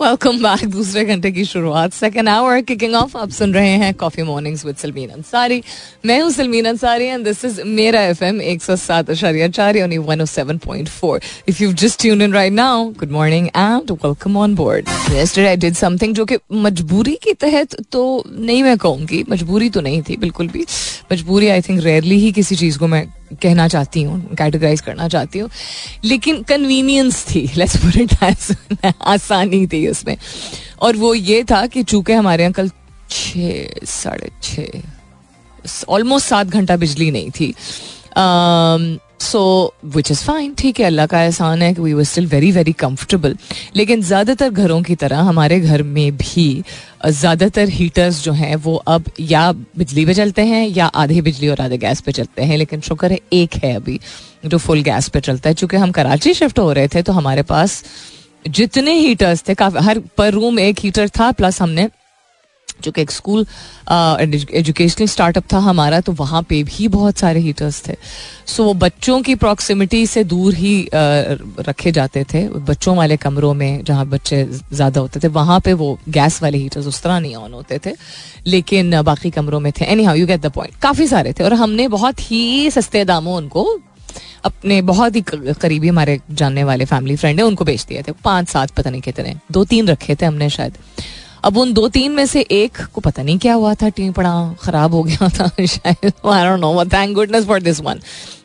वेलकम 0.00 0.38
बैक 0.38 0.64
दूसरे 0.70 1.04
घंटे 1.04 1.30
की 1.32 1.44
शुरुआत. 1.44 1.92
सेकेंड 1.92 2.28
आवर 2.28 2.60
किकिंग 2.60 2.94
ऑफ़ 2.94 3.16
आप 3.16 3.30
सुन 3.30 3.52
रहे 3.54 3.68
हैं 3.68 3.92
coffee 3.94 4.22
mornings 4.22 4.64
with 4.66 4.76
Salmeen 4.76 5.10
Ansari 5.10 5.62
मैं 6.06 6.20
हूँ 6.20 6.30
Salmeen 6.30 6.64
Ansari 6.64 7.04
and 7.04 7.24
this 7.24 7.44
is 7.44 7.60
मेरा 7.66 8.02
एफ़ 8.02 8.22
एम 8.24 8.42
एक 8.42 8.62
सौ 8.62 8.76
सात 8.76 9.10
अशारिया 9.10 9.48
चार 9.48 9.76
यानी 9.76 9.98
one 9.98 10.20
O 10.20 10.24
seven 10.24 10.58
point 10.58 10.88
four 10.88 11.20
if 11.48 11.62
you 11.62 11.72
just 11.72 12.00
tune 12.00 12.22
in 12.22 12.32
right 12.32 12.52
now 12.52 12.84
good 12.98 13.10
morning 13.10 13.46
and 13.46 13.90
welcome 13.92 14.36
on 14.36 14.54
board 14.54 14.88
I 15.38 15.56
did 15.56 15.74
something 15.74 16.14
जो 16.14 16.24
कि 16.24 16.38
मजबूरी 16.52 17.18
के 17.22 17.32
तहत 17.40 17.76
तो 17.92 18.22
नहीं 18.28 18.62
मैं 18.62 18.76
कहूँगी. 18.78 19.24
मजबूरी 19.30 19.70
तो 19.70 19.80
नहीं 19.80 20.02
थी, 20.02 20.16
बिल्कुल 20.16 20.48
भी. 20.48 20.66
मजबूरी 21.12 21.48
आई 21.48 21.60
थिंक 21.60 21.82
रेयरली 21.84 22.18
ही 22.18 22.32
किसी 22.32 22.56
चीज़ 22.56 22.78
को 22.78 22.86
मैं 22.86 23.06
कहना 23.32 23.68
चाहती 23.68 24.02
हूँ 24.02 24.34
कैटेगराइज 24.34 24.80
करना 24.80 25.08
चाहती 25.08 25.38
हूँ। 25.38 25.50
लेकिन 26.04 26.42
कन्वीनियंस 26.42 27.24
थी 27.26 27.48
लेट्स 27.56 27.76
पुट 27.76 27.96
इट 27.96 28.94
आसानी 29.02 29.66
थी 29.66 29.86
उसमें। 29.88 30.16
और 30.82 30.96
वो 30.96 31.14
ये 31.14 31.42
था 31.44 31.66
कि 31.66 31.82
चूँकि 31.82 32.12
हमारे 32.12 32.42
यहाँ 32.42 32.52
कल 32.52 32.70
छः, 33.10 33.68
साढ़े 33.84 34.30
छः 34.42 34.82
ऑलमोस्ट 35.88 36.26
सात 36.26 36.46
घंटा 36.46 36.76
बिजली 36.76 37.10
नहीं 37.10 37.30
थी। 37.30 37.54
सो 39.20 39.40
विच 39.86 40.10
इज़ 40.10 40.22
फाइन 40.24 40.54
ठीक 40.58 40.80
है, 40.80 40.86
अल्लाह 40.86 41.06
का 41.06 41.22
एहसान 41.22 41.62
है 41.62 41.72
कि 41.74 41.82
we 41.82 41.92
were 41.94 42.04
still 42.04 42.26
very 42.26 42.50
very 42.52 42.72
comfortable 42.74 43.36
लेकिन 43.76 44.02
ज़्यादातर 44.02 44.50
घरों 44.50 44.80
की 44.82 44.94
तरह 44.96 45.20
हमारे 45.22 45.60
घर 45.60 45.82
में 45.82 46.16
भी 46.16 46.62
ज़्यादातर 47.06 47.68
हीटर्स 47.68 48.22
जो 48.24 48.32
हैं, 48.32 48.54
वो 48.56 48.74
अब 48.76 49.04
या 49.20 49.50
बिजली 49.52 50.04
पे 50.06 50.14
चलते 50.14 50.42
हैं 50.44 50.66
या 50.68 50.86
आधे 50.86 51.20
बिजली 51.22 51.48
और 51.48 51.60
आधे 51.60 51.78
गैस 51.78 52.00
पे 52.00 52.12
चलते 52.12 52.42
हैं। 52.42 52.56
लेकिन 52.58 52.80
शुक्र 52.80 53.12
है, 53.12 53.18
एक 53.32 53.54
है 53.64 53.74
अभी 53.76 53.98
जो 54.44 54.58
फुल 54.58 54.82
गैस 54.82 55.08
पे 55.08 55.20
चलता 55.20 55.48
है। 55.48 55.54
चूँकि 55.54 55.76
हम 55.76 55.90
कराची 55.92 56.34
शिफ्ट 56.34 56.58
हो 56.58 56.72
रहे 56.72 56.88
थे 56.88 57.02
तो 57.02 57.12
हमारे 57.12 57.42
पास 57.44 57.82
जितने 58.48 58.92
हीटर्स 58.94 59.42
थे, 59.48 59.54
काफ़ी, 59.54 59.80
हर 59.80 59.98
पर 60.18 60.32
रूम 60.32 60.58
एक 60.60 60.80
हीटर 60.80 61.08
था 61.10 61.30
प्लस 61.32 61.60
हमने 61.62 61.88
जो 62.82 62.90
कि 62.92 63.02
एक 63.02 63.10
स्कूल 63.10 63.46
एजुकेशनल 64.52 65.06
स्टार्टअप 65.08 65.44
था 65.52 65.58
हमारा 65.60 66.00
तो 66.00 66.12
वहाँ 66.14 66.42
पे 66.42 66.62
भी 66.64 66.88
बहुत 66.88 67.18
सारे 67.18 67.40
हीटर्स 67.40 67.82
थे। 67.88 67.94
सो 68.46 68.64
वो 68.64 68.74
बच्चों 68.76 69.20
की 69.22 69.34
प्रॉक्सिमिटी 69.36 70.06
से 70.06 70.24
दूर 70.24 70.54
ही 70.54 70.88
रखे 70.94 71.92
जाते 71.92 72.24
थे। 72.24 72.46
बच्चों 72.50 72.96
वाले 72.96 73.16
कमरों 73.16 73.52
में 73.54 73.82
जहाँ 73.84 74.06
बच्चे 74.06 74.44
ज़्यादा 74.44 75.00
होते 75.00 75.20
थे, 75.20 75.28
वहाँ 75.30 75.60
पे 75.60 75.72
वो 75.72 75.98
गैस 76.08 76.42
वाले 76.42 76.58
हीटर्स 76.58 76.86
उस 76.86 77.02
तरह 77.02 77.18
नहीं 77.20 77.34
ऑन 77.36 77.52
होते 77.52 77.80
थे। 77.86 77.94
लेकिन 78.46 79.02
बाकी 79.02 79.30
कमरों 79.30 79.60
में 79.60 79.72
थे। 79.72 79.84
Anyhow 80.04 80.16
you 80.16 80.26
get 80.26 80.40
the 80.40 80.52
point 80.52 80.74
काफ़ी 80.82 81.06
सारे 81.06 81.32
थे। 81.32 81.44
और 81.44 81.54
हमने 81.54 81.88
बहुत 81.88 82.30
ही 82.30 82.70
सस्ते 82.70 83.04
दामों 83.04 83.36
उनको, 83.36 83.66
अपने 84.44 84.80
बहुत 84.84 85.16
ही 85.16 85.20
करीबी 85.22 85.88
हमारे 85.88 86.18
जानने 86.32 86.64
वाले 86.64 86.84
फैमिली 86.84 87.16
फ्रेंड 87.16 87.38
है, 87.40 87.46
उनको 87.46 87.64
बेच 87.64 87.84
दिए 87.84 88.02
थे। 88.02 88.12
पाँच, 88.24 88.48
सात, 88.48 88.70
पता 88.70 88.90
नहीं 88.90 89.00
कितने। 89.02 89.34
दो, 89.52 89.64
तीन 89.64 89.88
रखे 89.88 90.14
थे 90.14 90.26
हमने 90.26 90.48
शायद। 90.50 90.76
अब 91.46 91.56
उन 91.56 91.72
दो 91.72 91.88
तीन 91.88 92.12
में 92.12 92.24
से 92.26 92.40
एक 92.52 92.78
को 92.94 93.00
पता 93.00 93.22
नहीं 93.22 93.38
क्या 93.38 93.54
हुआ 93.54 93.74
था 93.74 93.88
टीम 93.88 94.12
पड़ा, 94.12 94.32
खराब 94.60 94.94
हो 94.94 95.02
गया 95.02 95.28
था, 95.28 95.48
शायद। 95.66 96.12
No 96.60 96.84
thank 96.86 97.14
goodness 97.14 97.44
for 97.46 97.62
this 97.62 97.80
one 97.80 98.00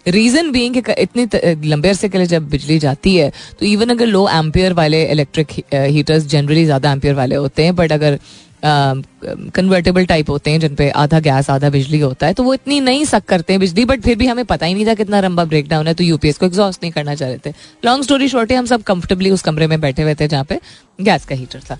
reason 0.07 0.51
being 0.51 0.75
कि 0.75 0.93
इतनी 0.99 1.67
लंबे 1.69 1.89
अरसे 1.89 2.09
के 2.09 2.17
लिए 2.17 2.27
जब 2.27 2.49
बिजली 2.49 2.77
जाती 2.79 3.15
है 3.15 3.31
तो 3.59 3.65
इवन 3.65 3.89
अगर 3.89 4.05
लो 4.07 4.27
एम्पियर 4.29 4.73
वाले 4.73 5.03
इलेक्ट्रिक 5.07 5.51
हीटर्स 5.73 6.27
जनरली 6.27 6.65
ज़्यादा 6.65 6.91
एम्पियर 6.91 7.15
वाले 7.15 7.35
होते 7.35 7.63
हैं 7.63 7.75
बट 7.75 7.91
अगर 7.91 8.19
कन्वर्टेबल 8.65 10.05
टाइप 10.05 10.29
होते 10.29 10.51
हैं 10.51 10.59
जिन 10.59 10.75
पे 10.75 10.89
आधा 11.03 11.19
गैस 11.19 11.49
आधा 11.49 11.69
बिजली 11.69 11.99
होता 11.99 12.27
है 12.27 12.33
तो 12.33 12.43
वो 12.43 12.53
इतनी 12.53 12.79
नहीं 12.79 13.05
सक 13.05 13.25
करते 13.27 13.53
हैं 13.53 13.59
बिजली 13.59 13.85
बट 13.85 14.01
फिर 14.01 14.17
भी 14.17 14.27
हमें 14.27 14.43
पता 14.45 14.65
ही 14.65 14.73
नहीं 14.73 14.85
था 14.87 14.93
कितना 14.93 15.21
लंबा 15.21 15.45
ब्रेकडाउन 15.45 15.87
है 15.87 15.93
तो 15.93 16.03
यूपीएस 16.03 16.37
को 16.37 16.45
एग्जॉस्ट 16.45 16.83
नहीं 16.83 16.91
करना 16.91 17.15
चाह 17.15 17.29
रहे 17.29 17.37
थे। 17.45 17.53
लॉन्ग 17.85 18.03
स्टोरी 18.03 18.27
शॉर्ट 18.29 18.51
है, 18.51 18.57
हम 18.57 18.65
सब 18.65 18.83
कंफर्टेबली 18.83 19.31
उस 19.31 19.41
कमरे 19.41 19.67
में 19.67 19.79
बैठे 19.81 20.01
हुए 20.03 20.15
थे 20.15 20.27
जहाँ 20.27 20.43
पे 20.43 20.59
गैस 21.01 21.25
का 21.25 21.35
हीटर 21.35 21.59
था। 21.69 21.77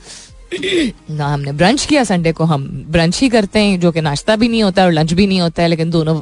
ना, 1.11 1.33
हमने 1.33 1.51
ब्रंच 1.51 1.85
किया 1.85 2.03
संडे 2.03 2.31
को। 2.31 2.43
हम 2.43 2.85
ब्रंच 2.89 3.21
ही 3.21 3.29
करते 3.29 3.59
हैं, 3.59 3.79
जो 3.79 3.91
कि 3.91 4.01
नाश्ता 4.01 4.35
भी 4.35 4.47
नहीं 4.47 4.63
होता 4.63 4.81
है 4.81 4.87
और 4.87 4.93
लंच 4.93 5.13
भी 5.13 5.27
नहीं 5.27 5.41
होता 5.41 5.63
है, 5.63 5.67
लेकिन 5.67 5.89
दोनों 5.89 6.21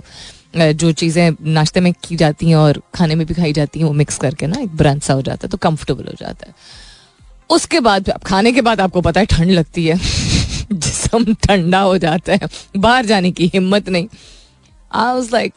जो 0.73 0.91
चीज़ें 0.91 1.31
नाश्ते 1.41 1.79
में 1.79 1.93
की 2.03 2.15
जाती 2.15 2.49
हैं 2.49 2.55
और 2.55 2.81
खाने 2.95 3.15
में 3.15 3.27
भी 3.27 3.33
खाई 3.33 3.53
जाती 3.53 3.79
हैं, 3.79 3.87
वो 3.87 3.93
मिक्स 3.93 4.17
करके 4.17 4.47
ना 4.47 4.59
एक 4.59 4.75
ब्रंच 4.75 5.03
सा 5.03 5.13
हो 5.13 5.21
जाता 5.21 5.47
है 5.47 5.49
तो 5.49 5.57
कंफर्टेबल 5.57 6.03
हो 6.03 6.13
जाता 6.19 6.47
है। 6.47 6.53
उसके 7.49 7.79
बाद 7.79 8.13
खाने 8.25 8.51
के 8.51 8.61
बाद 8.61 8.81
आपको 8.81 9.01
पता 9.01 9.19
है, 9.19 9.25
ठंड 9.25 9.51
लगती 9.51 9.85
है। 9.85 9.97
जिसम 10.73 11.33
ठंडा 11.33 11.79
हो 11.79 11.97
जाता 11.97 12.33
है। 12.33 12.39
बाहर 12.77 13.05
जाने 13.05 13.31
की 13.31 13.47
हिम्मत 13.47 13.89
नहीं। 13.89 14.07
आई 14.93 15.13
वाज 15.13 15.29
लाइक 15.33 15.53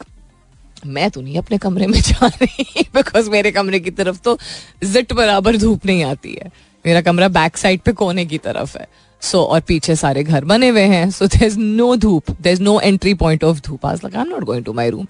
मैं 0.85 1.11
तो 1.11 1.21
नहीं 1.21 1.37
अपने 1.37 1.57
कमरे 1.57 1.87
में 1.87 2.01
जा 2.01 2.27
रही 2.27 2.81
बिकॉज़ 2.95 3.29
मेरे 3.29 3.51
कमरे 3.51 3.79
की 3.79 3.91
तरफ़ 3.91 4.19
तो 4.19 4.37
जिट 4.83 5.13
बराबर 5.13 5.57
धूप 5.57 5.85
नहीं 5.85 6.03
आती 6.03 6.33
है। 6.33 6.72
मेरा 6.85 7.01
कमरा 7.01 7.27
बैक 7.29 7.57
साइड 7.57 7.81
पे 7.81 7.91
कोने 7.93 8.25
की 8.25 8.37
तरफ़ 8.37 8.77
है। 8.77 8.87
सो 9.21 9.37
so, 9.37 9.43
और 9.45 9.59
पीछे 9.59 9.95
सारे 9.95 10.23
घर 10.23 10.45
बने 10.45 10.67
हुए 10.67 10.81
हैं। 10.81 11.09
सो 11.11 11.27
देर 11.27 11.43
इज़ 11.43 11.57
नो 11.59 11.95
धूप 11.95 12.31
there 12.31 12.53
is 12.53 12.61
no 12.61 12.79
entry 12.79 13.13
point 13.13 13.43
of 13.43 13.61
धूप 13.67 13.85
आज 13.85 14.05
लगा 14.05 14.23
not 14.23 14.43
going 14.43 14.65
to 14.65 14.73
my 14.73 14.89
room 14.89 15.07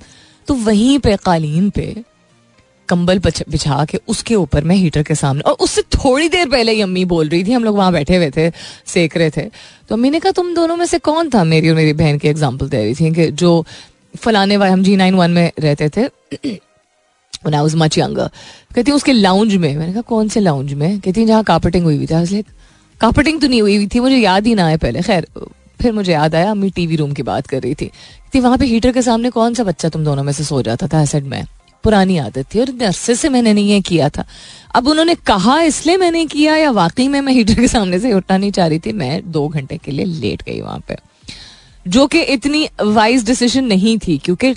तो 0.47 0.53
वहीं 0.55 0.97
पे 0.99 1.15
कालीन 1.25 1.69
पे 1.69 1.95
कंबल 2.89 3.19
बिछा 3.19 3.83
के 3.86 3.99
उसके 4.07 4.36
ऊपर 4.36 4.63
मैं 4.63 4.75
हीटर 4.75 5.03
के 5.03 5.15
सामने 5.15 5.41
और 5.41 5.53
उससे 5.62 5.81
थोड़ी 5.93 6.27
देर 6.29 6.49
पहले 6.49 6.71
ही 6.71 6.81
अम्मी 6.81 7.05
बोल 7.05 7.29
रही 7.29 7.43
थी 7.43 7.51
हम 7.51 7.63
लोग 7.63 7.77
वहाँ 7.77 7.91
बैठे 7.93 8.15
हुए 8.15 8.29
थे 8.38 8.49
सेक 8.88 9.17
रहे 9.17 9.29
थे। 9.29 9.41
तो 9.89 9.95
अम्मी 9.95 10.09
ने 10.09 10.19
कहा 10.19 10.31
तुम 10.31 10.53
दोनों 10.55 10.75
में 10.77 10.86
से 10.86 10.99
कौन 10.99 11.29
था? 11.29 11.43
मेरी 11.43 11.69
और 11.69 11.75
मेरी 11.75 11.93
बहन 11.93 12.17
की 12.17 12.27
एग्ज़ाम्पल 12.27 12.69
दे 12.69 12.83
रही 12.83 12.95
थी 12.95 13.12
कि 13.13 13.31
जो 13.33 13.65
फलाने 14.17 14.57
वाले 14.57 14.71
हम 14.71 14.83
जी 14.83 14.95
नाइन 14.95 15.15
वन 15.15 15.31
में 15.31 15.51
रहते 15.59 15.89
थे 15.89 16.07
when 17.45 17.62
I 17.62 17.67
was 17.67 17.82
much 17.82 17.97
younger. 17.97 18.29
कहती 18.75 18.91
है, 18.91 18.95
उसके 18.95 19.13
लाउंज 19.13 19.56
में, 19.56 19.77
मैंने 19.77 19.93
कहा, 19.93 20.01
कौन 20.01 20.27
से 20.27 20.39
लाउंज 20.39 20.73
में? 20.73 20.99
कहती 20.99 21.21
है, 21.21 21.27
जहाँ 21.27 21.43
कार्पेटिंग 21.43 21.84
हुई 21.84 21.95
हुई 21.97 22.06
थी। 22.06 22.13
लाइक 22.13 22.45
कार्पेटिंग 22.99 23.41
तो 23.41 23.47
नहीं 23.47 23.62
हुई 23.62 23.75
हुई 23.75 23.88
थी, 23.88 23.99
मुझे 23.99 24.17
याद 24.17 24.47
ही 24.47 24.56
ना 24.56 24.65
आए 24.65 24.77
पहले। 24.77 25.01
खैर, 25.01 25.27
फिर 25.82 25.91
मुझे 25.91 26.13
याद 26.13 26.36
आया 26.36 26.51
अम्मी 26.51 26.69
टीवी 26.69 26.95
रूम 26.95 27.13
की 27.13 27.23
बात 27.23 27.47
कर 27.47 27.62
रही 27.62 27.75
थी। 27.75 27.91
थी 28.36 28.39
वहाँ 28.39 28.58
पे 28.58 28.65
हीटर 28.65 28.91
के 28.91 29.01
सामने 29.01 29.29
कौन 29.29 29.53
सा 29.53 29.63
बच्चा 29.63 29.89
तुम 29.89 30.03
दोनों 30.03 30.23
में 30.23 30.34
से 30.34 30.43
सो 30.43 30.62
जाता 30.62 30.88
था? 30.88 31.01
एसेड 31.01 31.23
में. 31.23 31.45
पुरानी 31.84 32.17
आदत 32.17 32.45
थी, 32.56 32.60
और 32.60 32.69
इतने 32.69 32.86
अरसे 32.86 33.15
से 33.15 33.29
मैंने 33.29 33.53
नहीं 33.53 33.69
ये 33.69 33.82
किया 33.82 34.10
था। 34.10 34.25
अब 34.75 34.88
उन्होंने 34.88 35.15
कहा, 35.15 35.62
इसलिए 35.62 35.97
मैंने 35.97 36.25
किया 36.25 36.56
या 36.56 36.71
वाकई 36.71 37.08
में 37.08 37.21
मैं 37.21 37.34
हीटर 37.34 37.53
के 37.53 37.67
सामने 37.67 37.99
से 37.99 38.13
उठना 38.13 38.38
नहीं 38.38 38.51
चाह 38.51 38.67
रही 38.67 38.79
थी? 38.79 38.91
मैं 38.91 39.32
दो 39.32 39.47
घंटे 39.47 39.77
के 39.77 39.91
लिए 39.91 40.06
लेट 40.06 40.43
गई 40.43 40.62
वहाँ 40.62 40.84
पे। 40.88 40.95
जो 41.88 42.08
कि 42.08 42.21
इतनी 42.21 42.69
वाइज 42.82 43.25
डिसीज़न 43.25 43.63
नहीं 43.63 43.97
थी, 43.97 44.17
क्योंकि 44.17 44.56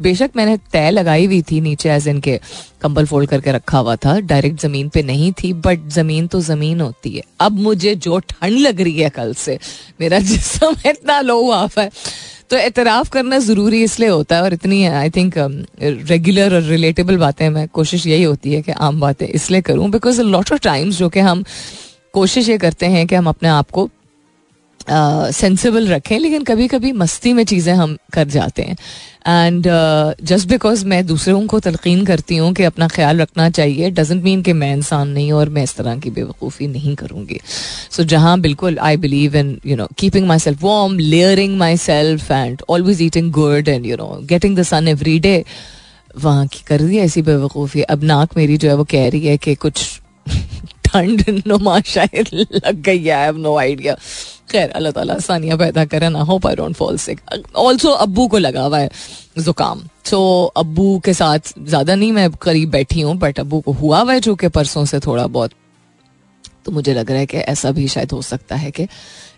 बेशक 0.00 0.30
मैंने 0.36 0.56
तय 0.72 0.90
लगाई 0.90 1.26
हुई 1.26 1.40
थी 1.42 1.60
नीचे 1.60 1.90
एज 1.90 2.08
इनके 2.08 2.38
कंबल 2.82 3.06
फोल्ड 3.06 3.30
करके 3.30 3.52
रखा 3.52 3.78
हुआ 3.78 3.94
था 3.96 4.18
डायरेक्ट 4.20 4.60
ज़मीन 4.60 4.88
पे 4.88 5.02
नहीं 5.02 5.32
थी 5.32 5.52
बट 5.66 5.88
ज़मीन 5.88 6.26
तो 6.26 6.40
ज़मीन 6.40 6.80
होती 6.80 7.10
है। 7.10 7.22
अब 7.40 7.60
मुझे 7.60 7.94
जो 7.96 8.18
ठंड 8.18 8.58
लग 8.58 8.80
रही 8.80 8.98
है 8.98 9.10
कल 9.10 9.32
से, 9.34 9.58
मेरा 10.00 10.18
जिसम 10.20 10.74
इतना 10.86 11.20
लो 11.20 11.38
हुआ 11.42 11.66
है। 11.78 11.90
तो 12.50 12.56
एतराफ़ 12.56 13.10
करना 13.10 13.38
ज़रूरी 13.38 13.82
इसलिए 13.82 14.08
होता 14.08 14.36
है 14.36 14.42
और 14.42 14.52
इतनी 14.52 14.84
आई 14.86 15.10
थिंक 15.10 15.34
रेगुलर 15.82 16.54
और 16.54 16.62
रिलेटेबल 16.62 17.16
बातें 17.16 17.48
मैं 17.50 17.66
कोशिश 17.68 18.06
यही 18.06 18.22
होती 18.22 18.52
है 18.52 18.62
कि 18.62 18.72
आम 18.72 19.00
बातें 19.00 19.26
इसलिए 19.26 19.60
करूँ 19.62 19.90
बिकॉज़ 19.90 20.20
लॉट 20.22 20.52
ऑफ़ 20.52 20.60
टाइम्स 20.60 20.98
जो 20.98 21.08
कि 21.08 21.20
हम 21.20 21.44
कोशिश 22.12 22.48
ये 22.48 22.58
करते 22.58 22.86
हैं 22.86 23.06
कि 23.06 23.14
हम 23.14 23.28
अपने 23.28 23.48
आप 23.48 23.70
को 23.70 23.88
सेंसिबल 24.90 25.88
रखें 25.88 26.18
लेकिन 26.18 26.42
कभी 26.44 26.66
कभी 26.68 26.92
मस्ती 26.92 27.32
में 27.32 27.44
चीज़ें 27.44 27.72
हम 27.74 27.96
कर 28.12 28.28
जाते 28.28 28.62
हैं। 28.62 28.76
एंड 29.26 29.66
जस्ट 30.22 30.48
बिकॉज़ 30.48 30.84
मैं 30.86 31.04
दूसरों 31.06 31.46
को 31.46 31.60
तलकीन 31.60 32.04
करती 32.06 32.36
हूँ 32.36 32.52
कि 32.54 32.62
अपना 32.64 32.88
ख्याल 32.88 33.20
रखना 33.20 33.48
चाहिए 33.50 33.90
डजेंट 33.90 34.22
मीन 34.24 34.42
कि 34.42 34.52
मैं 34.52 34.72
इंसान 34.72 35.08
नहीं 35.08 35.32
और 35.32 35.48
मैं 35.48 35.62
इस 35.62 35.74
तरह 35.76 35.98
की 35.98 36.10
बेवकूफ़ी 36.10 36.66
नहीं 36.66 36.94
करूँगी। 36.96 37.38
सो 37.90 38.02
so, 38.02 38.08
जहाँ 38.08 38.38
बिल्कुल 38.40 38.78
I 38.78 38.96
believe 38.96 39.36
in 39.36 39.58
you 39.66 39.76
know 39.76 39.88
keeping 39.98 40.26
myself 40.38 40.62
warm 40.62 40.98
layering 40.98 41.56
myself 41.76 42.30
and 42.30 42.62
always 42.68 43.02
eating 43.02 43.30
good 43.32 43.68
and 43.68 43.86
you 43.86 43.96
know 43.96 44.18
getting 44.24 44.56
the 44.58 44.62
sun 44.62 44.88
every 44.88 45.18
day 45.18 45.44
वहाँ 46.16 46.46
की 46.46 46.64
कर 46.66 46.82
दी 46.82 46.98
ऐसी 46.98 47.22
बेवकूफ़ी। 47.22 47.82
अब 47.82 48.04
नाक 48.04 48.36
मेरी 48.36 48.56
जो 48.56 48.68
है 48.68 48.74
वो 48.76 48.84
कह 48.84 49.08
रही 49.08 49.26
है 49.26 49.36
कि 49.36 49.54
कुछ 49.54 49.88
ठंड 50.86 51.42
नुमा 51.46 51.80
शायद 51.86 52.28
लग 52.34 52.82
गई 52.82 53.02
है 53.02 53.10
आई 53.10 53.24
हैव 53.24 53.36
नो 53.38 53.56
आइडिया 53.58 53.96
खैर, 54.52 54.70
अल्लाह 54.70 54.92
ताला 54.92 55.14
आसानियाँ 55.14 55.58
पैदा 55.58 55.84
करे, 55.86 56.08
ना 56.08 56.20
hope 56.22 56.46
I 56.46 56.54
don't 56.56 56.74
fall 56.76 56.96
sick 56.98 57.20
also 57.56 57.90
अब्बू 58.04 58.26
को 58.28 58.38
लगा 58.38 58.62
हुआ 58.62 58.78
है 58.78 58.90
जुकाम. 59.38 59.82
सो 60.04 60.20
अबू 60.56 60.98
के 61.04 61.14
साथ 61.14 61.52
ज़्यादा 61.58 61.94
नहीं 61.94 62.12
मैं 62.12 62.30
करीब 62.42 62.70
बैठी 62.70 63.00
हूँ 63.00 63.16
बट 63.18 63.40
अबू 63.40 63.60
को 63.60 63.72
हुआ 63.72 64.00
हुआ 64.00 64.12
है 64.12 64.20
जो 64.20 64.34
कि 64.34 64.48
परसों 64.50 64.84
से 64.84 65.00
थोड़ा 65.00 65.26
बहुत। 65.28 65.50
तो 66.64 66.72
मुझे 66.72 66.94
लग 66.94 67.10
रहा 67.10 67.18
है 67.18 67.26
कि 67.26 67.38
ऐसा 67.38 67.70
भी 67.72 67.86
शायद 67.88 68.12
हो 68.12 68.20
सकता 68.22 68.56
है 68.56 68.70
कि 68.70 68.86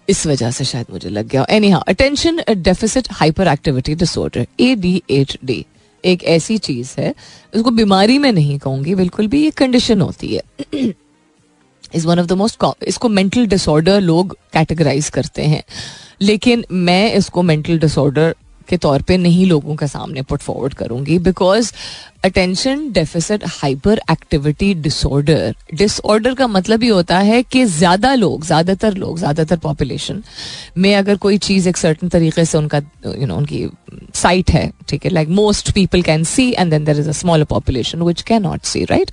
इस 0.09 0.27
वजह 0.27 0.51
से 0.51 0.65
शायद 0.65 0.87
मुझे 0.93 1.09
लग 1.09 1.29
गया 1.29 1.47
एनी 1.51 1.71
हाँ। 1.71 1.83
Attention 1.89 2.43
deficit 2.51 3.09
hyperactivity 3.49 3.95
disorder 3.95 4.47
A 4.61 4.75
D 4.77 5.03
H 5.11 5.37
D 5.45 5.65
एक 6.05 6.25
ऐसी 6.25 6.57
चीज़ 6.59 6.95
है 6.99 7.15
उसको 7.55 7.71
बीमारी 7.71 8.19
में 8.19 8.31
नहीं 8.33 8.59
कहूँगी, 8.59 8.95
बिल्कुल 8.95 9.27
भी 9.27 9.43
ये 9.45 9.51
कंडीशन 9.53 10.01
होती 10.01 10.35
है। 10.35 10.93
Is 11.95 12.07
one 12.07 12.19
of 12.19 12.27
the 12.27 12.33
most 12.33 12.65
इसको 12.89 13.09
मेंटल 13.09 13.47
डिसऑर्डर 13.47 14.01
लोग 14.01 14.37
कैटेगराइज 14.53 15.09
करते 15.09 15.43
हैं। 15.43 15.63
लेकिन 16.23 16.65
मैं 16.71 17.13
इसको 17.15 17.43
मेंटल 17.43 17.79
डिसऑर्डर 17.79 18.35
के 18.69 18.77
तौर 18.77 19.03
पे 19.03 19.17
नहीं 19.17 19.47
लोगों 19.47 19.75
के 19.77 19.87
सामने 19.87 20.23
पुट 20.23 20.41
फॉरवर्ड 20.41 20.75
करूँगी 20.75 21.19
because 21.19 21.73
attention 22.25 22.89
deficit 22.93 23.43
hyperactivity 24.11 24.73
disorder 24.75 25.55
disorder 25.75 26.35
का 26.35 26.47
मतलब 26.49 26.83
ही 26.83 26.89
होता 26.89 27.19
है 27.21 27.43
कि 27.43 27.65
ज़्यादा 27.67 28.15
लोग 28.15 28.45
ज़्यादातर 28.45 28.95
लोग 28.95 29.19
ज़्यादातर 29.19 29.59
पॉपुलेशन 29.59 30.23
में 30.79 30.95
अगर 30.97 31.17
कोई 31.17 31.39
चीज़ 31.39 31.69
एक 31.69 31.77
सर्टन 31.77 32.09
तरीके 32.09 32.45
से 32.45 32.59
उनका 32.59 32.79
यू 32.79 33.13
you 33.13 33.21
नो 33.21 33.27
know, 33.27 33.39
उनकी 33.39 33.69
साइट 34.15 34.51
है 34.51 34.71
ठीक 34.89 35.05
है 35.05 35.11
like 35.11 35.29
most 35.29 35.71
people 35.73 36.03
can 36.03 36.25
see 36.25 36.51
and 36.51 36.71
then 36.71 36.85
there 36.85 36.99
is 37.01 37.09
a 37.09 37.13
smaller 37.13 37.45
population 37.45 38.03
which 38.03 38.23
can 38.23 38.43
not 38.43 38.65
see 38.65 38.85
right 38.85 39.11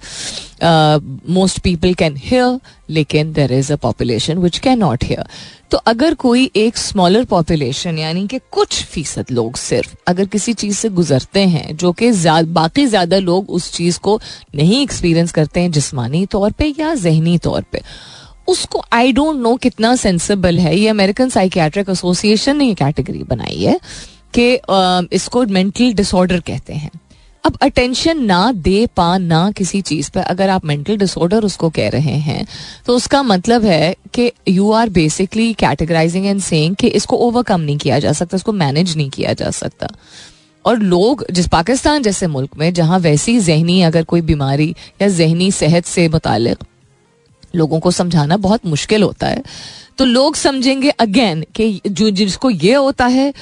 most 1.29 1.59
people 1.59 1.93
can 1.93 2.15
hear 2.17 2.59
लेकिन 2.89 3.33
there 3.33 3.53
is 3.53 3.73
a 3.73 3.75
population 3.75 4.37
which 4.37 4.57
can 4.59 4.79
not 4.79 5.03
hear 5.03 5.25
तो 5.71 5.77
अगर 5.77 6.13
कोई 6.13 6.49
एक 6.55 6.77
smaller 6.77 7.25
population 7.25 7.97
यानी 7.97 8.25
कि 8.27 8.39
कुछ 8.51 8.83
फ़ीसद 8.83 9.25
लोग 9.31 9.57
सिर्फ़ 9.57 9.93
अगर 10.07 10.25
किसी 10.25 10.53
चीज़ 10.53 10.77
से 10.77 10.89
गुजरते 10.89 11.45
हैं 11.47 11.75
जो 11.77 11.91
कि 11.91 12.11
बाकी 12.51 12.85
लोग 13.09 13.49
उस 13.49 13.71
चीज़ 13.73 13.99
को 13.99 14.19
नहीं 14.55 14.81
एक्सपीरियंस 14.81 15.31
करते 15.31 15.59
हैं 15.59 15.71
जिसमानी 15.71 16.25
तौर 16.25 16.51
पे 16.51 16.73
या 16.79 16.93
जहनी 16.95 17.37
तौर 17.39 17.63
पे। 17.71 17.81
उसको 18.47 18.83
आई 18.93 19.11
डोंट 19.11 19.39
नो 19.39 19.55
कितना 19.57 19.95
सेंसिबल 19.97 20.59
है। 20.59 20.77
ये 20.77 20.87
अमेरिकन 20.87 21.29
साइकियाट्रिक 21.29 21.89
एसोसिएशन 21.89 22.57
ने 22.57 22.65
ये 22.65 22.73
कैटेगरी 22.75 23.23
बनाई 23.25 23.57
है 23.57 23.79
कि 24.33 24.53
इसको 25.15 25.45
मेंटल 25.45 25.93
डिसऑर्डर 25.93 26.39
कहते 26.39 26.73
हैं। 26.73 26.91
अब 27.43 27.57
अटेंशन 27.61 28.23
ना 28.23 28.51
दे 28.53 28.85
पा, 28.87 29.17
ना 29.17 29.51
किसी 29.51 29.81
चीज़ 29.81 30.09
पर 30.11 30.21
अगर 30.21 30.49
आप 30.49 30.65
मेंटल 30.65 30.97
डिसऑर्डर 30.97 31.43
उसको 31.43 31.69
कह 31.69 31.89
रहे 31.89 32.17
हैं 32.19 32.45
तो 32.85 32.95
उसका 32.95 33.21
मतलब 33.23 33.63
है 33.65 33.95
कि 34.13 34.31
you 34.47 34.71
are 34.71 34.89
basically 34.89 35.53
categorising 35.53 36.25
and 36.25 36.41
saying 36.41 36.75
कि 36.75 36.87
इसको 36.89 37.17
ओवरकम 37.17 37.61
नहीं 37.61 37.77
किया 37.77 37.99
जा 37.99 38.11
सकता, 38.13 38.37
इसको 38.37 38.51
मैनेज 38.53 38.95
नहीं 38.97 39.09
किया 39.09 39.33
जा 39.33 39.49
सकता। 39.51 39.87
और 40.65 40.79
लोग, 40.79 41.25
जिस 41.31 41.47
पाकिस्तान 41.47 42.03
जैसे 42.03 42.27
मुल्क 42.27 42.57
में, 42.57 42.73
जहाँ 42.73 42.99
वैसी 42.99 43.39
जहनी 43.39 43.81
अगर 43.81 44.03
कोई 44.03 44.21
बीमारी 44.21 44.75
या 45.01 45.07
जहनी 45.09 45.51
सेहत 45.51 45.85
से 45.85 46.07
मुतल 46.09 46.55
लोगों 47.55 47.79
को 47.79 47.91
समझाना 47.91 48.37
बहुत 48.37 48.65
मुश्किल 48.65 49.03
होता 49.03 49.27
है 49.27 49.43
तो 50.01 50.05
लोग 50.05 50.35
समझेंगे 50.35 50.89
अगेन 50.89 51.43
कि 51.55 51.81
जो 51.87 52.09
जिसको 52.09 52.49
ये 52.49 52.73
होता 52.73 53.05
है, 53.05 53.33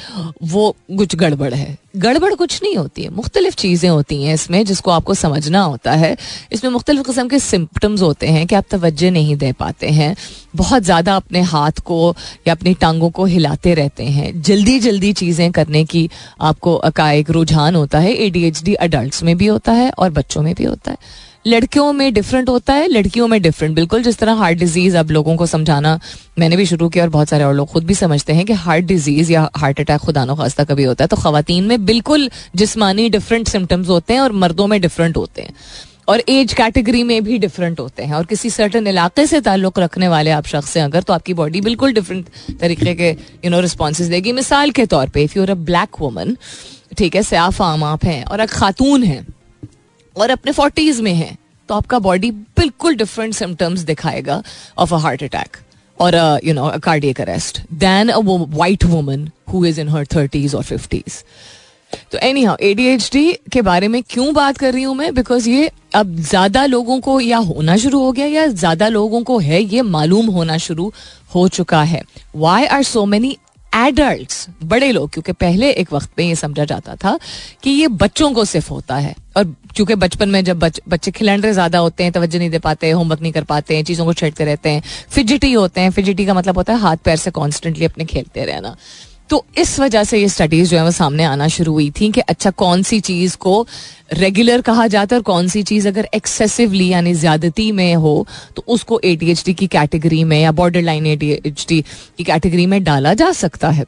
वो 0.44 0.76
कुछ 0.98 1.16
गड़बड़ 1.16 1.54
है। 1.54 1.78
गड़बड़ 1.96 2.34
कुछ 2.34 2.60
नहीं 2.64 2.76
होती 2.76 3.04
है। 3.04 3.10
मुख्तलिफ़ 3.10 3.56
चीज़ें 3.56 3.90
होती 3.90 4.24
हैं 4.24 4.34
इसमें 4.34 4.66
जिसको 4.66 4.92
आपको 4.92 5.14
समझना 5.14 5.62
होता 5.62 5.92
है। 5.92 6.16
इसमें 6.52 6.72
मुख्तलिफ़ 6.72 7.06
किस्म 7.06 7.28
के 7.28 7.40
सिम्टम्स 7.40 8.02
होते 8.02 8.28
हैं 8.28 8.46
कि 8.48 8.56
आप 8.56 8.66
तवज्जो 8.72 9.10
नहीं 9.10 9.36
दे 9.36 9.52
पाते 9.52 9.90
हैं। 9.90 10.16
बहुत 10.56 10.84
ज़्यादा 10.84 11.16
अपने 11.16 11.42
हाथ 11.42 11.80
को 11.86 12.16
या 12.48 12.54
अपनी 12.54 12.74
टांगों 12.74 13.10
को 13.10 13.26
हिलाते 13.26 13.74
रहते 13.74 14.04
हैं। 14.04 14.42
जल्दी 14.42 14.80
जल्दी 14.80 15.14
चीज़ें 15.14 15.52
करने 15.52 15.86
की 15.86 16.10
आपको 16.42 16.78
का 16.96 17.12
एक 17.12 17.30
रुझान 17.30 17.76
होता 17.76 18.00
है। 18.00 18.14
A 18.14 18.30
D 18.30 18.44
H 18.44 18.64
D 18.64 18.74
adult 18.74 19.24
में 19.24 19.38
भी 19.38 19.48
होता 19.48 19.72
है 19.72 19.90
और 19.90 20.10
बच्चों 20.10 20.42
में 20.42 20.54
भी 20.56 20.64
होता 20.64 20.92
है। 20.92 20.98
लड़कियों 21.50 21.92
में 21.94 22.14
डिफरेंट 22.14 22.50
होता 22.50 22.74
है, 22.74 22.88
लड़कियों 22.88 23.28
में 23.28 23.42
डिफरेंट 23.42 23.76
बिल्कुल 23.76 24.04
जिस 24.04 24.18
तरह 24.18 24.34
हार्ट 24.34 24.58
डिज़ीज़ 24.58 24.98
अब 24.98 25.12
लोगों 25.12 25.36
को 25.36 25.46
समझाना 25.46 26.00
मैंने 26.40 26.56
भी 26.56 26.66
शुरू 26.66 26.90
किया 26.90 27.04
और 27.04 27.10
बहुत 27.10 27.30
सारे 27.30 27.44
और 27.44 27.54
लोग 27.54 27.68
खुद 27.68 27.84
भी 27.84 27.94
समझते 27.96 28.34
हैं 28.34 28.46
कि 28.46 28.54
हार्ट 28.56 28.86
डिज़ीज़ 28.86 29.32
या 29.32 29.50
हार्ट 29.58 29.80
अटैक 29.80 30.02
खुदा 30.02 30.26
खास्ता 30.36 30.64
कभी 30.64 30.84
होता 30.84 31.04
है। 31.04 31.08
तो 31.08 31.16
खातन 31.18 31.64
में 31.64 31.86
बिल्कुल 31.86 32.30
जिसमानी 32.56 33.10
डिफरेंट 33.10 33.48
सिम्टम्स 33.48 33.90
होते 33.90 34.14
हैं 34.14 34.22
और 34.22 34.32
मर्दों 34.34 34.68
में 34.68 34.80
डिफरेंट 34.82 35.18
होते 35.18 35.42
हैं। 35.42 35.54
और 36.08 36.22
एज 36.30 36.54
कैटेगरी 36.54 37.02
में 37.04 37.24
भी 37.24 37.38
डिफरेंट 37.38 37.80
होते 37.80 38.04
हैं। 38.04 38.14
और 38.14 38.26
किसी 38.26 38.50
सर्टन 38.50 38.88
इलाके 38.88 39.26
से 39.28 39.42
ताल्लुक 39.42 39.80
रखने 39.80 40.08
वाले 40.08 40.32
आप 40.32 40.46
शख्स 40.48 40.78
हैं 40.78 40.84
अगर 40.84 41.04
तो 41.04 41.14
आपकी 41.14 41.34
बॉडी 41.34 41.62
बिल्कुल 41.62 41.94
डिफरेंट 41.94 42.30
तरीके 42.60 42.94
के 42.96 43.10
यू 43.46 43.50
नो 43.52 43.60
रिस्पॉन्स 43.60 44.02
देगी। 44.04 44.32
मिसाल 44.34 44.72
के 44.72 44.86
तौर 44.86 45.10
पर 45.10 45.20
if 45.20 45.38
you're 45.38 45.50
a 45.50 45.56
black 45.66 46.02
woman 46.02 46.38
ठीक 46.98 47.16
है, 47.16 47.24
स्याफ 47.24 47.62
आम 47.62 47.84
आप 47.84 48.06
हैं 48.06 48.24
और 48.24 48.42
एक 48.42 48.50
खातून 48.52 49.04
हैं 49.04 49.26
और 50.20 50.30
अपने 50.30 50.52
फोर्टीज 50.52 51.02
में 51.02 51.14
हैं 51.14 51.38
तो 51.70 51.76
आपका 51.76 52.00
बॉडी 52.00 52.32
बिल्कुल 52.32 52.96
डिफरेंट 52.96 53.34
सिम्टम्स 53.34 53.80
दिखाएगा 53.84 54.42
ऑफ़ 54.78 54.94
अ 54.94 54.98
हार्ट 54.98 55.24
अटैक 55.24 55.58
और 56.00 56.16
you 56.44 56.54
know 56.54 56.72
cardiac 56.84 57.22
arrest 57.22 57.62
than 57.80 58.10
a 58.10 58.20
white 58.20 58.86
woman 58.86 59.30
who 59.54 59.66
is 59.66 59.82
in 59.82 59.90
her 59.90 60.06
thirties 60.16 60.56
और 60.56 60.64
फिफ्टीज 60.64 61.24
तो 62.12 62.18
एनी 62.18 62.44
हाउ 62.44 62.56
एडीएचडी 62.62 63.32
के 63.52 63.62
बारे 63.62 63.88
में 63.88 64.02
क्यों 64.10 64.34
बात 64.34 64.58
कर 64.58 64.74
रही 64.74 64.84
हूँ 64.84 64.96
मैं? 64.96 65.14
बिकॉज़ 65.16 65.50
ये 65.50 65.70
अब 65.96 66.16
ज़्यादा 66.16 66.66
लोगों 66.66 67.00
को 67.02 67.20
या 67.20 67.38
होना 67.38 67.78
शुरू 67.78 68.00
हो 68.00 68.12
गया 68.12 68.26
या 68.26 68.46
ज़्यादा 68.48 68.88
लोगों 68.88 69.22
को 69.24 69.38
है, 69.40 69.62
ये 69.64 69.82
मालूम 69.82 70.26
होना 70.26 70.58
शुरू 70.58 70.92
हो 71.36 71.48
चुका 71.48 71.82
है। 71.84 72.02
Why 72.36 72.66
are 72.66 72.84
so 72.84 73.06
many 73.06 73.36
adult 73.76 74.34
बड़े 74.64 74.92
लोग 74.92 75.10
क्योंकि 75.14 75.32
पहले 75.34 75.72
एक 75.72 75.94
वक्त 75.94 76.10
में 76.20 76.26
ये 76.26 76.36
समझा 76.36 76.66
जाता 76.66 76.96
था 76.96 77.18
कि 77.64 77.70
ये 77.70 77.88
बच्चों 77.88 78.32
को 78.34 78.46
सिर्फ़ 78.46 78.70
होता 78.70 78.96
है। 78.98 79.16
और 79.38 79.44
क्योंकि 79.76 79.96
बचपन 79.96 80.30
में 80.30 80.44
जब 80.44 80.60
बच, 80.60 80.80
बच्चे 80.90 81.12
खिलंडरे 81.12 81.52
ज़्यादा 81.54 81.80
होते 81.80 82.04
हैं 82.04 82.12
तवज्जो 82.14 82.40
नहीं 82.40 82.50
दे 82.50 82.60
पाते 82.60 82.90
होमवर्क 82.92 83.22
नहीं 83.22 83.32
कर 83.32 83.44
पाते 83.44 83.76
हैं 83.76 83.84
चीज़ों 83.84 84.06
को 84.06 84.14
छेड़ते 84.14 84.46
रहते 84.46 84.70
हैं 84.70 84.82
फिजिटी 85.12 85.52
होते 85.54 85.82
हैं। 85.82 85.92
फिजिटी 85.92 86.26
का 86.26 86.34
मतलब 86.34 86.58
होता 86.58 86.74
है 86.74 86.80
हाथ 86.80 86.98
पैर 86.98 87.18
से 87.18 87.32
कॉन्स्टेंटली 87.32 87.86
अपने 87.86 88.06
खेलते 88.06 88.46
रहना। 88.46 88.76
तो 89.30 89.44
इस 89.58 89.80
वजह 89.80 90.04
से 90.04 90.20
ये 90.20 90.28
स्टडीज़ 90.30 90.70
जो 90.70 90.78
है 90.78 90.84
वो 90.84 90.92
सामने 90.92 91.24
आना 91.24 91.48
शुरू 91.48 91.72
हुई 91.74 91.90
थी 92.00 92.10
कि 92.12 92.22
अच्छा 92.22 92.52
कौन 92.52 92.82
सी 92.84 93.00
चीज़ 93.00 93.36
को 93.38 93.66
रेगुलर 94.14 94.62
कहा 94.62 94.86
जाता 94.88 95.16
है 95.16 95.20
और 95.20 95.24
कौन 95.24 95.48
सी 95.48 95.62
चीज़ 95.64 95.88
अगर 95.88 96.08
एक्सेसिवली 96.16 96.88
यानी 96.88 97.14
ज्यादती 97.16 97.72
में 97.72 97.94
हो 97.96 98.26
तो 98.56 98.64
उसको 98.68 99.00
एडीएचडी 99.06 99.54
की 99.54 99.68
कैटेगरी 99.68 100.24
में 100.24 100.40
या 100.42 100.52
बॉर्डर 100.52 100.82
लाइन 100.82 101.06
एडीएचडी 101.08 101.82
की 102.18 102.24
कैटेगरी 102.24 102.66
में 102.66 102.84
डाला 102.84 103.14
जा 103.14 103.32
सकता 103.34 103.70
है। 103.70 103.86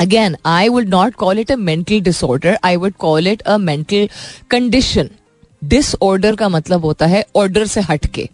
Again 0.00 0.36
I 0.46 0.68
would 0.68 0.88
not 0.88 1.14
call 1.14 1.38
it 1.38 1.52
a 1.52 1.56
mental 1.56 2.00
disorder 2.00 2.58
I 2.64 2.76
would 2.76 2.92
call 2.98 3.26
it 3.26 3.42
a 3.42 3.56
mental 3.58 4.08
condition 4.50 5.08
disorder 5.62 6.36
का 6.36 6.48
मतलब 6.48 6.84
होता 6.84 7.06
है 7.06 7.24
ऑर्डर 7.36 7.66
से 7.66 7.80
हटके। 7.80 8.28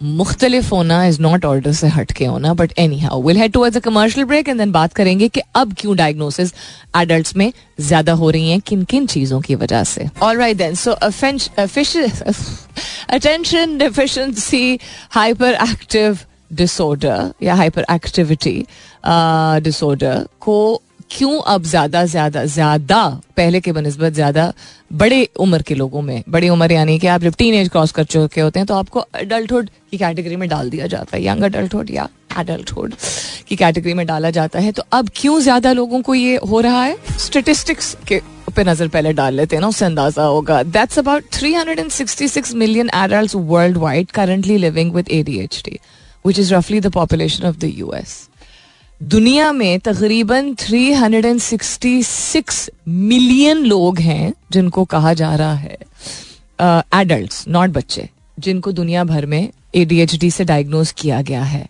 मुख्तलिफ़ 0.00 0.68
होना 0.74 1.04
इज़ 1.06 1.20
नॉट 1.22 1.44
ऑर्डर 1.44 1.72
से 1.72 1.86
हट 1.88 2.12
के 2.16 2.24
होना 2.24 2.52
but 2.54 2.72
anyhow 3.00 3.22
will 3.22 3.36
head 3.36 3.52
towards 3.52 3.76
a 3.76 3.80
commercial 3.80 4.26
break 4.26 4.48
and 4.48 4.58
then 4.58 4.70
बात 4.72 4.92
करेंगे 4.94 5.28
कि 5.28 5.40
अब 5.54 5.74
क्यों 5.78 5.96
डायग्नोसिस 5.96 6.52
एडल्ट 6.96 7.36
में 7.36 7.52
ज़्यादा 7.80 8.12
हो 8.12 8.30
रही 8.30 8.50
हैं, 8.50 8.60
किन 8.60 8.82
किन 8.84 9.06
चीज़ों 9.06 9.40
की 9.40 9.54
वजह 9.54 9.84
से। 9.84 10.08
All 10.22 10.36
right 10.38 10.56
then 10.56 10.74
so 10.74 10.92
attention 13.10 13.76
deficiency 13.78 14.78
hyperactive 15.70 16.18
disorder 16.52 17.32
या 17.42 17.54
हाइपर 17.54 17.84
एक्टिविटी 17.90 18.64
डिसऑर्डर 19.64 20.26
को 20.40 20.82
क्यों 21.10 21.38
अब 21.44 21.62
ज़्यादा 21.64 22.04
ज़्यादा 22.06 22.44
ज़्यादा, 22.46 22.98
पहले 23.36 23.60
के 23.60 23.72
बनस्बत 23.72 24.12
ज़्यादा 24.12 24.52
बड़े 24.92 25.28
उम्र 25.40 25.62
के 25.62 25.74
लोगों 25.74 26.02
में, 26.02 26.22
बड़ी 26.28 26.48
उम्र 26.48 26.72
यानी 26.72 26.98
कि 26.98 27.06
आप 27.06 27.20
जब 27.20 27.34
टीन 27.38 27.54
एज 27.54 27.68
क्रॉस 27.68 27.92
कर 27.92 28.04
चुके 28.04 28.40
होते 28.40 28.58
हैं 28.60 28.66
तो 28.66 28.74
आपको 28.74 29.00
अडल्टहुड 29.00 29.70
की 29.90 29.98
कैटेगरी 29.98 30.36
में 30.36 30.48
डाल 30.48 30.70
दिया 30.70 30.86
जाता 30.86 31.16
है 31.16 31.24
यंग 31.24 31.42
अडल्टहुड 31.44 31.90
या 31.90 32.08
एडल्टहुड 32.38 32.94
की 33.48 33.56
कैटेगरी 33.56 33.94
में 33.94 34.06
डाला 34.06 34.30
जाता 34.30 34.58
है। 34.58 34.72
तो 34.72 34.82
अब 34.92 35.08
क्यों 35.16 35.38
ज़्यादा 35.40 35.72
लोगों 35.72 36.00
को 36.02 36.14
ये 36.14 36.36
हो 36.50 36.60
रहा 36.60 36.82
है? 36.84 36.96
स्टेटिस्टिक्स 37.18 37.96
के 38.08 38.20
पे 38.56 38.64
नज़र 38.64 38.88
पहले 38.88 39.12
डाल 39.12 39.34
लेते 39.34 39.56
हैं 39.56 39.60
ना, 39.60 39.68
उससे 39.68 39.84
अंदाज़ा 39.84 40.22
होगा। 40.24 40.62
That's 40.64 40.98
about 40.98 41.24
366 41.32 42.54
million 42.54 42.90
adults 42.94 43.34
worldwide 43.78 44.10
currently 44.10 44.58
living 44.58 44.92
with 44.94 45.10
ADHD 45.12 45.78
which 46.24 46.38
is 46.38 46.54
रफली 46.54 46.80
the 46.80 46.92
population 46.92 47.46
of 47.48 47.56
the 47.56 47.72
US 47.74 48.18
दुनिया 49.02 49.52
में 49.52 49.80
तकरीबन 49.80 50.54
366 50.54 52.70
मिलियन 52.88 53.58
लोग 53.58 53.98
हैं 53.98 54.32
जिनको 54.52 54.84
कहा 54.84 55.14
जा 55.14 55.34
रहा 55.34 55.54
है 55.54 55.78
एडल्ट्स 56.94 57.42
uh, 57.42 57.48
नॉट 57.48 57.70
बच्चे 57.70 58.08
जिनको 58.38 58.72
दुनिया 58.72 59.04
भर 59.04 59.26
में 59.26 59.52
एडीएचडी 59.74 60.30
से 60.30 60.44
डायग्नोज 60.44 60.92
किया 60.92 61.22
गया 61.22 61.42
है। 61.42 61.68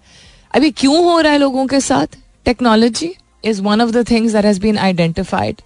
अभी 0.54 0.70
क्यों 0.70 1.04
हो 1.04 1.20
रहा 1.20 1.32
है 1.32 1.38
लोगों 1.38 1.66
के 1.66 1.80
साथ? 1.80 2.06
Technology 2.44 3.14
is 3.44 3.62
one 3.62 3.80
of 3.80 3.90
the 3.90 4.10
things 4.10 4.32
that 4.32 4.44
has 4.44 4.60
been 4.60 4.78
identified 4.78 5.56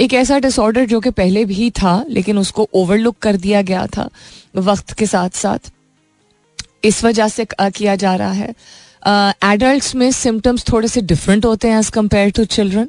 एक 0.00 0.14
ऐसा 0.14 0.38
डिसऑर्डर 0.38 0.86
जो 0.86 1.00
कि 1.00 1.10
पहले 1.10 1.44
भी 1.44 1.70
था 1.70 2.04
लेकिन 2.08 2.38
उसको 2.38 2.68
ओवरलुक 2.74 3.16
कर 3.22 3.36
दिया 3.36 3.62
गया 3.62 3.86
था 3.86 4.10
वक्त 4.56 4.92
के 4.92 5.06
साथ 5.06 5.30
साथ 5.30 5.72
इस 6.84 7.04
वजह 7.04 7.28
से 7.28 7.46
किया 7.60 7.96
जा 7.96 8.14
रहा 8.14 8.32
है। 8.32 8.54
एडल्ट 9.06 9.82
uh, 9.82 9.94
में 9.94 10.10
सिम्टम्स 10.12 10.64
थोड़े 10.72 10.88
से 10.88 11.00
डिफरेंट 11.00 11.44
होते 11.44 11.68
हैं 11.68 11.78
as 11.78 11.88
compared 11.90 12.30
to 12.30 12.44
children 12.44 12.88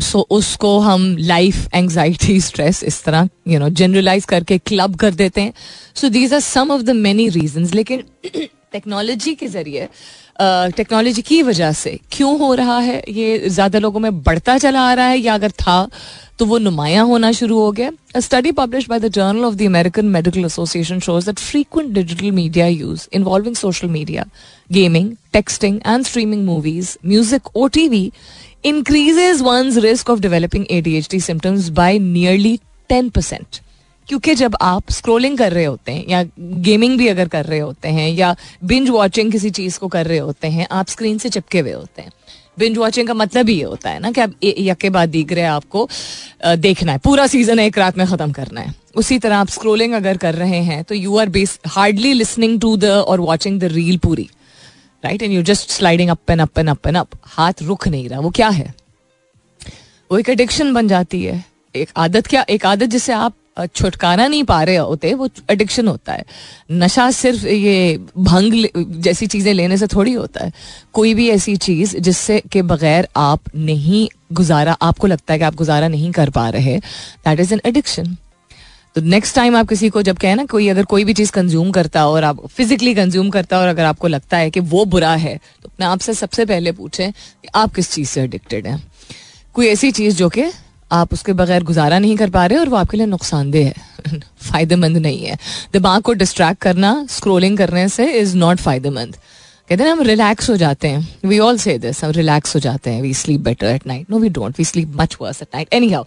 so 0.00 0.20
उसको 0.30 0.78
हम 0.78 1.16
लाइफ 1.18 1.74
एंगजाइटी 1.74 2.40
स्ट्रेस 2.40 2.82
इस 2.84 3.02
तरह 3.04 3.28
यू 3.48 3.58
नो 3.58 3.68
जनरलाइज 3.68 4.24
करके 4.24 4.58
क्लब 4.58 4.96
कर 4.96 5.14
देते 5.14 5.40
हैं. 5.40 5.52
So 5.94 6.08
these 6.08 6.34
are 6.34 6.40
some 6.40 6.70
of 6.70 6.82
the 6.82 6.90
many 6.90 7.28
reason 7.28 7.68
लेकिन 7.74 8.04
टेक्नोलॉजी 8.72 9.34
के 9.34 9.46
ज़रिए 9.46 9.88
टेक्नोलॉजी 10.76 11.22
की 11.22 11.42
वजह 11.42 11.72
से 11.72 11.98
क्यों 12.12 12.38
हो 12.38 12.52
रहा 12.54 12.78
है? 12.78 13.02
ये 13.08 13.48
ज़्यादा 13.48 13.78
लोगों 13.78 14.00
में 14.00 14.22
बढ़ता 14.22 14.56
चला 14.58 14.80
आ 14.80 14.92
रहा 14.94 15.06
है 15.06 15.18
या 15.18 15.34
अगर 15.34 15.50
था 15.60 15.88
तो 16.38 16.46
वो 16.46 16.58
नुमाया 16.58 17.02
होना 17.02 17.30
शुरू 17.32 17.58
हो 17.58 17.70
गया? 17.72 17.90
Study 18.18 18.52
publish 18.52 18.88
by 18.88 19.00
the 19.00 19.08
journal 19.08 19.44
of 19.44 19.54
the 19.54 19.62
American 19.66 20.06
medical 20.08 20.44
association 20.44 21.00
shows 21.00 21.26
that 21.26 21.38
frequent 21.40 21.92
digital 21.94 22.30
media 22.32 22.66
use 22.66 23.06
involving 23.14 23.56
social 23.56 23.88
media 23.88 24.24
gaming 24.70 25.12
texting 25.32 25.80
and 25.86 26.04
streaming 26.04 26.44
movies 26.46 26.96
music 27.06 27.56
or 27.56 27.66
TV 27.74 28.10
increases 28.64 29.42
one's 29.42 29.76
risk 29.84 30.10
of 30.10 30.20
developing 30.20 30.64
ADHD 30.70 31.20
symptoms 31.20 31.68
by 31.72 31.98
nearly 31.98 32.58
ten 32.90 33.08
percent 33.10 33.60
क्योंकि 34.08 34.34
जब 34.34 34.56
आप 34.60 34.90
scrolling 34.90 35.36
कर 35.38 35.52
रहे 35.52 35.64
होते 35.64 35.92
हैं 35.92 36.04
या 36.08 36.22
gaming 36.38 36.96
भी 36.98 37.08
अगर 37.08 37.28
कर 37.28 37.44
रहे 37.44 37.58
होते 37.58 37.88
हैं 37.88 38.08
या 38.10 38.34
बिंज 38.64 38.88
वॉचिंग 38.90 39.32
किसी 39.32 39.50
चीज़ 39.50 39.78
को 39.78 39.88
कर 39.88 40.06
रहे 40.06 40.18
होते 40.18 40.48
हैं, 40.48 40.66
आप 40.70 40.88
स्क्रीन 40.88 41.18
से 41.18 41.28
चिपके 41.28 41.60
हुए 41.60 41.72
होते 41.72 42.02
हैं। 42.02 42.10
बिंज 42.58 42.78
वॉचिंग 42.78 43.08
का 43.08 43.14
मतलब 43.14 43.48
ही 43.48 43.54
ये 43.54 43.64
होता 43.64 43.90
है 43.90 44.00
ना 44.00 44.10
कि 44.12 44.20
आप 44.20 44.32
यके 44.44 44.90
बाद 44.90 45.08
दिख 45.08 45.32
रहे 45.32 45.44
आपको 45.44 45.88
देखना 46.46 46.92
है, 46.92 46.98
पूरा 46.98 47.26
सीज़न 47.26 47.58
एक 47.58 47.78
रात 47.78 47.98
में 47.98 48.06
खत्म 48.06 48.32
करना 48.32 48.60
है। 48.60 48.74
उसी 48.96 49.18
तरह 49.18 49.36
आप 49.36 49.48
स्क्रोलिंग 49.48 49.94
अगर 49.94 50.16
कर 50.16 50.34
रहे 50.34 50.60
हैं 50.62 50.82
तो 50.84 50.94
you 50.94 51.16
are 51.18 51.28
base 51.28 51.58
hardly 51.68 52.12
listening 52.12 52.60
to 52.60 52.76
the 52.76 52.84
और 52.84 53.20
वॉचिंग 53.20 53.60
द 53.60 53.72
रील 53.72 53.98
पूरी। 53.98 54.28
Right 55.04 55.22
and 55.22 55.32
you 55.32 55.42
just 55.44 55.70
sliding 55.70 56.10
up 56.10 56.30
and 56.30 56.40
up 56.40 56.58
and 56.58 56.68
up 56.68 56.86
and 56.86 56.96
up 56.96 57.08
हाथ 57.26 57.62
रुक 57.62 57.88
नहीं 57.88 58.08
रहा। 58.08 58.20
वो 58.20 58.30
क्या 58.30 58.48
है? 58.50 58.72
वो 60.10 60.18
एक 60.18 60.28
एडिक्शन 60.28 60.72
बन 60.74 60.88
जाती 60.88 61.22
है। 61.22 61.44
एक 61.74 61.90
आदत 61.96 62.26
क्या 62.26 62.44
एक 62.50 62.66
आदत 62.66 62.86
जिसे 62.88 63.12
आप 63.12 63.34
छुटकारा 63.66 64.26
नहीं 64.26 64.44
पा 64.44 64.62
रहे 64.62 64.76
होते, 64.76 65.12
वो 65.14 65.28
एडिक्शन 65.50 65.88
होता 65.88 66.12
है। 66.12 66.24
नशा 66.72 67.10
सिर्फ़ 67.10 67.46
ये 67.46 67.98
भंग 68.18 68.66
जैसी 69.02 69.26
चीज़ें 69.26 69.52
लेने 69.54 69.76
से 69.76 69.86
थोड़ी 69.86 70.12
होता 70.12 70.44
है। 70.44 70.52
कोई 70.92 71.14
भी 71.14 71.28
ऐसी 71.30 71.56
चीज़ 71.58 71.96
जिससे 71.98 72.40
के 72.52 72.62
बगैर 72.64 73.08
आप 73.16 73.54
नहीं 73.56 74.08
गुजारा, 74.32 74.72
आपको 74.72 75.06
लगता 75.06 75.32
है 75.32 75.38
कि 75.38 75.44
आप 75.44 75.54
गुजारा 75.54 75.88
नहीं 75.88 76.10
कर 76.12 76.30
पा 76.30 76.48
रहे 76.48 76.78
दैट 76.78 77.40
इज़ 77.40 77.54
एन 77.54 77.60
एडिक्शन 77.66 78.16
तो 78.96 79.00
नेक्स्ट 79.00 79.34
टाइम 79.36 79.56
आप 79.56 79.68
किसी 79.68 79.88
को 79.88 80.00
जब 80.02 80.18
कहें 80.18 80.34
ना, 80.36 80.44
कोई 80.44 80.68
अगर 80.68 80.84
कोई 80.84 81.04
भी 81.04 81.12
चीज़ 81.14 81.30
कंज्यूम 81.32 81.70
करता 81.70 82.00
हो 82.00 82.12
और 82.14 82.24
आप 82.24 82.46
फिजिकली 82.46 82.94
कंज्यूम 82.94 83.30
करता 83.30 83.56
हो 83.56 83.62
और 83.62 83.68
अगर 83.68 83.84
आपको 83.84 84.08
लगता 84.08 84.36
है 84.36 84.50
कि 84.50 84.60
वो 84.62 84.84
बुरा 84.86 85.14
है 85.16 85.36
तो 85.36 85.68
अपने 85.68 85.86
आपसे 85.86 86.14
सबसे 86.14 86.44
पहले 86.44 86.72
पूछें 86.72 87.12
कि 87.12 87.48
आप 87.54 87.74
किस 87.74 87.90
चीज़ 87.92 88.08
से 88.08 88.22
एडिक्टेड 88.22 88.66
हैं। 88.66 88.82
कोई 89.54 89.66
ऐसी 89.66 89.90
चीज़ 89.92 90.16
जो 90.16 90.28
कि 90.28 90.42
आप 90.92 91.12
उसके 91.12 91.32
बगैर 91.32 91.62
गुजारा 91.62 91.98
नहीं 91.98 92.16
कर 92.16 92.30
पा 92.30 92.46
रहे 92.46 92.58
और 92.58 92.68
वो 92.68 92.76
आपके 92.76 92.96
लिए 92.96 93.06
नुकसानदेह 93.06 93.66
है। 93.66 93.74
फ़ायदेमंद 94.20 94.96
नहीं 94.96 95.24
है। 95.24 95.38
दिमाग 95.72 96.02
को 96.02 96.12
डिस्ट्रैक्ट 96.12 96.60
करना 96.60 97.06
स्क्रोलिंग 97.10 97.58
करने 97.58 97.88
से 97.88 98.12
इज़ 98.12 98.36
नॉट 98.36 98.56
फ़ायदेमंद। 98.56 99.16
कहते 99.68 99.84
हैं 99.84 99.90
हम 99.90 100.02
रिलैक्स 100.02 100.50
हो 100.50 100.56
जाते 100.56 100.88
हैं। 100.88 101.18
वी 101.24 101.38
ऑल 101.38 101.58
से 101.58 101.78
दिस 101.78 102.04
हम 102.04 102.10
रिलैक्स 102.10 102.54
हो 102.54 102.60
जाते 102.60 102.90
हैं। 102.90 103.02
We 103.02 103.14
sleep 103.14 103.40
better 103.40 103.66
at 103.66 103.86
night 103.86 104.10
no 104.10 104.18
we 104.18 104.28
don't 104.28 104.54
we 104.58 104.64
sleep 104.64 104.92
much 104.96 105.16
worse 105.20 105.42
at 105.42 105.48
night 105.54 105.68
anyhow 105.92 106.04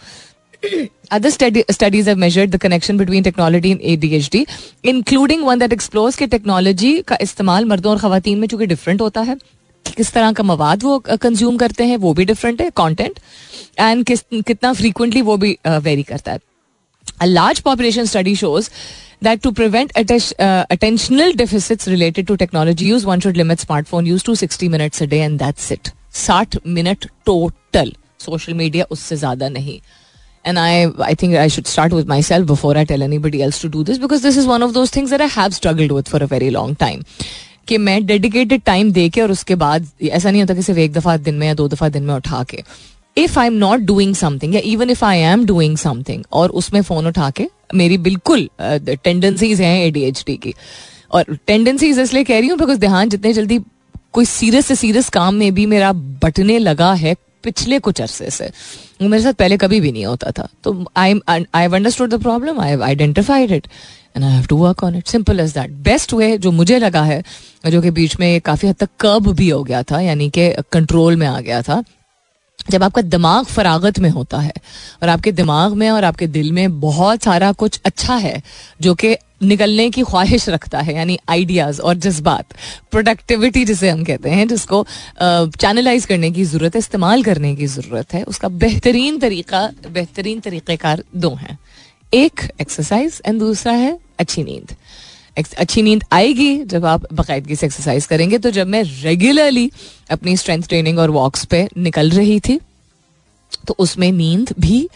Other 1.14 1.32
study, 1.32 1.64
studies 1.72 2.06
have 2.06 2.18
measured 2.18 2.52
the 2.52 2.60
connection 2.60 2.98
between 2.98 3.24
technology 3.24 3.72
and 3.72 3.82
ADHD, 3.82 4.48
including 4.94 5.44
one 5.44 5.60
that 5.60 5.74
explores 5.74 6.16
कि 6.16 6.28
technology 6.28 7.02
का 7.02 7.18
इस्तेमाल 7.22 7.66
मर्दों 7.66 7.92
और 7.92 8.00
खातन 8.00 8.36
में 8.36 8.48
चूँकि 8.48 8.66
different 8.66 9.02
होता 9.02 9.22
है 9.22 9.38
किस 9.98 10.12
तरह 10.14 10.32
का 10.34 10.44
मवाद 10.44 10.84
वो 10.84 10.98
कंज्यूम 11.22 11.58
करते 11.58 11.86
हैं 11.86 11.98
वो 11.98 12.14
भी 12.14 12.26
डिफरेंट 12.26 12.62
है 12.62 12.70
कंटेंट 12.78 13.20
एंड 13.80 14.06
कितना 14.10 14.74
फ्रीक्वेंटली 14.74 15.22
वो 15.22 15.38
भी 15.38 15.58
वेरी 15.68 16.04
करता 16.04 16.32
है 16.32 16.40
A 17.24 17.28
large 17.28 17.64
population 17.64 18.08
study 18.08 18.36
shows 18.36 18.70
that 19.22 19.42
to 19.44 19.52
prevent 19.54 19.92
uh, 19.96 20.66
attentional 20.70 21.36
deficits 21.36 21.88
related 21.88 22.28
to 22.28 22.36
technology 22.36 22.86
use, 22.86 23.06
one 23.06 23.22
should 23.22 23.38
limit 23.38 23.60
smartphone 23.60 24.06
use 24.06 24.22
to 24.24 24.36
60 24.36 24.68
minutes 24.68 25.00
a 25.02 25.08
day 25.08 25.22
and 25.22 25.40
that's 25.40 25.72
it. 25.72 25.92
60 26.10 26.60
minute 26.66 27.08
total. 27.26 27.92
Social 28.18 28.54
media 28.54 28.86
उससे 28.92 29.16
ज़्यादा 29.16 29.50
नहीं. 29.50 29.80
And 30.46 30.60
I, 30.60 30.88
I 31.00 31.16
think 31.16 31.36
I 31.36 31.48
should 31.48 31.68
start 31.68 31.94
with 31.94 32.08
myself 32.08 32.46
before 32.46 32.78
I 32.78 32.84
tell 32.84 33.02
anybody 33.02 33.42
else 33.42 33.60
to 33.60 33.70
do 33.70 33.84
this 33.84 33.98
because 33.98 34.22
this 34.22 34.38
is 34.38 34.46
one 34.46 34.62
of 34.62 34.74
those 34.74 34.92
things 34.92 35.10
that 35.10 35.22
I 35.22 35.28
have 35.28 35.56
struggled 35.56 35.92
with 35.92 36.08
for 36.08 36.22
a 36.24 36.28
very 36.28 36.52
long 36.52 36.76
time. 36.76 37.04
कि 37.68 37.78
मैं 37.78 38.06
dedicated 38.06 38.62
time 38.66 38.92
दे 38.92 39.08
के 39.10 39.22
और 39.22 39.32
उसके 39.32 39.56
बाद 39.56 39.88
ऐसा 40.04 40.32
नहीं 40.32 40.42
होता 40.42 40.54
कि 40.54 40.62
सिर्फ़ 40.62 40.80
एक 40.80 40.94
दफ़ा 40.94 41.16
दिन 41.20 41.36
में 41.36 41.48
या 41.48 41.54
दो 41.54 41.68
दफ़ा 41.68 41.90
दिन 41.90 42.04
में 42.04 42.14
उठा 42.16 42.44
के। 42.44 42.64
If 43.18 43.40
I 43.40 43.48
am 43.48 43.54
not 43.56 43.80
doing 43.82 44.16
something 44.16 44.56
या 44.56 44.62
even 44.66 44.90
if 44.90 45.04
I 45.06 45.20
am 45.20 45.46
doing 45.46 45.78
something 45.78 46.24
और 46.34 46.50
उसमें 46.52 46.82
फ़ोन 46.82 47.08
उठा 47.08 47.30
के, 47.30 47.48
मेरी 47.74 47.98
बिल्कुल 48.00 48.50
टेंडेंसीज 48.62 49.62
हैं 49.62 49.78
ए 49.86 49.92
डी 49.92 50.04
एच 50.04 50.24
डी 50.28 50.36
की। 50.38 50.54
और 51.12 51.38
टेंडेंसीज 51.48 52.00
इसलिए 52.00 52.24
कह 52.24 52.40
रही 52.40 52.50
हूँ 52.50 52.58
बिकॉज़ 52.60 52.80
ध्यान 52.80 53.10
जितने 53.10 53.34
जल्दी 53.34 53.60
कोई 54.14 54.26
सीरियस 54.26 54.66
से 54.66 54.76
सीरियस 54.76 55.10
काम 55.10 55.36
में 55.36 55.54
भी 55.54 55.66
मेरा 55.66 55.92
बटने 56.24 56.58
लगा 56.60 56.94
है 56.94 57.16
पिछले 57.44 57.80
कुछ 57.80 58.02
अरसे 58.02 58.30
से। 58.30 58.50
वो 59.00 59.08
मेरे 59.10 59.24
साथ 59.24 59.34
पहले 59.34 59.58
कभी 59.58 59.80
भी 59.82 59.92
नहीं 59.92 60.06
होता 60.06 60.32
था। 60.32 60.48
तो 60.64 60.86
I 60.98 61.20
I 61.30 61.66
understood 61.66 62.10
the 62.10 62.22
problem 62.22 62.60
I 62.62 62.78
identified 62.82 63.52
it 63.52 63.68
and 64.16 64.24
I 64.26 64.32
have 64.32 64.46
to 64.46 64.58
work 64.58 64.84
on 64.84 64.96
it 64.96 65.08
simple 65.08 65.40
as 65.40 65.54
that 65.54 65.72
best 65.84 66.14
way 66.14 66.38
जो 66.38 66.52
मुझे 66.52 66.80
लगा 66.80 67.04
है, 67.04 67.22
जो 67.66 67.82
कि 67.82 67.92
बीच 67.92 68.20
में 68.20 68.40
काफ़ी 68.42 68.68
हद 68.68 68.76
तक 68.76 68.90
कर्ब 69.00 69.32
भी 69.32 69.50
हो 69.50 69.64
गया 69.64 69.84
था, 69.84 70.00
यानी 70.02 70.30
कि 70.30 70.50
कंट्रोल 70.72 71.16
में 71.16 71.28
आ 71.28 71.40
गया 71.40 71.62
था 71.62 71.84
जब 72.66 72.84
आपका 72.84 73.02
दिमाग 73.02 73.46
फरागत 73.46 74.00
में 74.00 74.10
होता 74.10 74.38
है 74.40 74.54
और 75.04 75.10
आपके 75.10 75.32
दिमाग 75.32 75.74
में 75.74 75.90
और 75.90 76.04
आपके 76.04 76.28
दिल 76.28 76.52
में 76.52 76.80
बहुत 76.80 77.24
सारा 77.24 77.52
कुछ 77.54 77.80
अच्छा 77.86 78.16
है 78.18 78.42
जो 78.82 78.94
कि 78.96 79.16
निकलने 79.44 79.90
की 79.90 80.02
ख्वाहिश 80.04 80.48
रखता 80.50 80.80
है, 80.80 80.94
यानी 80.96 81.18
आइडियाज़ 81.30 81.82
और 81.82 81.96
जज्बात 81.96 82.54
प्रोडक्टिविटी 82.92 83.64
जिसे 83.66 83.90
हम 83.90 84.04
कहते 84.04 84.30
हैं, 84.30 84.48
जिसको 84.48 84.86
चैनलाइज 85.22 86.06
करने 86.06 86.32
की 86.32 86.44
ज़रूरत 86.46 86.76
है, 86.76 86.80
इस्तेमाल 86.80 87.24
करने 87.24 87.56
की 87.56 87.66
ज़रूरत 87.68 88.14
है, 88.14 88.24
उसका 88.24 88.48
बेहतरीन 88.50 89.20
तरीका, 89.20 89.70
बेहतरीन 89.88 90.40
तरीक़ेकार 90.40 91.04
दो 91.16 91.34
हैं। 91.36 91.58
एक 92.14 92.42
एक्सरसाइज 92.62 93.22
एंड 93.26 93.40
दूसरा 93.40 93.74
है 93.74 93.98
अच्छी 94.20 94.44
नींद। 94.44 94.76
अच्छी 95.38 95.82
नींद 95.82 96.04
आएगी 96.12 96.64
जब 96.66 96.86
आप 96.86 97.06
बाकायदगी 97.14 97.56
से 97.56 97.66
एक्सरसाइज 97.66 98.06
करेंगे। 98.06 98.38
तो 98.38 98.52
जब 98.52 98.68
मैं 98.68 98.84
रेगुलरली 99.02 99.70
अपनी 100.12 100.36
स्ट्रेंथ 100.38 100.64
ट्रेनिंग 100.64 101.00
और 101.00 101.10
वॉक्स 101.12 101.46
पे 101.46 101.68
निकल 101.78 102.10
रही 102.12 102.40
थी 102.40 102.60
तो 103.68 103.76
उसमें 103.80 104.12
नींद 104.12 104.54
भी 104.60 104.88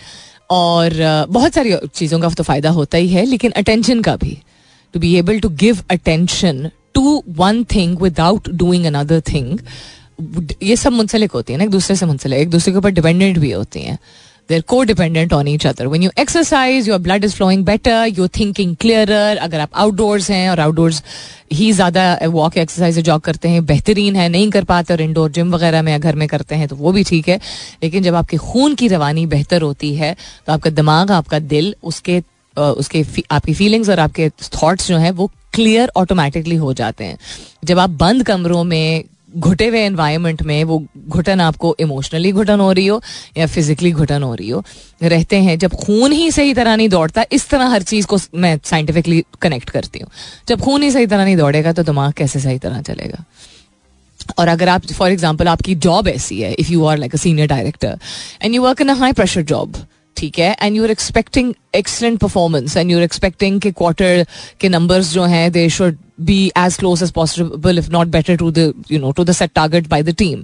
और 0.52 0.93
बहुत 1.30 1.54
सारी 1.54 1.75
चीज़ों 1.88 2.19
का 2.19 2.30
तो 2.30 2.43
फ़ायदा 2.43 2.69
होता 2.71 2.97
ही 2.97 3.08
है, 3.10 3.25
लेकिन 3.25 3.52
अटेंशन 3.52 4.02
का 4.02 4.15
भी। 4.15 4.38
To 4.93 4.99
be 4.99 5.15
able 5.15 5.39
to 5.39 5.49
give 5.49 5.84
attention 5.91 6.69
to 6.93 7.23
one 7.38 7.63
thing 7.65 8.02
without 8.02 8.49
doing 8.52 8.86
another 8.86 9.21
thing 9.23 9.60
ये 10.63 10.75
सब 10.75 10.91
मुंसलिक 10.91 11.32
होती 11.32 11.54
है 11.54 11.58
ना, 11.60 11.63
एक 11.63 11.69
दूसरे 11.69 11.95
से 11.95 12.06
मुंसलिक, 12.06 12.39
एक 12.39 12.49
दूसरे 12.49 12.71
के 12.71 12.78
ऊपर 12.78 12.89
डिपेंडेंट 12.91 13.38
भी 13.38 13.52
होती 13.52 13.82
हैं। 13.82 13.97
They're 14.50 14.66
को 14.66 14.82
dependent 14.84 15.34
on 15.34 15.48
each 15.48 15.66
other 15.68 15.88
when 15.88 16.04
you 16.04 16.10
exercise 16.20 16.88
your 16.90 17.00
blood 17.00 17.24
is 17.24 17.36
flowing 17.36 17.66
better 17.66 18.08
you're 18.10 18.30
thinking 18.40 18.76
clearer. 18.78 19.38
अगर 19.38 19.60
आप 19.60 19.70
आउटडोर्स 19.76 20.30
हैं 20.32 20.50
और 20.50 20.60
outdoors, 20.60 21.02
ही 21.54 21.72
ज़्यादा 21.72 22.18
वॉक 22.24 22.58
एक्सरसाइज 22.58 23.00
जॉग 23.02 23.22
करते 23.22 23.50
हैं, 23.50 23.66
बेहतरीन 23.66 24.16
है, 24.16 24.28
नहीं 24.30 24.50
कर 24.52 24.64
पाते 24.64 24.94
और 24.94 25.02
इंडोर 25.02 25.32
जिम 25.32 25.54
वगैरह 25.56 25.82
में 25.82 26.00
घर 26.00 26.16
में 26.16 26.28
करते 26.28 26.56
हैं 26.56 26.68
तो 26.68 26.76
वो 26.76 26.92
भी 26.92 27.04
ठीक 27.04 27.30
है। 27.30 27.40
लेकिन 27.84 28.04
जब 28.04 28.16
आपके 28.16 28.38
खून 28.40 28.76
की 28.76 28.88
रवानी 28.88 29.26
बेहतर 29.28 29.62
होती 29.62 29.94
है 29.96 30.16
तो 30.48 30.54
आपका 30.54 30.70
दिमाग, 30.72 31.12
आपका 31.12 31.40
दिल, 31.40 31.74
उसके 31.84 32.22
उसके 32.58 33.04
आपकी 33.32 33.54
फीलिंग्स 33.54 33.90
और 33.90 34.00
आपके 34.00 34.30
थॉट्स 34.30 34.88
जो 34.88 34.98
हैं, 34.98 35.12
वो 35.12 35.30
क्लियर 35.54 35.92
ऑटोमेटिकली 35.98 36.56
हो 36.56 36.74
जाते 36.74 37.04
हैं। 37.04 37.18
जब 37.66 37.80
आप 37.80 37.90
बंद 37.90 38.24
कमरों 38.24 38.64
में 38.64 39.04
घुटे 39.38 39.68
हुए 39.68 39.80
एनवायरनमेंट 39.80 40.42
में 40.42 40.63
वो 40.63 40.78
घुटन 41.08 41.42
आपको 41.42 41.76
इमोशनली 41.80 42.32
घुटन 42.32 42.60
हो 42.60 42.72
रही 42.72 42.86
हो 42.88 43.02
या 43.38 43.46
फिजिकली 43.48 43.92
घुटन 43.92 44.24
हो 44.24 44.34
रही 44.36 44.50
हो, 44.50 44.63
रहते 45.04 45.38
हैं, 45.38 45.58
जब 45.60 45.74
खून 45.76 46.12
ही 46.12 46.32
सही 46.32 46.54
तरह 46.54 46.76
नहीं 46.76 46.89
दौड़ता, 46.89 47.26
इस 47.32 47.48
तरह 47.50 47.68
हर 47.68 47.84
चीज़ 47.84 48.08
को 48.08 48.18
मैं 48.36 48.58
साइंटिफिकली 48.65 49.24
कनेक्ट 49.42 49.70
करती 49.70 50.00
हूँ। 50.00 50.10
जब 50.48 50.62
खून 50.62 50.84
ही 50.84 50.92
सही 50.92 51.08
तरह 51.08 51.24
नहीं 51.24 51.38
दौड़ेगा 51.38 51.74
तो 51.74 51.84
दिमाग 51.84 52.13
कैसे 52.13 52.39
सही 52.39 52.58
तरह 52.60 52.82
चलेगा? 52.82 53.24
और 54.39 54.48
अगर 54.48 54.70
आप 54.70 54.86
फॉर 54.88 55.12
एग्ज़ाम्पल 55.12 55.48
आपकी 55.48 55.76
जॉब 55.84 56.08
ऐसी 56.08 56.39
है 56.42 56.54
if 56.54 56.72
you 56.72 56.86
are 56.86 56.98
like 56.98 57.13
a 57.15 57.18
senior 57.18 57.48
director 57.48 57.98
and 58.42 58.56
you 58.56 58.62
work 58.63 58.82
in 58.82 58.89
a 58.89 58.96
high 59.00 59.13
pressure 59.13 59.42
job 59.52 59.76
ठीक 60.20 60.40
है? 60.40 60.56
And 60.62 60.76
you 60.76 60.84
are 60.84 60.92
expecting 60.92 61.54
excellent 61.76 62.20
performance 62.20 62.78
and 62.78 62.92
you 62.92 62.98
are 62.98 63.04
expecting 63.04 63.62
के 63.62 63.72
क्वार्टर 63.72 64.26
के 64.60 64.70
नंबर्स 64.70 65.14
जो 65.14 65.24
हैं 65.26 65.52
they 65.52 65.70
should 65.70 65.98
be 66.20 66.38
as 66.60 66.76
close 66.80 67.02
as 67.04 67.12
possible 67.18 67.78
if 67.82 67.86
not 67.92 68.10
better 68.14 68.34
to 68.40 68.48
the 68.56 68.64
you 68.94 68.98
know 69.04 69.12
to 69.20 69.24
the 69.28 69.36
set 69.36 69.52
target 69.60 69.86
by 69.92 70.00
the 70.08 70.14
team. 70.22 70.42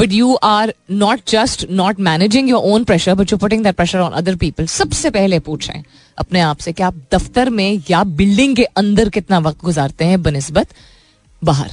But 0.00 0.10
you 0.16 0.34
are 0.48 0.72
not 1.02 1.22
just 1.32 1.64
not 1.78 2.02
managing 2.08 2.50
your 2.52 2.60
own 2.72 2.84
pressure 2.90 3.14
but 3.20 3.32
you're 3.32 3.40
putting 3.44 3.64
that 3.66 3.78
pressure 3.78 4.02
on 4.08 4.18
other 4.20 4.34
people. 4.42 4.66
सबसे 4.66 5.10
पहले 5.10 5.38
पूछें 5.38 5.82
अपने 6.18 6.40
आप 6.40 6.58
से 6.58 6.72
कि 6.72 6.82
आप 6.82 6.94
दफ्तर 7.12 7.50
में 7.50 7.82
या 7.90 8.04
बिल्डिंग 8.04 8.56
के 8.56 8.64
अंदर 8.64 9.08
कितना 9.08 9.38
वक्त 9.38 9.64
गुजारते 9.64 10.04
हैं 10.04 10.22
बनस्बत? 10.22 10.66
बाहर। 11.44 11.70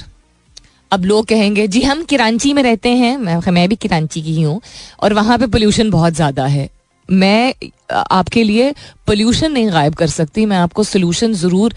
अब 0.92 1.04
लोग 1.04 1.26
कहेंगे 1.26 1.68
जी 1.68 1.82
हम 1.82 2.02
किरांची 2.04 2.52
में 2.52 2.62
रहते 2.62 2.88
हैं। 2.88 3.16
मैं, 3.18 3.50
मैं 3.50 3.68
भी 3.68 3.76
किरांची 3.76 4.22
की 4.22 4.34
ही 4.34 4.42
हूँ। 4.42 4.60
और 5.02 5.12
वहाँ 5.12 5.38
पे 5.38 5.46
पोल्यूशन 5.46 5.90
बहुत 5.90 6.12
ज़्यादा 6.12 6.46
है। 6.46 6.70
मैं 7.12 7.54
आपके 7.92 8.42
लिए 8.42 8.72
पोल्यूशन 9.06 9.52
नहीं 9.52 9.70
गायब 9.72 9.94
कर 9.94 10.06
सकती, 10.08 10.46
मैं 10.46 10.56
आपको 10.56 10.84
सोल्यूशन 10.84 11.32
ज़रूर 11.34 11.74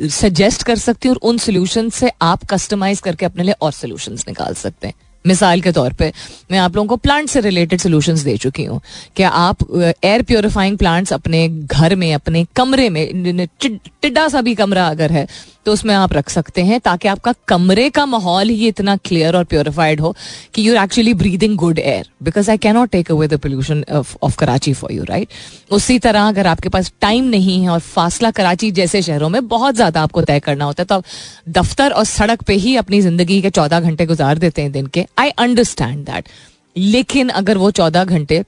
सजेस्ट 0.00 0.62
कर 0.62 0.76
सकती 0.78 1.08
हूँ 1.08 1.16
और 1.16 1.28
उन 1.28 1.38
सोल्यूशन 1.38 1.88
से 1.90 2.10
आप 2.22 2.44
कस्टमाइज 2.50 3.00
करके 3.00 3.26
अपने 3.26 3.44
लिए 3.44 3.54
और 3.62 3.72
सोल्यूशन 3.72 4.12
निकाल 4.28 4.54
सकते 4.56 4.86
हैं। 4.86 4.94
मिसाल 5.24 5.60
के 5.60 5.70
तौर 5.72 5.92
पे, 5.92 6.12
मैं 6.50 6.58
आप 6.58 6.76
लोगों 6.76 6.88
को 6.88 6.96
प्लांट 6.96 7.28
से 7.28 7.40
रिलेटेड 7.40 7.80
सोल्यूशंस 7.80 8.20
दे 8.20 8.36
चुकी 8.36 8.64
हूँ। 8.64 8.80
क्या 9.16 9.28
आप 9.30 9.58
एयर 9.74 10.22
प्योरीफाइंग 10.22 10.78
प्लांट्स 10.78 11.12
अपने 11.12 11.48
घर 11.48 11.94
में, 11.96 12.12
अपने 12.14 12.44
कमरे 12.56 12.88
में 12.90 13.46
टिड्डा 13.60 14.26
सा 14.28 14.40
भी 14.40 14.54
कमरा 14.54 14.86
अगर 14.88 15.12
है 15.12 15.26
तो 15.66 15.72
उसमें 15.72 15.94
आप 15.94 16.12
रख 16.12 16.28
सकते 16.30 16.62
हैं 16.62 16.80
ताकि 16.80 17.08
आपका 17.08 17.34
कमरे 17.48 17.88
का 17.90 18.06
माहौल 18.06 18.48
ही 18.48 18.68
इतना 18.68 18.96
क्लियर 18.96 19.36
और 19.36 19.44
प्योरिफाइड 19.44 20.00
हो 20.00 20.14
कि 20.54 20.68
you 20.68 20.76
are 20.76 20.84
actually 20.84 21.14
breathing 21.14 21.56
good 21.56 21.78
air 21.78 22.08
because 22.22 22.50
I 22.50 22.58
cannot 22.58 22.90
take 22.90 23.10
away 23.12 23.28
the 23.28 23.38
pollution 23.38 23.84
of 24.22 24.36
Karachi 24.36 24.72
for 24.72 24.92
you 24.92 25.04
right 25.04 25.28
उसी 25.70 25.98
तरह 25.98 26.28
अगर 26.28 26.46
आपके 26.46 26.68
पास 26.68 26.92
टाइम 27.00 27.24
नहीं 27.24 27.62
है 27.62 27.68
और 27.70 27.80
फासला 27.80 28.30
कराची 28.30 28.70
जैसे 28.70 29.02
शहरों 29.02 29.28
में 29.28 29.46
बहुत 29.48 29.74
ज़्यादा 29.74 30.02
आपको 30.02 30.22
तय 30.22 30.40
करना 30.40 30.64
होता 30.64 30.82
है 30.82 30.86
तो 30.86 30.94
आप 30.94 31.04
दफ्तर 31.48 31.90
और 31.90 32.04
सड़क 32.04 32.42
पर 32.42 32.52
ही 32.52 32.76
अपनी 32.76 33.00
ज़िंदगी 33.00 33.40
के 33.42 33.50
चौदह 33.50 33.80
घंटे 33.80 34.06
गुजार 34.06 34.38
देते 34.38 34.62
हैं 34.62 34.72
दिन 34.72 34.86
के। 34.86 35.06
आई 35.18 35.30
अंडरस्टैंड 35.38 36.04
दैट 36.06 36.28
लेकिन 36.76 37.28
अगर 37.28 37.58
वो 37.58 37.70
चौदह 37.70 38.04
घंटे 38.04 38.42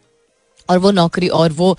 और 0.69 0.79
वो 0.79 0.91
नौकरी 0.93 1.29
और 1.31 1.53
वो 1.53 1.77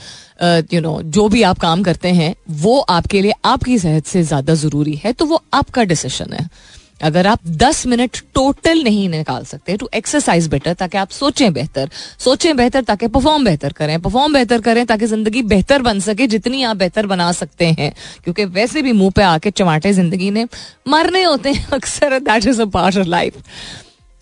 यू 0.73 0.81
नो 0.81 1.01
जो 1.03 1.27
भी 1.29 1.41
आप 1.43 1.59
काम 1.59 1.83
करते 1.83 2.09
हैं, 2.11 2.33
वो 2.51 2.79
आपके 2.79 3.21
लिए, 3.21 3.33
आपकी 3.45 3.77
सेहत 3.79 4.05
से 4.05 4.23
ज़्यादा 4.23 4.53
ज़रूरी 4.55 4.95
है 4.95 5.13
तो 5.13 5.25
वो 5.25 5.43
आपका 5.53 5.83
डिसीशन 5.85 6.33
है। 6.33 6.49
अगर 7.01 7.27
आप 7.27 7.39
10 7.53 7.85
मिनट 7.87 8.17
टोटल 8.35 8.83
नहीं 8.83 9.07
निकाल 9.09 9.43
सकते 9.45 9.75
टू 9.77 9.89
एक्सरसाइज 9.93 10.47
बेटर 10.47 10.73
ताकि 10.73 10.97
आप 10.97 11.09
सोचें 11.11 11.53
बेहतर। 11.53 11.89
सोचें 12.19 12.55
बेहतर, 12.57 12.83
ताकि 12.83 13.07
परफॉर्म 13.07 13.45
बेहतर 13.45 13.73
करें। 13.73 13.99
परफॉर्म 14.01 14.33
बेहतर 14.33 14.61
करें, 14.61 14.85
ताकि 14.85 15.05
ज़िंदगी 15.05 15.41
बेहतर 15.43 15.81
बन 15.81 15.99
सके, 15.99 16.27
जितनी 16.27 16.63
आप 16.63 16.77
बेहतर 16.77 17.07
बना 17.07 17.31
सकते 17.31 17.65
हैं। 17.69 17.91
क्योंकि 18.23 18.45
वैसे 18.45 18.81
भी 18.81 18.91
मुँह 18.91 19.11
पे 19.15 19.21
आके 19.23 19.51
चमाटे 19.51 19.93
ज़िंदगी 19.93 20.31
ने 20.31 20.45
मरने 20.87 21.23
होते 21.23 21.51
हैं, 21.51 21.67
अक्सर 21.73 22.19
that 22.21 22.47
is 22.47 22.61
a 22.61 22.65
part 22.67 22.97
of 22.97 23.07
life 23.07 23.41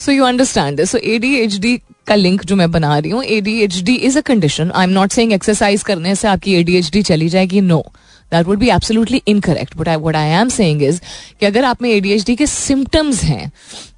so 0.05 0.11
you 0.11 0.23
understand 0.25 0.83
so 0.83 0.97
A 0.97 1.17
D 1.19 1.35
H 1.35 1.57
D 1.59 1.77
का 2.07 2.15
लिंक 2.15 2.43
जो 2.45 2.55
मैं 2.55 2.71
बना 2.71 2.97
रही 2.97 3.11
हूँ 3.11 3.23
A 3.23 3.39
D 3.41 3.59
H 3.61 3.81
D 3.81 3.95
is 4.07 4.17
a 4.17 4.21
condition 4.21 4.71
I 4.71 4.83
am 4.83 4.89
not 4.91 5.11
saying 5.11 5.33
exercise 5.33 5.83
करने 5.83 6.15
से 6.15 6.27
आपकी 6.27 6.55
ए 6.55 6.63
डी 6.63 6.75
एच 6.77 6.91
डी 6.91 7.03
चली 7.03 7.29
जाएगी 7.29 7.61
no 7.61 7.83
that 8.31 8.45
would 8.47 8.59
be 8.59 8.69
absolutely 8.69 9.21
incorrect 9.27 9.75
but 9.77 9.87
I 9.87 9.95
what 9.95 10.15
I 10.15 10.29
am 10.31 10.49
saying 10.49 10.81
is 10.83 10.99
कि 11.39 11.45
अगर 11.45 11.65
आप 11.65 11.81
में 11.81 11.89
एडीएचडी 11.89 12.35
के 12.35 12.45
सिम्टम्स 12.47 13.23
हैं 13.23 13.51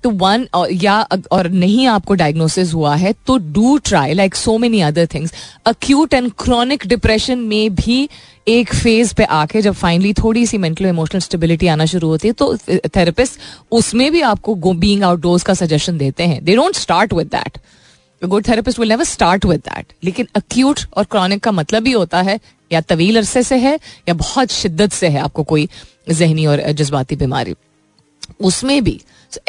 तो 0.03 0.09
वन 0.09 0.47
या, 0.71 0.99
और 1.31 1.49
नहीं 1.49 1.87
आपको 1.87 2.13
डायग्नोसिस 2.13 2.73
हुआ 2.73 2.95
है 2.95 3.13
तो 3.27 3.37
do 3.53 3.77
try 3.85 4.13
like 4.13 4.35
so 4.35 4.57
many 4.57 4.81
other 4.81 5.07
things 5.13 5.33
acute 5.65 6.13
and 6.13 6.31
chronic 6.39 6.87
depression 6.87 7.39
में 7.39 7.75
भी 7.75 8.07
एक 8.47 8.73
फ़ेज़ 8.73 9.13
पे 9.15 9.23
आके 9.25 9.61
जब 9.61 9.73
फाइनली 9.73 10.13
थोड़ी 10.13 10.45
सी 10.45 10.57
मेंटल 10.57 10.85
इमोशनल 10.85 11.21
स्टेबिलिटी 11.21 11.67
आना 11.67 11.85
शुरू 11.85 12.07
होती 12.07 12.27
है 12.27 12.33
तो 12.33 12.55
थेरेपिस्ट 12.95 13.39
उसमें 13.71 14.11
भी 14.11 14.21
आपको 14.23 14.55
बीइंग 14.55 15.03
आउटडोर्स 15.03 15.43
का 15.43 15.53
सजेशन 15.53 15.97
देते 15.97 16.23
हैं। 16.23 16.43
They 16.45 16.55
don't 16.55 16.75
start 16.75 17.13
with 17.13 17.27
that 17.27 17.57
good 18.21 18.47
therapist 18.47 18.79
will 18.79 18.89
never 18.89 19.03
start 19.03 19.45
with 19.45 19.59
that 19.61 19.93
लेकिन 20.03 20.27
अक्यूट 20.35 20.79
और 20.93 21.03
क्रॉनिक 21.05 21.43
का 21.43 21.51
मतलब 21.51 21.83
भी 21.83 21.91
होता 21.91 22.21
है, 22.21 22.39
या 22.71 22.81
तवील 22.81 23.17
अरसे 23.17 23.43
से 23.43 23.55
है, 23.57 23.79
या 24.07 24.13
बहुत 24.13 24.51
शिद्दत 24.51 24.91
से 24.93 25.07
है 25.07 25.19
आपको 25.19 25.43
कोई 25.43 25.67
जहनी 26.09 26.45
और 26.45 26.61
जज्बाती 26.71 27.15
बीमारी। 27.15 27.55
उसमें 28.41 28.83
भी 28.83 28.99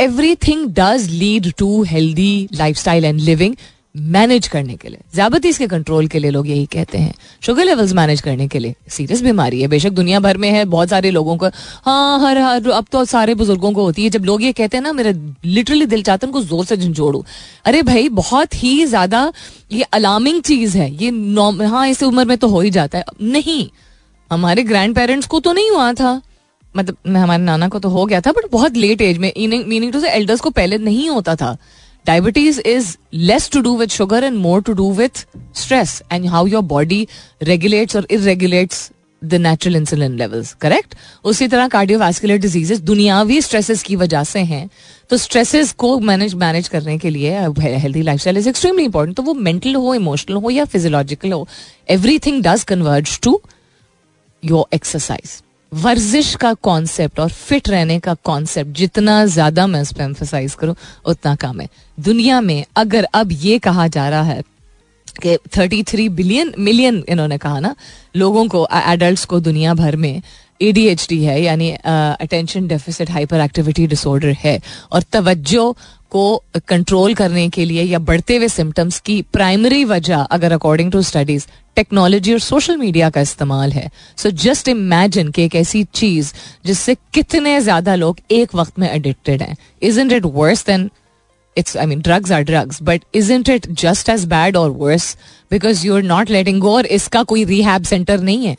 everything 0.38 0.68
does 0.74 1.09
lead 1.11 1.52
to 1.59 1.82
healthy 1.85 2.48
lifestyle 2.76 3.04
and 3.04 3.20
living 3.20 3.56
manage 3.96 4.46
करने 4.48 4.74
के 4.76 4.88
लिए। 4.88 4.98
ज्यादातीस 5.14 5.59
के 5.59 5.66
कंट्रोल 5.66 6.06
के 6.06 6.18
लिए 6.18 6.30
लोग 6.30 6.48
यही 6.48 6.64
कहते 6.66 6.98
हैं। 6.98 7.14
शुगर 7.42 7.64
लेवल्स 7.64 7.92
मैनेज 7.92 8.20
करने 8.20 8.46
के 8.48 8.59
लिए। 8.59 8.74
सीरियस 8.88 9.22
बीमारी 9.22 9.61
है, 9.61 9.68
बेशक 9.68 9.90
दुनिया 9.90 10.20
भर 10.20 10.37
में 10.37 10.48
है, 10.50 10.64
बहुत 10.66 10.88
सारे 10.88 11.11
लोगों 11.11 11.37
को। 11.37 11.46
हाँ 11.85 12.20
हर 12.20 12.38
हर, 12.38 12.70
अब 12.70 12.87
तो 12.92 13.04
सारे 13.04 13.35
बुज़ुर्गों 13.35 13.72
को 13.72 13.82
होती 13.82 14.04
है। 14.04 14.11
जब 14.11 14.24
लोग 14.24 14.42
ये 14.42 14.52
कहते 14.52 14.76
हैं 14.76 14.82
ना, 14.85 14.92
मेरा 14.92 15.12
लिटरली 15.44 15.87
दिल 15.87 16.02
चाहता 16.02 16.26
है 16.26 16.32
उनको 16.32 16.42
ज़ोर 16.42 16.64
से 16.64 16.76
झंझोड़ू। 16.76 17.24
अरे 17.64 17.82
भाई, 17.82 18.09
बहुत 18.11 18.62
ही 18.62 18.85
ज़्यादा 18.87 19.32
ये 19.72 19.82
अलार्मिंग 19.82 20.42
चीज़ 20.42 20.76
है। 20.78 20.92
ये 20.94 21.11
हाँ 21.66 21.88
इस 21.88 22.02
उम्र 22.02 22.24
में 22.24 22.37
तो 22.38 22.48
हो 22.48 22.61
ही 22.61 22.70
जाता 22.70 22.98
है। 22.98 23.04
नहीं, 23.22 23.68
हमारे 24.30 24.62
ग्रैंड 24.64 24.94
पेरेंट्स 24.94 25.26
को 25.26 25.40
तो 25.40 25.52
नहीं 25.52 25.70
हुआ 25.70 25.92
था। 25.92 26.20
मतलब 26.74 27.16
हमारे 27.16 27.42
नाना 27.42 27.68
को 27.68 27.78
तो 27.78 27.88
हो 27.88 28.04
गया 28.06 28.20
था 28.20 28.32
बट 28.32 28.50
बहुत 28.52 28.76
लेट 28.76 29.02
एज 29.02 29.18
में 29.18 29.32
मीनिंग 29.38 29.92
टू 29.92 30.00
से 30.00 30.09
एल्डर्स 30.09 30.40
को 30.40 30.50
पहले 30.50 30.78
नहीं 30.78 31.09
होता 31.11 31.35
था। 31.37 31.56
Diabetes 32.07 32.59
is 32.73 32.97
less 33.29 33.49
to 33.51 33.62
do 33.62 33.73
with 33.75 33.92
sugar 33.92 34.19
and 34.27 34.38
more 34.38 34.61
to 34.62 34.75
do 34.75 34.88
with 34.99 35.25
stress 35.61 35.95
and 36.11 36.29
how 36.35 36.45
your 36.47 36.62
body 36.75 37.01
regulates 37.55 37.99
or 38.01 38.05
irregulates 38.19 38.85
the 39.23 39.35
natural 39.35 39.77
insulin 39.77 40.16
levels 40.16 40.53
correct 40.61 40.95
उसी 41.25 41.47
तरह 41.49 41.69
cardiovascular 41.69 42.37
diseases 42.38 42.81
दुनियावी 42.90 43.40
stresses 43.42 43.83
की 43.83 43.97
वजह 43.97 44.25
से 44.25 44.40
हैं। 44.51 44.69
तो 45.11 45.16
स्ट्रेसेस 45.16 45.73
को 45.83 45.99
मैनेज 46.09 46.35
मैनेज 46.42 46.69
करने 46.69 46.97
के 46.99 47.11
लिए 47.11 47.33
healthy 47.59 48.03
life 48.03 48.21
style 48.21 48.38
is 48.38 48.49
extremely 48.49 48.85
important 48.85 49.16
तो 49.16 49.23
वो 49.23 49.35
मेंटल 49.49 49.75
हो 49.75 49.95
इमोशनल 49.95 50.37
हो 50.45 50.51
या 50.51 50.64
फिजियोलॉजिकल 50.75 51.33
हो 51.33 51.47
everything 52.27 52.42
does 52.45 52.64
converge 52.73 53.19
to 53.23 53.40
your 54.42 54.64
exercise 54.75 55.40
वर्जिश 55.77 56.35
का 56.35 56.53
कॉन्सेप्ट 56.62 57.19
और 57.21 57.29
फिट 57.31 57.69
रहने 57.69 57.99
का 58.01 58.15
कॉन्सेप्ट 58.25 58.71
जितना 58.77 59.25
ज़्यादा 59.27 59.67
मैं 59.67 59.81
उस 59.81 59.93
पर 59.93 60.03
एम्फोसाइज 60.03 60.55
करूँ, 60.55 60.75
उतना 61.05 61.35
कम 61.37 61.61
है। 61.61 61.69
दुनिया 61.99 62.41
में 62.41 62.65
अगर 62.77 63.05
अब 63.15 63.33
ये 63.33 63.59
कहा 63.59 63.87
जा 63.89 64.09
रहा 64.09 64.23
है 64.23 64.43
कि 65.23 65.37
33 65.49 66.09
बिलियन 66.11 66.53
मिलियन 66.59 67.05
इन्होंने 67.09 67.39
कहा 67.39 67.61
ना, 67.61 67.75
लोगों 68.17 68.47
को 68.49 68.67
एडल्ट 68.75 69.25
को 69.25 69.41
दुनिया 69.41 69.75
भर 69.75 69.97
में 69.97 70.23
एडीएचडी 70.61 71.23
है, 71.25 71.41
यानी 71.43 71.71
attention 71.71 72.67
deficit 72.69 73.11
hyper 73.11 73.41
activity 73.41 73.87
disorder 73.87 74.37
है, 74.39 74.61
और 74.93 75.03
तवज्जो 75.03 75.77
को 76.12 76.42
कंट्रोल 76.69 77.14
करने 77.14 77.49
के 77.49 77.64
लिए 77.64 77.83
या 77.83 77.99
बढ़ते 78.01 78.37
हुए 78.37 78.49
सिम्टम्स 78.49 78.99
की 79.01 79.21
प्राइमरी 79.33 79.85
वजह, 79.85 80.16
अगर 80.16 80.53
अकॉर्डिंग 80.53 80.92
टू 80.92 81.03
स्टडीज़ 81.03 81.47
टेक्नोलॉजी 81.77 82.33
और 82.33 82.38
सोशल 82.40 82.77
मीडिया 82.77 83.09
का 83.11 83.21
इस्तेमाल 83.21 83.73
है। 83.73 83.90
सो 84.19 84.31
जस्ट 84.43 84.68
इमेजिन 84.68 85.30
कि 85.30 85.45
एक 85.45 85.55
ऐसी 85.55 85.83
चीज़ 85.95 86.33
जिससे 86.66 86.95
कितने 87.14 87.61
ज़्यादा 87.61 87.95
लोग 87.95 88.20
एक 88.33 88.55
वक्त 88.55 88.78
में 88.78 88.91
एडिक्टेड 88.91 89.43
हैं। 89.43 89.57
Isn't 90.01 90.12
it 90.12 90.24
worse 90.26 90.64
than 90.66 90.91
it's 91.57 91.76
I 91.76 91.87
mean 91.87 92.01
drugs 92.01 92.33
are 92.33 92.43
drugs 92.45 92.83
but 92.83 93.03
isn't 93.33 93.49
it 93.49 93.66
just 93.83 94.09
as 94.09 94.24
bad 94.28 94.57
और 94.57 94.70
worse 94.78 95.16
because 95.51 95.87
you 95.87 95.97
are 95.97 96.03
not 96.05 96.30
letting 96.30 96.61
go 96.61 96.76
और 96.76 96.87
इसका 96.89 97.22
कोई 97.24 97.45
रिहैब 97.45 97.85
सेंटर 97.85 98.20
नहीं 98.20 98.47
है? 98.47 98.57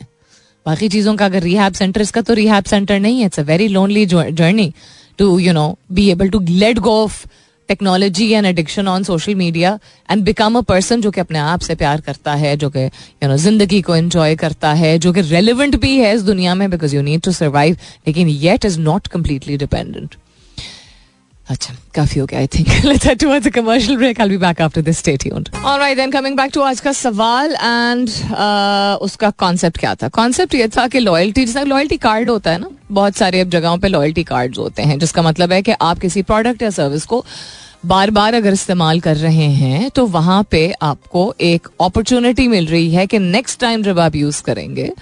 बाकी 0.66 0.88
चीज़ों 0.88 1.14
का 1.16 1.24
अगर 1.24 1.42
रिहैब 1.42 1.72
सेंटर 1.72 2.00
इसका 2.00 2.20
तो 2.20 2.34
रिहैब 2.34 2.64
सेंटर 2.66 2.98
नहीं 3.00 3.20
है। 3.20 3.26
It's 3.26 3.40
a 3.40 3.42
very 3.42 3.68
lonely 3.68 4.06
journey 4.06 4.72
to 5.18 5.38
you 5.38 5.52
know 5.52 5.76
be 5.92 6.08
able 6.10 6.28
to 6.30 6.40
let 6.40 6.78
go 6.78 7.02
of 7.02 7.26
technology 7.68 8.30
and 8.32 8.46
addiction 8.46 8.88
on 8.88 9.02
social 9.02 9.34
media 9.34 9.78
and 10.10 10.24
become 10.24 10.58
a 10.58 10.60
person 10.68 11.00
जो 11.00 11.10
कि 11.10 11.20
अपने 11.20 11.38
आप 11.38 11.60
से 11.60 11.74
प्यार 11.74 12.00
करता 12.00 12.34
है, 12.34 12.56
जो 12.56 12.70
कि 12.70 12.84
यू 12.84 13.28
नो 13.28 13.36
ज़िंदगी 13.38 13.80
को 13.82 13.96
एंजॉय 13.96 14.36
करता 14.36 14.72
है, 14.74 14.98
जो 14.98 15.12
कि 15.12 15.20
रेलिवेंट 15.20 15.76
भी 15.80 15.96
है 15.98 16.14
इस 16.14 16.22
दुनिया 16.22 16.54
में 16.54 16.68
because 16.70 16.96
you 16.96 17.02
need 17.02 17.22
to 17.22 17.32
survive 17.32 17.76
लेकिन 18.06 18.28
yet 18.28 18.64
is 18.64 18.80
not 18.80 19.06
completely 19.08 19.56
dependent 19.56 20.14
अच्छा 21.48 21.74
काफ़ी 21.94 22.20
हो 22.20 22.26
गया 22.26 22.38
I 22.38 22.46
think 22.46 22.68
let's 22.84 23.06
head 23.06 23.18
towards 23.18 23.46
a 23.46 23.50
commercial 23.50 23.96
break 23.96 24.20
I 24.20 24.28
will 24.28 24.38
be 24.38 24.46
back 24.46 24.60
after 24.60 24.82
this 24.82 24.98
stay 24.98 25.16
tuned 25.16 25.48
alright 25.64 25.96
then 25.96 26.10
coming 26.10 26.36
back 26.36 26.50
to 26.54 26.60
आज 26.60 26.80
का 26.80 26.92
सवाल 26.92 27.52
and 27.52 28.08
uh, 28.08 29.02
उसका 29.02 29.30
concept 29.30 29.78
क्या 29.78 29.94
था? 29.94 30.08
कॉन्सेप्ट 30.08 30.54
ये 30.54 30.68
था 30.68 30.86
कि 30.88 30.98
लॉयल्टी 30.98 31.44
जैसा 31.44 31.62
लॉयल्टी 31.62 31.96
कार्ड 31.96 32.30
होता 32.30 32.50
है 32.50 32.58
ना 32.58 32.70
बहुत 32.92 33.16
सारे 33.16 33.40
अब 33.40 33.50
जगहों 33.50 33.78
पे 33.78 33.88
लॉयल्टी 33.88 34.24
कार्ड्स 34.24 34.58
होते 34.58 34.82
हैं 34.82 34.98
जिसका 34.98 35.22
मतलब 35.22 35.52
है 35.52 35.62
कि 35.62 35.72
आप 35.80 35.98
किसी 35.98 36.22
प्रोडक्ट 36.22 36.62
या 36.62 36.70
सर्विस 36.70 37.04
को 37.04 37.24
बार 37.86 38.10
बार 38.10 38.34
अगर 38.34 38.52
इस्तेमाल 38.52 39.00
कर 39.00 39.16
रहे 39.16 39.48
हैं 39.54 39.90
तो 39.90 40.06
वहाँ 40.06 40.42
पे 40.50 40.74
आपको 40.82 41.34
एक 41.40 41.68
अपॉर्चुनिटी 41.80 42.48
मिल 42.48 42.66
रही 42.66 42.90
है 42.90 43.06
कि 43.06 43.18
नेक्स्ट 43.18 43.60
टाइम 43.60 43.82
जब 43.82 43.98
आप 43.98 44.16
यूज़ 44.16 44.42
करेंगे 44.42 44.92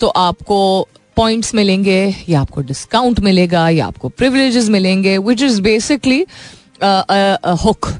तो 0.00 0.06
आपको 0.06 0.88
पॉइंट्स 1.16 1.54
मिलेंगे, 1.54 2.14
या 2.28 2.40
आपको 2.40 2.60
डिस्काउंट 2.62 3.20
मिलेगा, 3.20 3.68
या 3.70 3.86
आपको 3.86 4.08
प्रिवलेजेस 4.10 4.68
मिलेंगे 4.68 5.16
which 5.20 5.42
is 5.42 5.60
basically 5.62 6.20
hook 7.64 7.92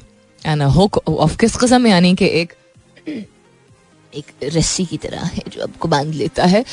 and 0.45 0.61
hook 0.63 0.97
of 1.07 1.37
किस 1.37 1.55
कस्म 1.55 1.87
यानी 1.87 2.13
कि 2.15 2.25
एक 2.41 2.53
एक 4.13 4.25
रस्सी 4.53 4.85
की 4.85 4.97
तरह 4.97 5.23
है 5.23 5.41
जो 5.47 5.61
आपको 5.63 5.87
बाँध 5.87 6.13
लेता 6.13 6.45
है। 6.45 6.63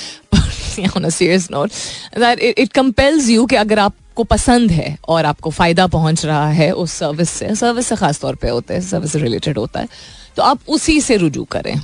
Serious 0.79 1.49
note 1.51 1.71
that 2.19 2.41
it 2.41 2.73
compels 2.73 3.29
you 3.29 3.47
कि 3.47 3.57
अगर 3.57 3.79
आपको 3.79 4.25
पसंद 4.25 4.71
है 4.71 4.97
और 5.09 5.25
आपको 5.25 5.51
फ़ायदा 5.51 5.87
पहुँच 5.87 6.25
रहा 6.25 6.49
है 6.51 6.71
उस 6.73 6.93
सर्विस 6.93 7.31
से 7.31 7.55
सर्विस 7.57 7.87
से 7.87 7.97
खास 7.97 8.21
तौर 8.21 8.35
पे 8.35 8.49
होता 8.49 8.75
है 8.75 8.81
सर्विस 8.81 9.13
से 9.13 9.19
रिलेटेड 9.19 9.59
होता 9.59 9.81
है 9.81 9.89
तो 10.37 10.43
आप 10.43 10.61
उसी 10.69 11.01
से 11.01 11.17
रुजू 11.17 11.45
करें। 11.45 11.75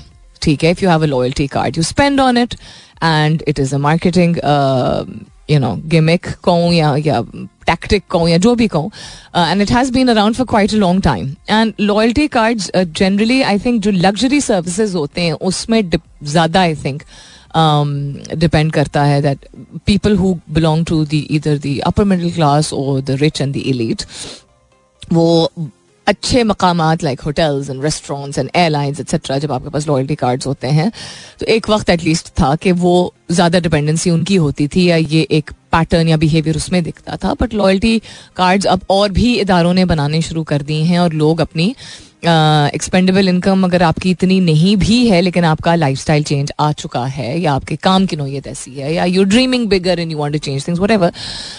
ठीक 0.43 0.65
है 0.65 0.71
if 0.71 0.85
you 0.85 0.91
have 0.91 1.03
a 1.03 1.07
loyalty 1.07 1.47
card 1.49 1.77
you 1.77 1.83
spend 1.83 2.21
on 2.21 2.39
it 2.39 2.55
and 3.03 3.43
it 3.49 3.61
is 3.61 3.75
a 3.75 3.79
marketing 3.79 4.37
you 5.51 5.59
know 5.59 5.75
gimmick 5.87 6.27
कहूँ 6.45 6.73
या 6.75 6.95
या 6.99 7.23
टैक्टिक 7.67 8.05
कहूँ 8.11 8.29
या 8.29 8.39
जो 8.39 8.55
भी 8.55 8.69
कहूँ 8.69 8.91
and 9.37 9.63
it 9.63 9.71
has 9.71 9.93
been 9.93 10.09
around 10.09 10.35
for 10.35 10.47
quite 10.47 10.75
a 10.75 10.77
long 10.77 11.03
time 11.03 11.35
and 11.51 11.73
loyalty 11.81 12.29
cards 12.29 12.71
generally 12.77 13.41
I 13.43 13.59
think 13.59 13.83
जो 13.83 13.91
luxury 13.91 14.41
services 14.41 14.97
होते 14.97 15.21
हैं 15.21 15.33
उसमें 15.51 15.83
ज़्यादा 15.91 16.61
आई 16.61 16.75
थिंक 16.85 17.03
डिपेंड 18.37 18.73
करता 18.73 19.03
है 19.05 19.21
that 19.23 19.47
people 19.87 20.17
who 20.17 20.35
belong 20.51 20.85
to 20.87 21.05
the 21.05 21.19
इधर 21.31 21.59
दी 21.59 21.79
अपर 21.87 22.05
मिडिल 22.05 22.33
क्लास 22.33 22.73
और 22.73 23.01
the 23.01 23.17
rich 23.21 23.41
and 23.41 23.53
the 23.55 23.57
elite 23.57 24.03
वो 25.13 25.51
अच्छे 26.11 26.43
मकाम 26.45 26.83
like 27.03 27.21
hotels 27.21 27.71
and 27.71 27.83
restaurants 27.85 28.39
and 28.39 28.51
airlines 28.55 29.01
etcetera 29.01 29.39
जब 29.39 29.53
आपके 29.53 29.71
पास 29.71 29.89
लॉयल्टी 29.89 30.15
कार्ड्स 30.17 30.47
होते 30.47 30.69
हैं 30.71 30.91
तो 31.41 31.47
एक 31.49 31.71
वक्त 31.71 31.91
एटलीस्ट 31.91 32.29
था 32.41 32.55
कि 32.57 32.73
वो 32.81 32.93
ज़्यादा 33.31 33.59
डिपेंडेंसी 33.61 34.11
उनकी 34.11 34.37
होती 34.37 34.69
थी 34.69 34.89
या 34.89 34.97
ये 34.97 35.27
एक 35.31 35.51
पैटर्न 35.73 36.09
या 36.09 36.17
बिहेवियर 36.17 36.57
उसमें 36.57 36.83
दिखता 36.85 37.17
था। 37.17 37.35
बट 37.41 37.55
लॉयल्टी 37.55 37.99
कार्ड्स 38.37 38.67
अब 38.67 38.81
और 38.91 39.11
भी 39.13 39.35
इदारों 39.41 39.73
ने 39.75 39.85
बनाने 39.87 40.23
शुरू 40.23 40.43
कर 40.45 40.63
दिए 40.63 40.83
हैं 40.85 40.99
और 40.99 41.13
लोग 41.15 41.41
अपनी 41.41 41.75
एक्सपेंडेबल 42.25 43.29
इनकम 43.29 43.65
अगर 43.65 43.83
आपकी 43.83 44.11
इतनी 44.11 44.41
नहीं 44.41 44.77
भी 44.77 45.07
है, 45.09 45.21
लेकिन 45.21 45.45
आपका 45.45 45.75
लाइफ 45.75 45.99
स्टाइल 45.99 46.23
चेंज 46.25 46.53
आ 46.61 46.71
चुका 46.73 47.05
है 47.07 47.39
या 47.41 47.53
आपके 47.53 47.77
काम 47.79 48.07
की 48.07 48.17
नोयत 48.17 48.47
ऐसी 48.47 48.71
है 48.71 48.93
या 48.95 49.05
you 49.07 49.25
dreaming 49.27 49.69
bigger 49.69 50.01
in 50.01 50.11
you 50.11 50.19
want 50.19 50.35
to 50.35 50.39
change 50.41 50.67
things 50.67 50.81
whatever 50.91 51.13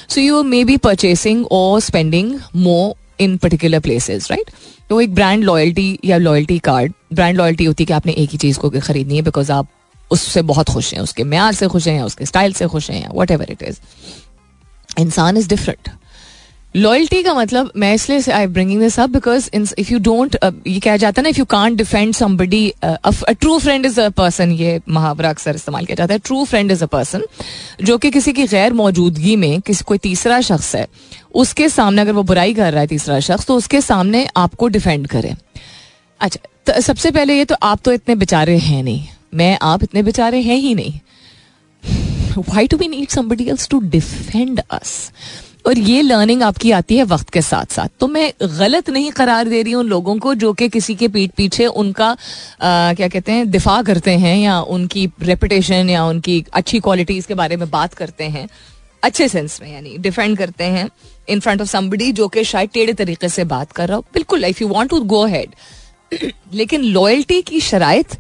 so 0.10 0.22
you 0.22 0.44
may 0.44 0.64
be 0.64 0.78
purchasing 0.80 1.46
और 1.52 1.80
spending 1.82 2.40
more 2.56 2.94
in 3.22 3.38
particular 3.38 3.80
places 3.80 4.32
right 4.32 4.52
तो 4.90 5.02
एक 5.02 5.14
ब्रांड 5.16 5.44
लॉयल्टी 5.44 6.00
या 6.06 6.18
लॉयल्टी 6.18 6.60
कार्ड 6.60 6.94
ब्रांड 7.14 7.38
लॉयल्टी 7.38 7.66
होती 7.66 7.84
है 7.84 7.86
कि 7.86 7.94
आपने 7.94 8.12
एक 8.12 8.30
ही 8.30 8.38
चीज़ 8.38 8.60
को 8.60 8.70
खरीदनी 8.70 9.16
है 9.16 9.22
बिकॉज़ 9.22 9.52
आप 9.52 9.68
उससे 10.12 10.42
बहुत 10.42 10.70
खुश 10.70 10.94
हैं, 10.94 11.02
उसके 11.02 11.24
म्यार 11.24 11.54
से 11.54 11.68
खुश 11.68 11.88
हैं 11.88 11.96
या 11.98 12.06
उसके 12.06 12.26
स्टाइल 12.26 12.54
से 12.54 12.68
खुश 12.68 12.90
हैं 12.92 13.08
वट 13.16 13.32
एवर 13.32 13.52
इट 13.52 13.64
इज़ 13.64 13.80
इंसान 15.00 15.38
इज़ 15.38 15.50
डिफरेंट 15.50 15.90
लॉयल्टी 16.76 17.22
का 17.24 17.34
मतलब 17.34 17.72
मैं 17.76 17.94
इसलिए 17.94 18.32
I 18.32 18.48
bringing 18.48 18.80
this 18.82 19.00
up 19.00 19.10
because 19.10 19.50
if 19.54 19.92
you 19.92 19.98
don't 20.00 20.36
ये 20.44 20.80
कहा 20.80 20.96
जाता 20.98 21.20
है 21.20 21.24
ना 21.24 21.30
if 21.30 21.40
you 21.40 21.46
can't 21.46 21.78
defend 21.78 22.14
somebody 22.16 22.74
true 22.86 23.58
friend 23.60 23.86
is 23.86 24.00
a 24.02 24.08
person 24.18 24.52
ये 24.52 24.80
मुहावरा 24.90 25.30
अक्सर 25.30 25.56
इस्तेमाल 25.56 25.86
किया 25.86 25.96
जाता 25.96 26.14
है 26.14 26.20
true 26.20 26.44
friend 26.46 26.72
is 26.72 26.84
a 26.84 26.88
person 26.88 27.24
जो 27.84 27.98
कि 27.98 28.12
किसी 28.12 28.34
की 28.34 28.46
गैर 28.48 28.74
मौजूदगी 28.74 29.36
में 29.36 29.62
किसी 29.62 29.84
कोई 29.88 29.98
तीसरा 29.98 30.40
शख्स 30.42 30.76
है, 30.76 30.88
उसके 31.34 31.70
सामने 31.70 32.02
अगर 32.02 32.12
वो 32.12 32.24
बुराई 32.24 32.54
कर 32.54 32.72
रहा 32.72 32.82
है 32.82 32.88
तीसरा 32.88 33.20
शख्स 33.20 33.46
तो 33.46 33.56
उसके 33.56 33.82
सामने 33.82 34.28
आपको 34.38 34.68
डिफेंड 34.70 35.08
करे। 35.08 35.36
अच्छा 36.22 36.40
तो 36.66 36.82
सबसे 36.82 37.12
पहले 37.12 37.38
ये 37.38 37.46
तो 37.46 37.56
आप 37.64 37.80
तो 37.86 37.92
इतने 37.94 38.16
बेचारे 38.16 38.58
हैं 38.60 38.84
नहीं, 38.84 39.08
मैं 39.34 39.58
आप 39.62 39.84
इतने 39.84 40.04
बेचारे 40.04 40.42
हैं 40.42 40.58
ही 40.58 40.74
नहीं। 40.76 41.00
Why 42.38 42.68
to 42.68 42.78
be 42.78 42.88
need 42.88 43.10
somebody 43.10 43.50
else 43.50 43.68
to 43.70 43.80
defend 43.82 44.62
us 44.72 45.12
और 45.66 45.80
ये 45.80 46.02
लर्निंग 46.02 46.44
आपकी 46.44 46.72
आती 46.72 46.98
है 46.98 47.04
वक्त 47.04 47.30
के 47.30 47.42
साथ 47.42 47.74
साथ। 47.74 47.90
तो 48.00 48.08
मैं 48.08 48.32
गलत 48.60 48.90
नहीं 48.90 49.12
करार 49.12 49.48
दे 49.48 49.62
रही 49.62 49.74
हूँ 49.74 49.84
लोगों 49.86 50.18
को 50.20 50.34
जो 50.36 50.52
कि 50.54 50.70
किसी 50.70 50.96
के 50.96 51.08
पीठ 51.08 51.32
पीछे 51.32 51.66
उनका 51.66 52.10
आ, 52.10 52.94
क्या 52.94 53.08
कहते 53.08 53.32
हैं 53.32 53.50
दिफा 53.52 53.82
करते 53.82 54.12
हैं 54.18 54.38
या 54.38 54.60
उनकी 54.70 55.10
रेपुटेशन 55.22 55.90
या 55.90 56.06
उनकी 56.06 56.44
अच्छी 56.54 56.80
क्वालिटीज 56.80 57.26
के 57.26 57.34
बारे 57.34 57.58
में 57.58 57.70
बात 57.70 57.94
करते 57.94 58.24
हैं। 58.26 58.48
अच्छे 59.04 59.28
सेंस 59.28 59.60
में 59.62 59.72
यानी 59.74 59.98
डिफेंड 59.98 60.38
करते 60.38 60.64
हैं 60.64 60.90
इन 61.30 61.40
फ्रंट 61.40 61.62
ऑफ़ 61.62 61.70
समबडी 61.70 62.12
जो 62.12 62.28
कि 62.28 62.44
शायद 62.44 62.70
टेढ़े 62.74 62.94
तरीके 62.94 63.30
से 63.30 63.44
बात 63.46 63.72
कर 63.72 63.88
रहा 63.88 63.98
हो। 63.98 64.06
बिल्कुल 64.14 64.44
if 64.46 64.64
you 64.64 64.68
want 64.70 64.90
to 64.90 65.00
go 65.02 65.26
ahead 65.26 65.56
लेकिन 66.54 66.84
लॉयल्टी 66.84 67.42
की 67.42 67.60
शराइत 67.62 68.16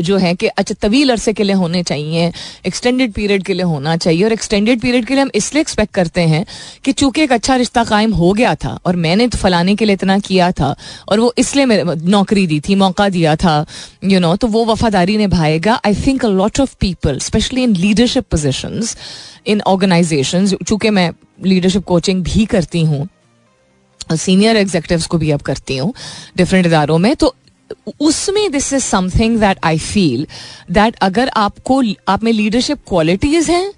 जो 0.00 0.16
है 0.16 0.34
कि 0.34 0.46
अच्छा 0.48 0.74
तवील 0.80 1.10
अरसे 1.10 1.32
के 1.32 1.42
लिए 1.42 1.54
होने 1.54 1.82
चाहिए 1.82 2.32
एक्सटेंडेड 2.66 3.12
पीरियड 3.12 3.42
के 3.42 3.54
लिए 3.54 3.64
होना 3.64 3.96
चाहिए 3.96 4.24
और 4.24 4.32
एक्सटेंडेड 4.32 4.80
पीरियड 4.80 5.06
के 5.06 5.14
लिए 5.14 5.22
हम 5.22 5.30
इसलिए 5.34 5.60
एक्सपेक्ट 5.60 5.94
करते 5.94 6.20
हैं 6.26 6.44
कि 6.84 6.92
चूँकि 6.92 7.22
एक 7.22 7.32
अच्छा 7.32 7.56
रिश्ता 7.56 7.84
कायम 7.84 8.12
हो 8.12 8.32
गया 8.32 8.54
था 8.54 8.78
और 8.86 8.96
मैंने 8.96 9.28
तो 9.28 9.38
फलाने 9.38 9.74
के 9.76 9.84
लिए 9.84 9.94
इतना 9.94 10.18
किया 10.20 10.50
था 10.52 10.74
और 11.08 11.20
वो 11.20 11.32
इसलिए 11.38 11.66
मेरे 11.66 11.84
नौकरी 12.06 12.46
दी 12.46 12.60
थी 12.60 12.74
मौका 12.76 13.08
दिया 13.08 13.36
था 13.36 13.58
यू 14.04 14.10
you 14.10 14.20
नो 14.20 14.28
know, 14.28 14.40
तो 14.40 14.46
वो 14.48 14.64
वफादारी 14.64 15.16
निभाएगा 15.16 15.80
I 15.86 15.94
think 16.06 16.24
a 16.24 16.28
lot 16.30 16.60
of 16.60 16.74
people 16.80 17.18
specially 17.20 17.62
in 17.62 17.76
leadership 17.76 18.28
position 18.30 18.80
in 19.46 19.60
organisation 19.66 20.46
चूँकि 20.46 20.90
मैं 20.90 21.10
लीडरशिप 21.44 21.84
कोचिंग 21.84 22.22
भी 22.24 22.44
करती 22.46 22.82
हूँ 22.84 23.08
सीनियर 24.12 24.56
एग्जेक्टिव्स 24.56 25.06
को 25.06 25.18
भी 25.18 25.30
अब 25.30 25.40
करती 25.40 25.76
हूँ 25.76 25.92
डिफरेंट 26.36 26.66
इदारों 26.66 26.98
में 26.98 27.14
तो 27.16 27.34
उसमें 28.00 28.50
this 28.52 28.72
is 28.72 28.82
something 28.82 29.38
that 29.40 29.58
I 29.64 29.78
feel 29.78 30.26
that 30.70 30.96
अगर 31.02 31.28
आपको 31.36 31.82
आप 32.08 32.22
में 32.24 32.32
लीडरशिप 32.32 32.78
क्वालिटीज 32.88 33.50
हैं 33.50 33.72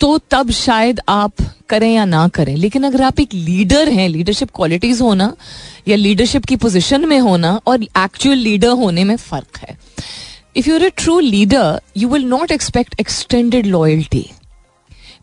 तो 0.00 0.16
तब 0.30 0.50
शायद 0.50 1.00
आप 1.08 1.32
करें 1.68 1.92
या 1.94 2.04
ना 2.04 2.26
करें। 2.28 2.54
लेकिन 2.56 2.84
अगर 2.84 3.02
आप 3.02 3.20
एक 3.20 3.34
लीडर 3.34 3.88
हैं 3.88 4.08
लीडरशिप 4.08 4.48
क्वालिटीज 4.54 5.00
होना 5.00 5.32
या 5.88 5.96
लीडरशिप 5.96 6.44
की 6.44 6.56
पोजीशन 6.56 7.08
में 7.08 7.18
होना 7.20 7.60
और 7.66 7.82
एक्चुअल 7.82 8.38
लीडर 8.38 8.68
होने 8.68 9.04
में 9.04 9.16
फ़र्क 9.16 9.58
है। 9.58 9.78
If 10.56 10.68
you 10.68 10.74
are 10.74 10.84
a 10.84 10.90
true 10.96 11.18
leader 11.20 11.80
you 11.96 12.08
will 12.08 12.24
not 12.24 12.52
expect 12.52 12.94
extended 13.00 13.66
loyalty 13.66 14.30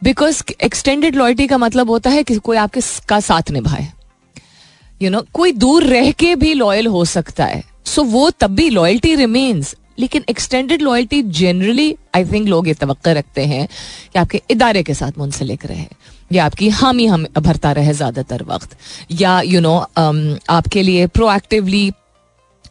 because 0.03 0.43
extended 0.63 1.15
loyalty 1.15 1.47
का 1.47 1.57
मतलब 1.57 1.89
होता 1.89 2.09
है 2.09 2.23
कि 2.23 2.35
कोई 2.35 2.57
आपके 2.57 2.81
का 3.09 3.19
साथ 3.19 3.51
निभाए। 3.51 3.81
यू 3.81 5.07
you 5.07 5.11
नो 5.11 5.17
know, 5.17 5.31
कोई 5.31 5.51
दूर 5.51 5.83
रह 5.83 6.11
के 6.11 6.35
भी 6.35 6.53
लॉयल 6.53 6.87
हो 6.87 7.03
सकता 7.05 7.45
है। 7.45 7.63
सो 7.85 8.03
वो 8.03 8.29
तब 8.29 8.55
भी 8.55 8.69
लॉयल्टी 8.69 9.15
रिमेन्स 9.15 9.75
लेकिन 9.99 10.23
extended 10.29 10.81
loyalty 10.81 11.21
generally 11.23 11.95
I 12.15 12.25
think 12.25 12.47
लोग 12.47 12.67
ये 12.67 12.73
तो 12.73 12.95
रखते 13.07 13.45
हैं 13.45 13.67
कि 14.13 14.19
आपके 14.19 14.41
इदारे 14.51 14.83
के 14.83 14.93
साथ 14.93 15.11
मुंसलिक 15.17 15.65
रहे 15.65 15.85
या 16.31 16.45
आपकी 16.45 16.69
हामी 16.69 17.05
हम 17.05 17.25
भरता 17.39 17.71
रहे 17.71 17.93
ज़्यादातर 17.93 18.43
वक्त 18.43 18.77
या 19.11 19.41
you 19.41 19.51
you 19.51 19.61
know 19.61 19.79
know, 19.79 20.03
um, 20.03 20.43
आपके 20.49 20.81
लिए 20.81 21.07
प्रोएक्टिवली 21.07 21.91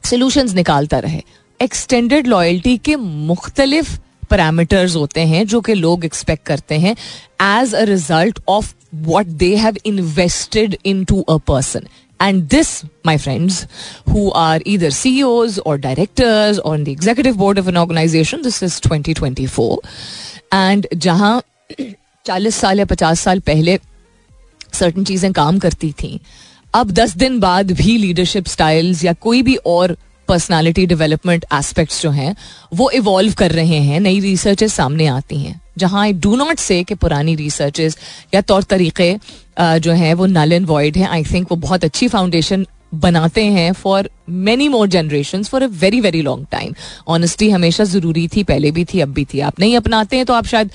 सोल्यूशन 0.05 0.55
निकालता 0.55 0.99
रहे. 0.99 1.23
एक्सटेंडेड 1.63 2.27
लॉयल्टी 2.27 2.77
के 2.77 2.97
मुख्तलिफ़ 2.97 3.99
पैरामीटर्स 4.31 4.97
होते 4.97 5.21
हैं 5.21 5.47
जो 5.47 5.61
कि 5.61 5.75
लोग 5.75 6.05
एक्सपेक्ट 6.05 6.47
करते 6.47 6.75
हैं 6.75 6.97
as 7.43 7.75
a 7.75 7.83
result 7.83 8.39
of 8.49 8.75
what 8.95 9.27
they 9.27 9.57
have 9.57 9.77
invested 9.87 10.77
into 11.05 11.21
a 11.21 11.37
person 11.37 11.81
And 12.20 12.48
this, 12.48 12.86
my 13.04 13.18
friends, 13.18 13.68
who 14.08 14.32
are 14.32 14.60
either 14.66 14.92
CEOs 14.92 15.60
or 15.60 15.78
directors 15.78 16.60
or 16.60 16.74
on 16.74 16.84
the 16.86 16.92
executive 16.92 17.38
board 17.38 17.58
of 17.58 17.68
an 17.68 17.78
organization, 17.78 18.42
this 18.44 18.62
is 18.64 18.80
2024. 18.80 19.80
And 20.52 20.88
जहाँ 20.96 21.42
चालीस 22.26 22.56
साल 22.56 22.80
या 22.80 22.86
पचास 22.86 23.20
साल 23.20 23.40
पहले 23.40 23.78
certain 24.74 25.04
चीज़ें 25.04 25.32
काम 25.34 25.60
करती 25.60 25.92
थी 25.92 26.20
अब 26.76 26.92
दस 26.92 27.16
दिन 27.18 27.40
बाद 27.40 27.72
भी 27.72 27.98
लीडरशिप 27.98 28.48
स्टाइल्स 28.48 29.04
या 29.04 29.14
कोई 29.14 29.42
भी 29.42 29.56
और 29.56 29.96
पर्सनालिटी 30.29 30.87
डेवलपमेंट 30.87 31.45
एस्पेक्ट्स 31.55 32.03
जो 32.03 32.11
हैं, 32.11 32.35
वो 32.75 32.91
इवॉल्व 32.91 33.33
कर 33.35 33.53
रहे 33.53 33.79
हैं, 33.81 34.01
नई 34.01 34.21
रिसर्चेस 34.21 34.75
सामने 34.75 35.07
आती 35.09 35.39
हैं। 35.39 35.61
जहाँ 35.79 36.01
आई 36.03 36.13
डू 36.15 36.37
नॉट 36.37 36.59
से 36.59 36.83
कि 36.85 36.95
पुरानी 36.95 37.35
रिसर्चेस 37.35 37.97
या 38.35 38.41
तौर 38.41 38.63
तरीके 38.63 39.15
जो 39.61 39.93
हैं, 39.93 40.15
वो 40.15 40.27
नल 40.27 40.53
एंड 40.53 40.67
वॉइड 40.67 40.97
हैं। 40.97 41.09
आई 41.09 41.25
थिंक 41.25 41.47
वो 41.51 41.57
बहुत 41.59 41.85
अच्छी 41.85 42.09
फाउंडेशन 42.09 42.67
बनाते 42.95 43.45
हैं 43.45 43.73
for 43.73 44.11
many 44.29 44.69
more 44.69 44.89
generation 44.89 45.43
for 45.43 45.63
a 45.63 45.67
very 45.67 46.01
very 46.01 46.23
long 46.23 46.47
time 46.51 46.75
honesty 47.09 47.51
हमेशा 47.51 47.85
ज़रूरी 47.85 48.27
थी 48.29 48.43
पहले 48.45 48.71
भी 48.71 48.85
थी 48.85 49.01
अब 49.01 49.09
भी 49.09 49.25
थी। 49.25 49.41
आप 49.41 49.61
नहीं 49.61 49.77
अपनाते 49.77 50.17
हैं 50.17 50.27
तो 50.27 50.35
आप 50.35 50.47
शायद 50.47 50.71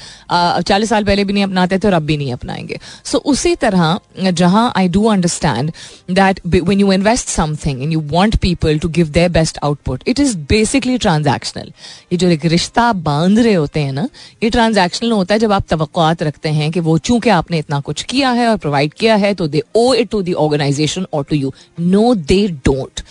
चालीस 0.67 0.89
साल 0.89 1.03
पहले 1.03 1.23
भी 1.23 1.33
नहीं 1.33 1.43
अपनाते 1.43 1.79
थे 1.79 1.87
और 1.87 1.93
अब 1.93 2.01
भी 2.01 2.17
नहीं 2.17 2.33
अपनाएँगे। 2.33 2.79
सो 3.05 3.17
so, 3.17 3.23
उसी 3.23 3.55
तरह 3.55 3.99
जहाँ 4.19 4.73
I 4.75 4.87
do 4.87 5.05
understand 5.05 5.71
that 6.11 6.39
when 6.47 6.79
you 6.79 6.93
invest 6.93 7.27
something 7.27 7.83
and 7.83 7.93
you 7.93 7.99
want 7.99 8.35
people 8.35 8.79
to 8.79 8.89
give 8.89 9.09
their 9.09 9.29
best 9.29 9.57
output 9.63 10.03
it 10.07 10.19
is 10.19 10.37
basically 10.49 10.97
transactional 10.97 11.71
ये 12.11 12.17
जो 12.17 12.29
एक 12.29 12.45
रिश्ता 12.45 12.93
बाँध 12.93 13.39
रहे 13.39 13.53
होते 13.53 13.79
हैं 13.79 13.93
ना 13.93 14.09
ये 14.43 14.49
ट्रांजेक्शनल 14.49 15.11
होता 15.11 15.35
है 15.35 15.39
जब 15.39 15.51
आप 15.51 15.63
तो 15.73 15.89
रखते 16.21 16.49
हैं 16.49 16.71
कि 16.71 16.79
वो 16.79 16.97
चूँकि 16.97 17.29
आपने 17.29 17.57
इतना 17.57 17.79
कुछ 17.79 18.03
किया 18.03 18.29
है 18.31 18.47
और 18.47 18.57
प्रोवाइड 18.57 18.93
किया 18.93 19.15
है 19.15 19.33
तो 19.33 19.47
they 19.47 19.61
owe 19.75 19.93
it 19.93 20.09
to 20.09 20.21
the 20.21 20.33
organisation 20.33 21.05
और 21.13 21.23
to 21.23 21.35
you 21.35 21.53
know 21.79 22.02
they 22.13 22.47
don't 22.65 23.01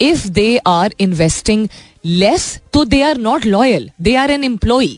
if 0.00 0.22
they 0.34 0.58
are 0.66 0.90
investing 0.98 1.68
less, 2.04 2.46
तो 2.72 2.84
they 2.84 3.02
are 3.02 3.18
not 3.18 3.44
loyal. 3.44 3.84
They 4.06 4.16
are 4.16 4.30
an 4.30 4.44
employee. 4.44 4.96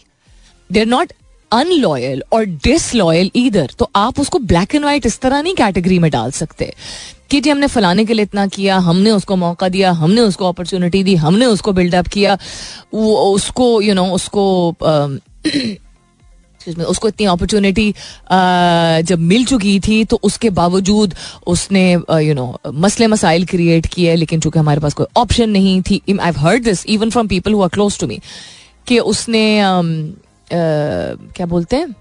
They're 0.71 0.89
not 0.89 1.13
unloyal 1.53 2.23
और 2.33 2.45
डिसलॉयल 2.45 3.31
ईदर 3.37 3.71
तो 3.79 3.91
आप 3.97 4.21
उसको 4.21 4.39
ब्लैक 4.39 4.75
एंड 4.75 4.85
व्हाइट 4.85 5.07
इस 5.07 5.21
तरह 5.21 5.43
नहीं 5.43 5.55
category 5.55 5.99
में 5.99 6.11
डाल 6.11 6.31
सकते 6.31 6.73
कि 7.31 7.41
जी 7.41 7.51
हमने 7.51 7.67
फलाने 7.67 8.05
के 8.05 8.15
लिए 8.15 8.25
इतना 8.25 8.47
किया 8.47 8.77
हमने 8.89 9.11
उसको 9.11 9.37
मौका 9.37 9.69
दिया 9.69 9.91
हमने 9.93 10.21
उसको 10.21 10.49
अपॉर्चुनिटी 10.49 11.03
दी 11.05 11.15
हमने 11.17 11.47
उसको 11.47 11.73
बिल्डअप 11.73 12.07
किया 12.07 12.39
वो 12.95 13.15
उसको 13.35 13.81
यू 13.81 13.89
you 13.89 13.97
नो 13.97 14.03
know, 14.03 14.15
उसको 14.15 14.69
में 16.69 16.85
उसको 16.85 17.09
इतनी 17.09 17.27
अपॉर्चुनिटी 17.27 17.95
जब 19.09 19.19
मिल 19.21 19.45
चुकी 19.45 19.79
थी 19.81 20.05
तो 20.05 20.19
उसके 20.23 20.51
बावजूद 20.51 21.15
उसने 21.47 21.93
यू 21.93 22.35
नो 22.35 22.59
मसले 22.67 23.07
मसाइल 23.07 23.47
क्रिएट 23.47 23.87
किए, 23.87 24.15
लेकिन 24.15 24.41
चूँकि 24.41 24.59
हमारे 24.59 24.81
पास 24.81 24.95
कोई 24.95 25.07
ऑप्शन 25.17 25.51
नहीं 25.51 25.81
थी 25.83 26.01
I 26.21 26.31
heard 26.37 26.65
this 26.65 26.87
even 26.87 27.11
from 27.11 27.29
people 27.29 27.53
who 27.53 27.63
are 27.63 27.69
close 27.69 27.99
to 28.01 28.07
me 28.07 28.21
कि 28.87 28.99
उसने 28.99 29.45
क्या 30.53 31.47
बोलते 31.47 31.77
हैं? 31.77 31.95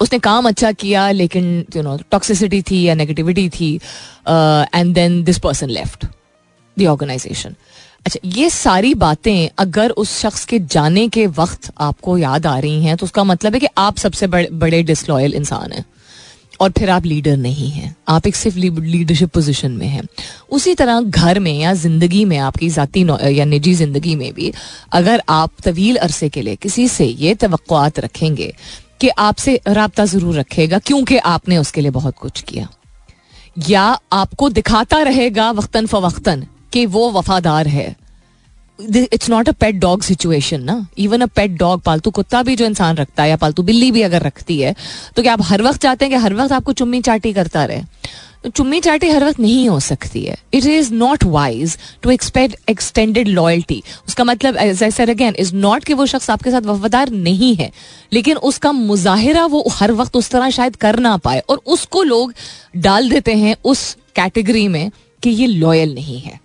उसने 0.00 0.18
काम 0.18 0.48
अच्छा 0.48 0.72
किया, 0.72 1.10
लेकिन 1.10 1.64
यू 1.76 1.82
नो 1.82 1.96
टॉक्सिसिटी 2.10 2.62
थी 2.62 2.82
या 2.82 2.94
नेगेटिविटी 2.94 3.48
थी 3.50 3.74
and 4.28 4.94
then 4.94 5.22
this 5.24 5.38
person 5.38 5.70
left 5.70 6.06
the 6.76 6.86
organisation 6.86 7.54
अच्छा 8.06 8.28
ये 8.30 8.48
सारी 8.50 8.92
बातें 8.94 9.48
अगर 9.58 9.90
उस 9.92 10.18
शख्स 10.20 10.44
के 10.44 10.58
जाने 10.60 11.06
के 11.08 11.26
वक्त 11.28 11.70
आपको 11.80 12.16
याद 12.18 12.46
आ 12.46 12.58
रही 12.58 12.84
हैं 12.84 12.96
तो 12.96 13.06
उसका 13.06 13.24
मतलब 13.24 13.54
है 13.54 13.60
कि 13.60 13.66
आप 13.78 13.96
सबसे 13.98 14.26
बड़े, 14.26 14.48
बड़े 14.52 14.82
डिसलॉयल 14.82 15.34
इंसान 15.34 15.72
हैं। 15.72 15.84
और 16.60 16.70
फिर 16.70 16.90
आप 16.90 17.04
लीडर 17.04 17.36
नहीं 17.36 17.70
हैं। 17.70 17.94
आप 18.08 18.26
एक 18.26 18.36
सिर्फ़ 18.36 18.56
लीडरशिप 18.58 19.30
पोजीशन 19.30 19.70
में 19.72 19.86
हैं। 19.86 20.02
उसी 20.50 20.74
तरह 20.74 21.00
घर 21.00 21.38
में 21.38 21.52
या 21.52 21.72
ज़िंदगी 21.74 22.24
में 22.24 22.36
आपकी 22.40 22.68
ज़ाती 22.70 23.06
या 23.38 23.44
निजी 23.44 23.74
ज़िंदगी 23.74 24.14
में 24.16 24.32
भी 24.34 24.52
अगर 24.92 25.22
आप 25.30 25.50
तवील 25.64 25.96
अरसे 25.98 26.28
के 26.28 26.42
लिए 26.42 26.56
किसी 26.56 26.86
से 26.88 27.04
ये 27.04 27.34
तो 27.36 27.48
रखेंगे 27.98 28.52
कि 29.00 29.08
आपसे 29.10 29.60
रबता 29.68 30.04
ज़रूर 30.06 30.38
रखेगा 30.38 30.78
क्योंकि 30.80 31.16
आपने 31.18 31.58
उसके 31.58 31.80
लिए 31.80 31.90
बहुत 31.92 32.16
कुछ 32.18 32.40
किया। 32.42 32.68
या 33.68 33.82
आपको 34.14 34.48
दिखाता 34.50 35.02
रहेगा 35.02 35.50
वक्तन 35.52 35.86
फवक्तन 35.86 36.46
कि 36.72 36.86
वो 36.88 37.10
वफादार 37.10 37.68
है। 37.68 37.94
It's 38.78 39.28
not 39.30 39.48
a 39.48 39.52
pet 39.52 39.74
dog 39.74 40.02
situation 40.02 40.62
ना? 40.62 40.86
इवन 40.98 41.20
अ 41.20 41.26
पेट 41.26 41.50
डॉग 41.58 41.80
पालतू 41.82 42.10
कुत्ता 42.10 42.42
भी 42.42 42.56
जो 42.56 42.66
इंसान 42.66 42.96
रखता 42.96 43.22
है 43.22 43.28
या 43.28 43.36
पालतू 43.36 43.62
बिल्ली 43.62 43.90
भी 43.92 44.02
अगर 44.02 44.22
रखती 44.22 44.58
है 44.60 44.74
तो 45.16 45.22
क्या 45.22 45.32
आप 45.32 45.42
हर 45.44 45.62
वक्त 45.62 45.80
चाहते 45.82 46.04
हैं 46.04 46.14
कि 46.14 46.20
हर 46.20 46.34
वक्त 46.34 46.52
आपको 46.52 46.72
चुम्मी 46.72 47.00
चाटी 47.02 47.32
करता 47.32 47.64
रहे? 47.64 47.82
तो 48.44 48.50
चुम्मी 48.50 48.80
चाटी 48.80 49.08
हर 49.10 49.24
वक्त 49.24 49.40
नहीं 49.40 49.68
हो 49.68 49.78
सकती 49.80 50.22
है। 50.24 50.36
It 50.54 50.64
is 50.66 50.92
not 50.94 51.24
wise 51.26 51.76
to 52.02 52.10
expect 52.10 52.70
extended 52.70 53.28
loyalty 53.28 53.82
उसका 54.08 54.24
मतलब 54.24 54.56
अगेन 54.56 55.34
इज़ 55.38 55.54
नॉट 55.56 55.84
कि 55.84 55.94
वो 55.94 56.06
शख्स 56.06 56.30
आपके 56.30 56.50
साथ 56.50 56.62
वफादार 56.62 57.10
नहीं 57.10 57.54
है, 57.56 57.70
लेकिन 58.12 58.36
उसका 58.38 58.72
मुजाहरा 58.72 59.46
वो 59.46 59.64
हर 59.72 59.92
वक्त 59.92 60.16
उस 60.16 60.30
तरह 60.30 60.50
शायद 60.50 60.76
कर 60.76 60.98
ना 60.98 61.16
पाए, 61.16 61.42
और 61.48 61.60
उसको 61.66 62.02
लोग 62.02 62.34
डाल 62.78 63.10
देते 63.10 63.34
हैं 63.36 63.56
उस 63.64 63.96
कैटेगरी 64.16 64.68
में 64.68 64.90
कि 65.22 65.30
ये 65.30 65.46
लॉयल 65.46 65.94
नहीं 65.94 66.20
है। 66.20 66.40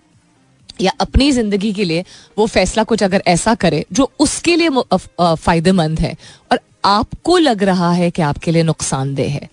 या 0.82 0.91
अपनी 1.01 1.32
ज़िंदगी 1.32 1.71
के 1.73 1.84
लिए 1.84 2.03
वो 2.38 2.45
फैसला 2.47 2.84
कुछ 2.84 3.03
अगर 3.03 3.23
ऐसा 3.28 3.53
करे 3.55 3.86
जो 3.91 4.09
उसके 4.19 4.55
लिए 4.55 4.69
फ़ायदेमंद 5.11 5.99
है 5.99 6.15
और 6.51 6.59
आपको 6.86 7.38
लग 7.38 7.63
रहा 7.63 7.91
है 7.91 8.09
कि 8.11 8.21
आपके 8.21 8.51
लिए 8.51 8.63
नुकसानदेह 8.63 9.34
है। 9.34 9.49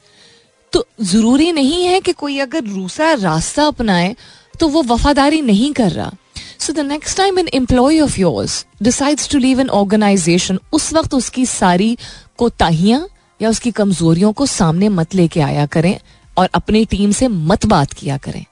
तो 0.73 0.87
ज़रूरी 1.03 1.51
नहीं 1.53 1.85
है 1.85 2.01
कि 2.01 2.13
कोई 2.15 2.39
अगर 2.39 2.61
दूसरा 2.63 3.13
रास्ता 3.13 3.67
अपनाए 3.67 4.15
तो 4.61 4.69
वो 4.69 4.83
वफादारी 4.85 5.41
नहीं 5.43 5.73
कर 5.73 5.91
रहा। 5.91 6.13
So 6.59 6.73
the 6.73 6.81
next 6.81 7.17
time 7.17 7.39
an 7.39 7.49
employee 7.55 8.01
of 8.01 8.21
yours 8.21 8.65
decides 8.83 9.29
to 9.31 9.39
leave 9.39 9.61
an 9.61 9.69
organisation 9.73 10.59
उस 10.73 10.93
वक्त 10.93 11.15
उसकी 11.15 11.47
सारी 11.47 11.97
कोताहियाँ 12.39 13.07
या 13.41 13.51
उसकी 13.51 13.71
कमजोरियों 13.73 14.33
को 14.33 14.47
सामने 14.47 14.89
मत 14.91 15.15
लेके 15.15 15.41
आया 15.41 15.67
करें 15.67 15.99
और 16.37 16.49
अपनी 16.55 16.85
टीम 16.85 17.13
से 17.13 17.29
मत 17.29 17.67
बात 17.67 17.93
किया 17.93 18.17
करें। 18.19 18.45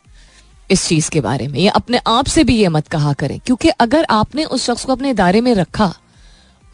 इस 0.72 0.86
चीज़ 0.88 1.10
के 1.10 1.20
बारे 1.20 1.48
में, 1.48 1.58
या 1.60 1.72
अपने 1.72 2.00
आप 2.08 2.26
से 2.26 2.44
भी 2.44 2.56
ये 2.56 2.68
मत 2.70 2.88
कहा 2.88 3.12
करें, 3.14 3.38
क्योंकि 3.46 3.68
अगर 3.70 4.06
आपने 4.10 4.44
उस 4.46 4.64
शख्स 4.64 4.84
को 4.84 4.92
अपने 4.92 5.10
इदारे 5.10 5.40
में 5.40 5.54
रखा 5.54 5.94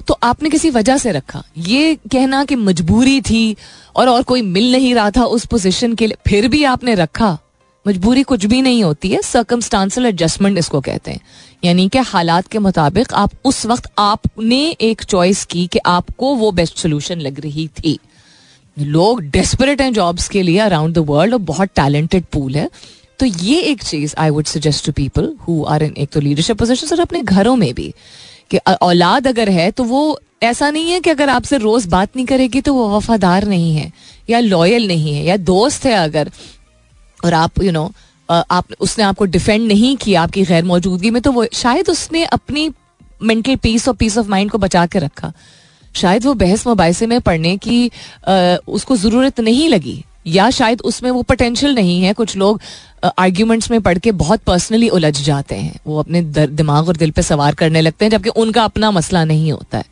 तो 0.01 0.17
आपने 0.23 0.51
किसी 0.51 0.69
वजह 0.71 0.97
से 0.97 1.11
रखा। 1.13 1.43
ये 1.59 1.95
कहना 2.13 2.45
कि 2.45 2.57
मजबूरी 2.57 3.21
थी 3.21 3.57
और 3.97 4.09
और 4.09 4.23
कोई 4.23 4.43
मिल 4.45 4.71
नहीं 4.73 4.95
रहा 4.95 5.11
था 5.11 5.25
उस 5.27 5.45
पोजीशन 5.47 5.95
के 5.95 6.07
लिए, 6.07 6.17
फिर 6.27 6.49
भी 6.49 6.63
आपने 6.65 6.95
रखा। 6.95 7.39
मजबूरी 7.87 8.23
कुछ 8.23 8.45
भी 8.47 8.61
नहीं 8.63 8.83
होती 8.85 9.09
है 9.09 9.21
सर्कमस्टांसल 9.23 10.07
एडजस्टमेंट 10.07 10.59
इसको 10.59 10.81
कहते 10.81 11.11
हैं। 11.11 11.21
यानी 11.65 11.89
कि 11.89 11.99
हालात 12.07 12.47
के 12.47 12.59
मुताबिक 12.59 13.13
आप 13.15 13.33
उस 13.45 13.65
वक्त 13.67 13.91
आपने 13.99 14.61
एक 14.71 15.03
चॉइस 15.05 15.45
की 15.45 15.67
कि 15.67 15.79
आपको 15.87 16.35
वो 16.35 16.51
बेस्ट 16.53 16.79
सोल्यूशन 16.79 17.21
लग 17.21 17.41
रही 17.41 17.67
थी। 17.77 17.99
लोग 18.77 19.21
डेस्परेट 19.23 19.81
हैं 19.81 19.93
जॉब्स 19.93 20.29
के 20.29 20.43
लिए 20.43 20.59
अराउंड 20.61 20.95
द 20.95 21.05
वर्ल्ड 21.07 21.35
और 21.35 21.41
बहुत 21.43 21.69
टैलेंटेड 21.77 22.25
पूल 22.33 22.55
है। 22.55 22.69
तो 23.19 23.27
ये 23.27 23.61
एक 23.61 23.83
चीज़ 23.83 24.15
I 24.19 24.31
would 24.31 24.47
suggest 24.47 24.87
to 24.87 24.93
people 24.93 25.35
who 25.49 25.65
are 25.65 25.83
in 25.83 25.95
एक 25.99 26.11
तो 26.11 26.21
लीडरशिप 26.21 26.59
पोजिशन 26.59 26.95
और 26.97 27.01
अपने 27.01 27.23
घरों 27.23 27.57
में 27.57 27.75
भी 27.75 27.93
कि 28.51 28.59
औलाद 28.83 29.27
अगर 29.27 29.49
है 29.49 29.71
तो 29.71 29.85
वो 29.85 30.21
ऐसा 30.43 30.71
नहीं 30.71 30.91
है 30.93 31.01
कि 31.01 31.11
अगर 31.11 31.29
आपसे 31.29 31.57
रोज 31.59 31.87
बात 31.87 32.17
नहीं 32.17 32.27
करेगी 32.27 32.61
तो 32.61 32.75
वो 32.75 32.89
वफादार 32.97 33.45
नहीं 33.45 33.75
है 33.77 33.93
या 34.31 34.41
लॉयल 34.41 34.87
नहीं 34.89 35.15
है 35.15 35.25
या 35.25 35.37
दोस्त 35.37 35.85
है 35.85 35.93
अगर 35.93 36.31
और 37.25 37.35
आप 37.35 37.59
यू 37.59 37.65
you 37.65 37.73
नो 37.73 37.87
know, 37.87 38.45
आप 38.51 38.67
उसने 38.81 39.05
आपको 39.05 39.25
डिफेंड 39.25 39.67
नहीं 39.69 39.97
किया 39.97 40.23
आपकी 40.23 40.43
गैर 40.43 40.65
मौजूदगी 40.65 41.11
में 41.11 41.23
तो 41.23 41.33
वो 41.33 41.47
शायद 41.53 41.89
उसने 41.91 42.25
अपनी 42.25 42.71
मेंटल 43.23 43.57
पीस 43.57 43.89
और 43.89 43.95
पीस 43.95 44.19
ऑफ़ 44.19 44.29
माइंड 44.29 44.51
को 44.51 44.59
बचा 44.59 44.87
के 44.87 44.99
रखा। 44.99 45.33
शायद 45.95 46.25
वो 46.25 46.35
बहस 46.35 46.67
मुबासे 46.67 47.07
में 47.07 47.21
पढ़ने 47.21 47.57
की 47.57 47.89
आ, 47.89 48.57
उसको 48.69 48.97
ज़रूरत 48.97 49.41
नहीं 49.41 49.69
लगी। 49.69 50.05
या 50.29 50.51
शायद 50.51 50.81
उसमें 50.81 51.11
वो 51.11 51.23
पोटेंशियल 51.23 51.75
नहीं 51.75 52.03
है। 52.03 52.13
कुछ 52.13 52.37
लोग 52.37 52.61
आर्ग्यूमेंट्स 53.19 53.71
में 53.71 53.81
पढ़ 53.81 53.99
के 53.99 54.13
बहुत 54.13 54.41
पर्सनली 54.41 54.89
उलझ 54.89 55.21
जाते 55.23 55.55
हैं। 55.55 55.79
वो 55.87 55.99
अपने 55.99 56.23
दिमाग 56.23 56.89
और 56.89 56.97
दिल 56.97 57.11
पे 57.11 57.23
सवार 57.23 57.55
करने 57.55 57.81
लगते 57.81 58.05
हैं, 58.05 58.11
जबकि 58.11 58.31
उनका 58.31 58.65
अपना 58.65 58.91
मसला 58.91 59.25
नहीं 59.25 59.53
होता 59.53 59.79
है। 59.79 59.85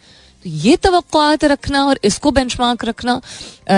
ये 0.47 0.76
तो 0.76 1.03
रखना 1.44 1.84
और 1.86 1.99
इसको 2.05 2.30
बेंचमार्क 2.30 2.84
रखना 2.84 3.20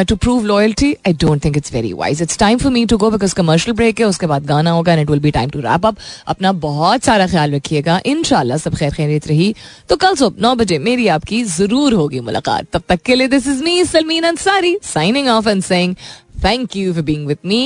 to 0.08 0.16
prove 0.16 0.44
loyalty 0.46 0.92
I 1.06 1.12
don't 1.14 1.44
think 1.44 1.56
it's 1.56 1.72
very 1.72 1.92
wise 1.92 2.22
it's 2.22 2.38
time 2.38 2.58
for 2.58 2.72
me 2.72 2.84
to 2.86 2.98
go 2.98 3.10
because 3.10 3.34
commercial 3.34 3.76
break 3.76 4.00
है, 4.00 4.06
उसके 4.06 4.26
बाद 4.26 4.46
गाना 4.46 4.70
होगा 4.70 4.92
and 4.92 5.00
it 5.02 5.10
will 5.10 5.20
be 5.20 5.30
time 5.30 5.50
to 5.50 5.60
wrap 5.60 5.86
up 5.86 5.96
अपना 6.28 6.52
बहुत 6.66 7.04
सारा 7.04 7.26
ख्याल 7.26 7.54
रखिएगा। 7.54 8.00
इन 8.06 8.22
सब 8.22 8.74
खैर 8.76 8.94
खैरियत 8.94 9.26
रही। 9.28 9.54
तो 9.88 9.96
कल 9.96 10.14
सुबह 10.14 10.42
नौ 10.42 10.54
बजे 10.54 10.78
मेरी 10.78 11.08
आपकी 11.16 11.42
ज़रूर 11.44 11.94
होगी 11.94 12.20
मुलाकात। 12.20 12.66
तब 12.72 12.82
तक 12.88 13.02
के 13.06 13.14
लिए 13.14 13.28
this 13.28 13.46
is 13.48 13.62
me 13.64 13.84
Salmeen 13.84 14.24
Ansari 14.24 14.76
signing 14.84 15.28
off 15.28 15.48
and 15.48 15.62
saying 15.62 15.94
Thank 16.42 16.74
you 16.78 16.90
for 16.96 17.02
being 17.06 17.24
with 17.28 17.40
me. 17.52 17.58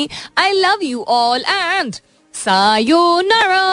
I 0.42 0.44
love 0.59 0.84
you 0.90 1.03
all 1.16 1.44
and 1.57 1.98
sayonara. 2.34 3.66